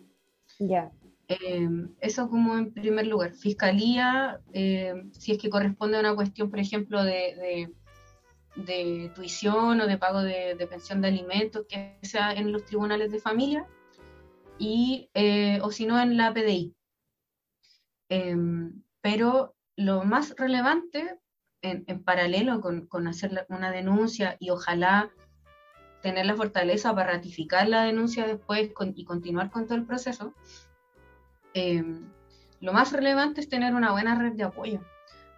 ya, 0.57 0.91
Eh, 1.27 1.69
eso 2.01 2.27
como 2.27 2.57
en 2.57 2.73
primer 2.73 3.05
lugar. 3.05 3.33
Fiscalía, 3.33 4.39
eh, 4.51 4.93
si 5.11 5.33
es 5.33 5.37
que 5.37 5.51
corresponde 5.51 5.97
a 5.97 5.99
una 5.99 6.15
cuestión, 6.15 6.49
por 6.49 6.59
ejemplo, 6.59 7.03
de, 7.03 7.35
de, 7.35 7.73
de 8.55 9.11
tuición 9.13 9.79
o 9.81 9.85
de 9.85 9.97
pago 9.99 10.21
de, 10.23 10.55
de 10.55 10.67
pensión 10.67 11.01
de 11.01 11.09
alimentos, 11.09 11.67
que 11.69 11.99
sea 12.01 12.33
en 12.33 12.51
los 12.51 12.65
tribunales 12.65 13.11
de 13.11 13.19
familia, 13.19 13.67
y, 14.57 15.09
eh, 15.13 15.59
o 15.61 15.71
si 15.71 15.85
no, 15.85 15.99
en 15.99 16.17
la 16.17 16.33
PDI. 16.33 16.75
Em, 18.09 18.83
pero 19.01 19.55
lo 19.75 20.03
más 20.03 20.33
relevante, 20.37 21.17
en, 21.62 22.03
paralelo 22.03 22.62
con, 22.62 22.88
con 22.88 23.07
hacer 23.07 23.45
una 23.49 23.72
denuncia 23.72 24.38
y 24.39 24.49
ojalá 24.49 25.12
tener 26.01 26.26
la 26.26 26.36
fortaleza 26.36 26.93
para 26.95 27.14
ratificar 27.14 27.68
la 27.68 27.84
denuncia 27.84 28.26
después 28.26 28.72
y 28.95 29.03
continuar 29.03 29.51
con 29.51 29.66
todo 29.66 29.76
el 29.78 29.86
proceso, 29.86 30.34
eh, 31.53 31.84
lo 32.62 32.74
más 32.74 32.91
relevante 32.91 33.41
es 33.41 33.49
tener 33.49 33.74
una 33.74 33.91
buena 33.91 34.16
red 34.16 34.34
de 34.34 34.43
apoyo, 34.43 34.82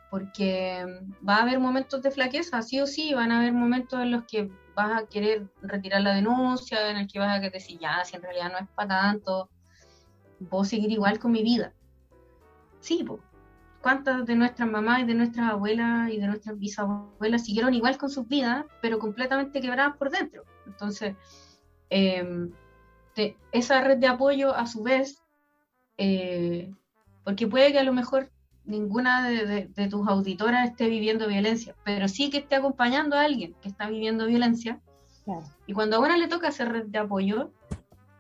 porque 0.10 0.86
va 1.28 1.38
a 1.38 1.42
haber 1.44 1.60
momentos 1.60 2.02
de 2.02 2.12
flaqueza, 2.12 2.62
sí 2.62 2.80
o 2.80 2.88
sí, 2.88 3.14
van 3.14 3.32
a 3.32 3.40
haber 3.40 3.54
momentos 3.54 4.02
en 4.02 4.12
los 4.12 4.24
que 4.26 4.50
vas 4.76 5.02
a 5.02 5.08
querer 5.08 5.48
retirar 5.62 6.02
la 6.02 6.14
denuncia, 6.14 6.90
en 6.90 6.98
el 6.98 7.08
que 7.08 7.20
vas 7.20 7.30
a 7.30 7.40
querer 7.40 7.54
decir, 7.54 7.80
ya, 7.80 8.04
si 8.06 8.16
en 8.16 8.22
realidad 8.22 8.52
no 8.52 8.58
es 8.60 8.68
para 8.76 9.02
tanto, 9.02 9.50
puedo 10.50 10.64
seguir 10.64 10.92
igual 10.92 11.20
con 11.20 11.32
mi 11.32 11.44
vida. 11.44 11.74
Sí, 12.80 13.04
po. 13.04 13.20
¿Cuántas 13.82 14.26
de 14.26 14.36
nuestras 14.36 14.70
mamás 14.70 15.02
y 15.02 15.06
de 15.06 15.16
nuestras 15.16 15.52
abuelas 15.52 16.12
y 16.12 16.18
de 16.20 16.28
nuestras 16.28 16.58
bisabuelas 16.60 17.46
siguieron 17.46 17.74
igual 17.74 17.98
con 17.98 18.10
sus 18.10 18.28
vidas, 18.28 18.66
pero 18.82 19.00
completamente 19.00 19.60
quebradas 19.60 19.98
por 19.98 20.12
dentro? 20.12 20.44
Entonces, 20.68 21.16
eh, 21.90 22.50
te- 23.16 23.36
esa 23.52 23.82
red 23.82 23.98
de 23.98 24.08
apoyo 24.08 24.56
a 24.56 24.68
su 24.68 24.84
vez 24.84 25.22
eh, 25.98 26.72
porque 27.24 27.48
puede 27.48 27.72
que 27.72 27.80
a 27.80 27.84
lo 27.84 27.94
mejor 27.94 28.32
ninguna 28.66 29.28
de, 29.28 29.46
de- 29.46 29.68
de 29.68 29.88
tus 29.88 30.08
auditoras 30.08 30.70
esté 30.70 30.88
viviendo 30.88 31.28
violencia, 31.28 31.76
pero 31.84 32.08
sí 32.08 32.30
que 32.30 32.38
esté 32.38 32.56
acompañando 32.56 33.16
a 33.16 33.22
alguien 33.24 33.56
que 33.62 33.70
está 33.70 33.90
viviendo 33.90 34.28
violencia. 34.28 34.80
claro. 35.26 35.44
Y 35.68 35.74
cuando 35.74 35.98
a 35.98 36.00
una 36.00 36.18
le 36.18 36.28
toca 36.28 36.48
hacer 36.50 36.72
red 36.72 36.86
de 36.86 37.00
apoyo, 37.00 37.52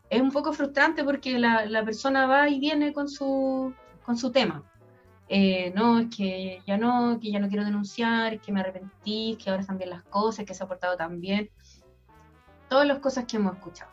es 0.09 0.21
un 0.21 0.31
poco 0.31 0.53
frustrante 0.53 1.03
porque 1.03 1.37
la, 1.39 1.65
la 1.65 1.85
persona 1.85 2.25
va 2.25 2.49
y 2.49 2.59
viene 2.59 2.93
con 2.93 3.07
su, 3.07 3.73
con 4.03 4.17
su 4.17 4.31
tema. 4.31 4.63
Eh, 5.33 5.71
no, 5.73 5.99
es 5.99 6.15
que 6.15 6.61
ya 6.67 6.77
no, 6.77 7.17
que 7.21 7.31
ya 7.31 7.39
no 7.39 7.47
quiero 7.47 7.63
denunciar, 7.63 8.41
que 8.41 8.51
me 8.51 8.59
arrepentí, 8.59 9.37
que 9.41 9.49
ahora 9.49 9.61
están 9.61 9.77
bien 9.77 9.89
las 9.89 10.03
cosas, 10.03 10.45
que 10.45 10.53
se 10.53 10.63
ha 10.63 10.67
portado 10.67 10.97
tan 10.97 11.21
bien. 11.21 11.49
Todas 12.69 12.85
las 12.85 12.99
cosas 12.99 13.25
que 13.25 13.37
hemos 13.37 13.55
escuchado 13.55 13.91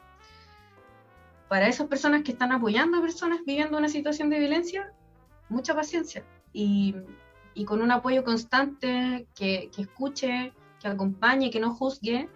para 1.49 1.67
esas 1.67 1.89
personas 1.89 2.23
que 2.23 2.33
están 2.33 2.53
apoyando 2.53 2.99
a 2.99 3.01
personas 3.01 3.41
viviendo 3.45 3.79
una 3.79 3.89
situación 3.89 4.31
de 4.31 4.39
violencia, 4.39 4.93
mucha 5.49 5.75
paciencia 5.75 6.25
y, 6.53 6.95
con 7.67 7.83
un 7.83 7.91
apoyo 7.91 8.23
constante 8.23 9.27
que, 9.35 9.69
que 9.75 9.83
escuche, 9.83 10.53
que 10.79 10.87
acompañe, 10.87 11.51
que 11.51 11.59
no 11.59 11.75
juzgue, 11.75 12.29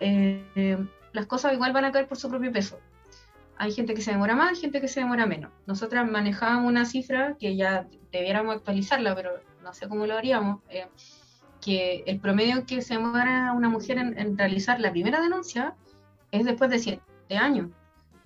eh, 0.00 0.44
eh, 0.56 0.86
las 1.12 1.26
cosas 1.26 1.54
igual 1.54 1.72
van 1.72 1.86
a 1.86 1.92
caer 1.92 2.06
por 2.06 2.18
su 2.18 2.28
propio 2.28 2.52
peso. 2.52 2.78
Hay 3.62 3.70
gente 3.70 3.94
que 3.94 4.02
se 4.02 4.10
demora 4.10 4.34
más, 4.34 4.60
gente 4.60 4.80
que 4.80 4.88
se 4.88 4.98
demora 4.98 5.24
menos. 5.24 5.52
Nosotras 5.66 6.10
manejábamos 6.10 6.66
una 6.66 6.84
cifra 6.84 7.36
que 7.38 7.54
ya 7.54 7.86
debiéramos 8.10 8.56
actualizarla, 8.56 9.14
pero 9.14 9.30
no 9.62 9.72
sé 9.72 9.88
cómo 9.88 10.04
lo 10.04 10.18
haríamos, 10.18 10.60
eh, 10.68 10.88
que 11.60 12.02
el 12.08 12.18
promedio 12.18 12.66
que 12.66 12.82
se 12.82 12.94
demora 12.94 13.52
una 13.52 13.68
mujer 13.68 13.98
en, 13.98 14.18
en 14.18 14.36
realizar 14.36 14.80
la 14.80 14.90
primera 14.90 15.20
denuncia 15.20 15.76
es 16.32 16.44
después 16.44 16.70
de 16.70 16.80
siete 16.80 17.36
años. 17.36 17.70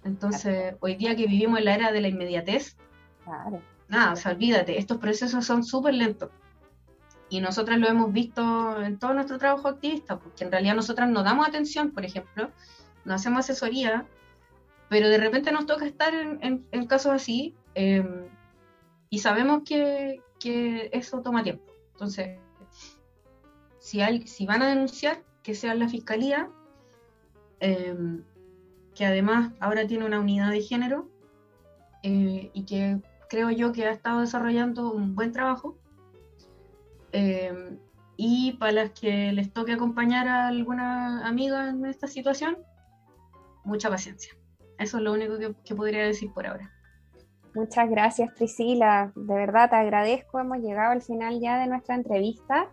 Entonces, 0.04 0.74
hoy 0.80 0.94
día 0.94 1.14
que 1.14 1.26
vivimos 1.26 1.58
en 1.58 1.66
la 1.66 1.74
era 1.74 1.92
de 1.92 2.00
la 2.00 2.08
inmediatez, 2.08 2.74
Claro, 3.22 3.60
nada, 3.88 4.12
o 4.14 4.16
sea, 4.16 4.32
olvídate, 4.32 4.78
estos 4.78 4.96
procesos 4.96 5.44
son 5.44 5.64
súper 5.64 5.92
lentos. 5.92 6.30
Y 7.28 7.42
nosotras 7.42 7.78
lo 7.78 7.88
hemos 7.88 8.10
visto 8.10 8.82
en 8.82 8.98
todo 8.98 9.12
nuestro 9.12 9.36
trabajo 9.36 9.68
activista, 9.68 10.18
porque 10.18 10.44
en 10.44 10.50
realidad 10.50 10.76
nosotras 10.76 11.10
no 11.10 11.22
damos 11.22 11.46
atención, 11.46 11.90
por 11.90 12.06
ejemplo, 12.06 12.50
no 13.04 13.12
hacemos 13.12 13.40
asesoría, 13.40 14.06
pero 14.88 15.08
de 15.08 15.18
repente 15.18 15.52
nos 15.52 15.66
toca 15.66 15.86
estar 15.86 16.14
en, 16.14 16.86
casos 16.86 17.12
así 17.12 17.54
eh, 17.74 18.04
y 19.10 19.18
sabemos 19.18 19.62
que, 19.64 20.22
eso 20.92 21.22
toma 21.22 21.42
tiempo. 21.42 21.64
Entonces, 21.92 22.38
si, 23.80 23.98
van 24.46 24.62
a 24.62 24.68
denunciar, 24.68 25.24
que 25.42 25.54
sea 25.54 25.74
la 25.74 25.88
fiscalía, 25.88 26.50
eh, 27.60 27.96
que 28.94 29.04
además 29.04 29.52
ahora 29.60 29.86
tiene 29.86 30.04
una 30.04 30.20
unidad 30.20 30.50
de 30.50 30.62
género 30.62 31.08
eh, 32.02 32.50
y 32.52 32.64
que 32.64 33.00
creo 33.28 33.50
yo 33.50 33.72
que 33.72 33.86
ha 33.86 33.90
estado 33.90 34.20
desarrollando 34.20 34.92
un 34.92 35.14
buen 35.14 35.32
trabajo. 35.32 35.76
Eh, 37.12 37.78
y 38.16 38.52
para 38.54 38.72
las 38.72 38.90
que 38.90 39.32
les 39.32 39.52
toque 39.52 39.72
acompañar 39.72 40.28
a 40.28 40.48
alguna 40.48 41.26
amiga 41.26 41.68
en 41.68 41.84
esta 41.86 42.06
situación, 42.06 42.58
mucha 43.64 43.90
paciencia. 43.90 44.34
Eso 44.78 44.98
es 44.98 45.02
lo 45.02 45.12
único 45.12 45.38
que, 45.38 45.54
que 45.64 45.74
podría 45.74 46.04
decir 46.04 46.32
por 46.32 46.46
ahora. 46.46 46.70
muchas 47.54 47.88
gracias 47.88 48.32
Priscila, 48.34 49.12
de 49.14 49.34
verdad 49.34 49.70
te 49.70 49.76
agradezco, 49.76 50.38
hemos 50.38 50.58
llegado 50.58 50.92
al 50.92 51.02
final 51.02 51.40
ya 51.40 51.58
de 51.58 51.66
nuestra 51.66 51.94
entrevista. 51.94 52.68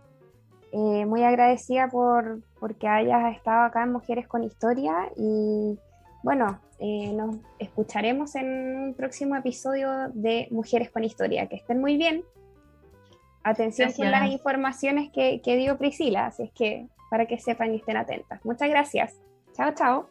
Eh, 0.76 1.06
muy 1.06 1.24
agradecida 1.24 1.88
por 1.88 2.42
porque 2.60 2.88
hayas 2.88 3.36
estado 3.36 3.66
acá 3.66 3.84
en 3.84 3.92
Mujeres 3.92 4.28
con 4.28 4.44
Historia 4.44 5.12
y 5.16 5.78
bueno, 6.24 6.60
eh, 6.80 7.14
nos 7.14 7.36
escucharemos 7.60 8.36
en 8.36 8.48
un 8.78 8.94
próximo 8.96 9.36
episodio 9.36 10.10
de 10.14 10.48
Mujeres 10.50 10.90
con 10.90 11.04
Historia. 11.04 11.48
Que 11.48 11.58
estén 11.58 11.80
muy 11.80 11.98
bien. 11.98 12.24
Atención 13.44 13.92
con 13.92 14.08
Gracias. 14.08 14.22
las 14.22 14.32
informaciones 14.32 15.12
que, 15.12 15.42
que 15.44 15.58
dio 15.58 15.78
Priscila, 15.78 16.28
así 16.28 16.44
es 16.44 16.52
que 16.54 16.88
para 17.10 17.26
que 17.28 17.38
sepan 17.38 17.74
y 17.74 17.78
estén 17.78 17.98
atentas. 17.98 18.44
Muchas 18.44 18.70
gracias. 18.70 19.20
Chao, 19.54 19.74
chao. 19.76 20.10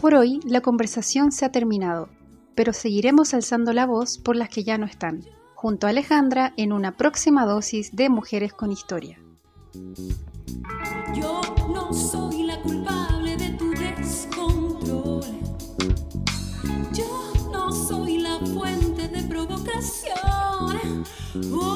Por 0.00 0.14
hoy 0.14 0.40
la 0.44 0.60
conversación 0.60 1.32
se 1.32 1.44
ha 1.44 1.50
terminado, 1.50 2.08
pero 2.54 2.72
seguiremos 2.72 3.34
alzando 3.34 3.72
la 3.72 3.86
voz 3.86 4.18
por 4.18 4.36
las 4.36 4.48
que 4.48 4.62
ya 4.62 4.78
no 4.78 4.86
están, 4.86 5.24
junto 5.54 5.86
a 5.86 5.90
Alejandra 5.90 6.52
en 6.56 6.72
una 6.72 6.96
próxima 6.96 7.44
dosis 7.44 7.96
de 7.96 8.08
Mujeres 8.08 8.52
con 8.52 8.70
Historia. 8.70 9.18
Yo 11.14 11.40
no 11.74 11.92
soy 11.92 12.44
la 12.44 12.60
culpable 12.62 13.36
de 13.36 13.50
tu 13.50 13.70
descontrol. 13.70 15.24
Yo 16.92 17.32
no 17.50 17.72
soy 17.72 18.18
la 18.18 18.38
fuente 18.38 19.08
de 19.08 19.22
provocación. 19.24 21.04
Oh, 21.52 21.75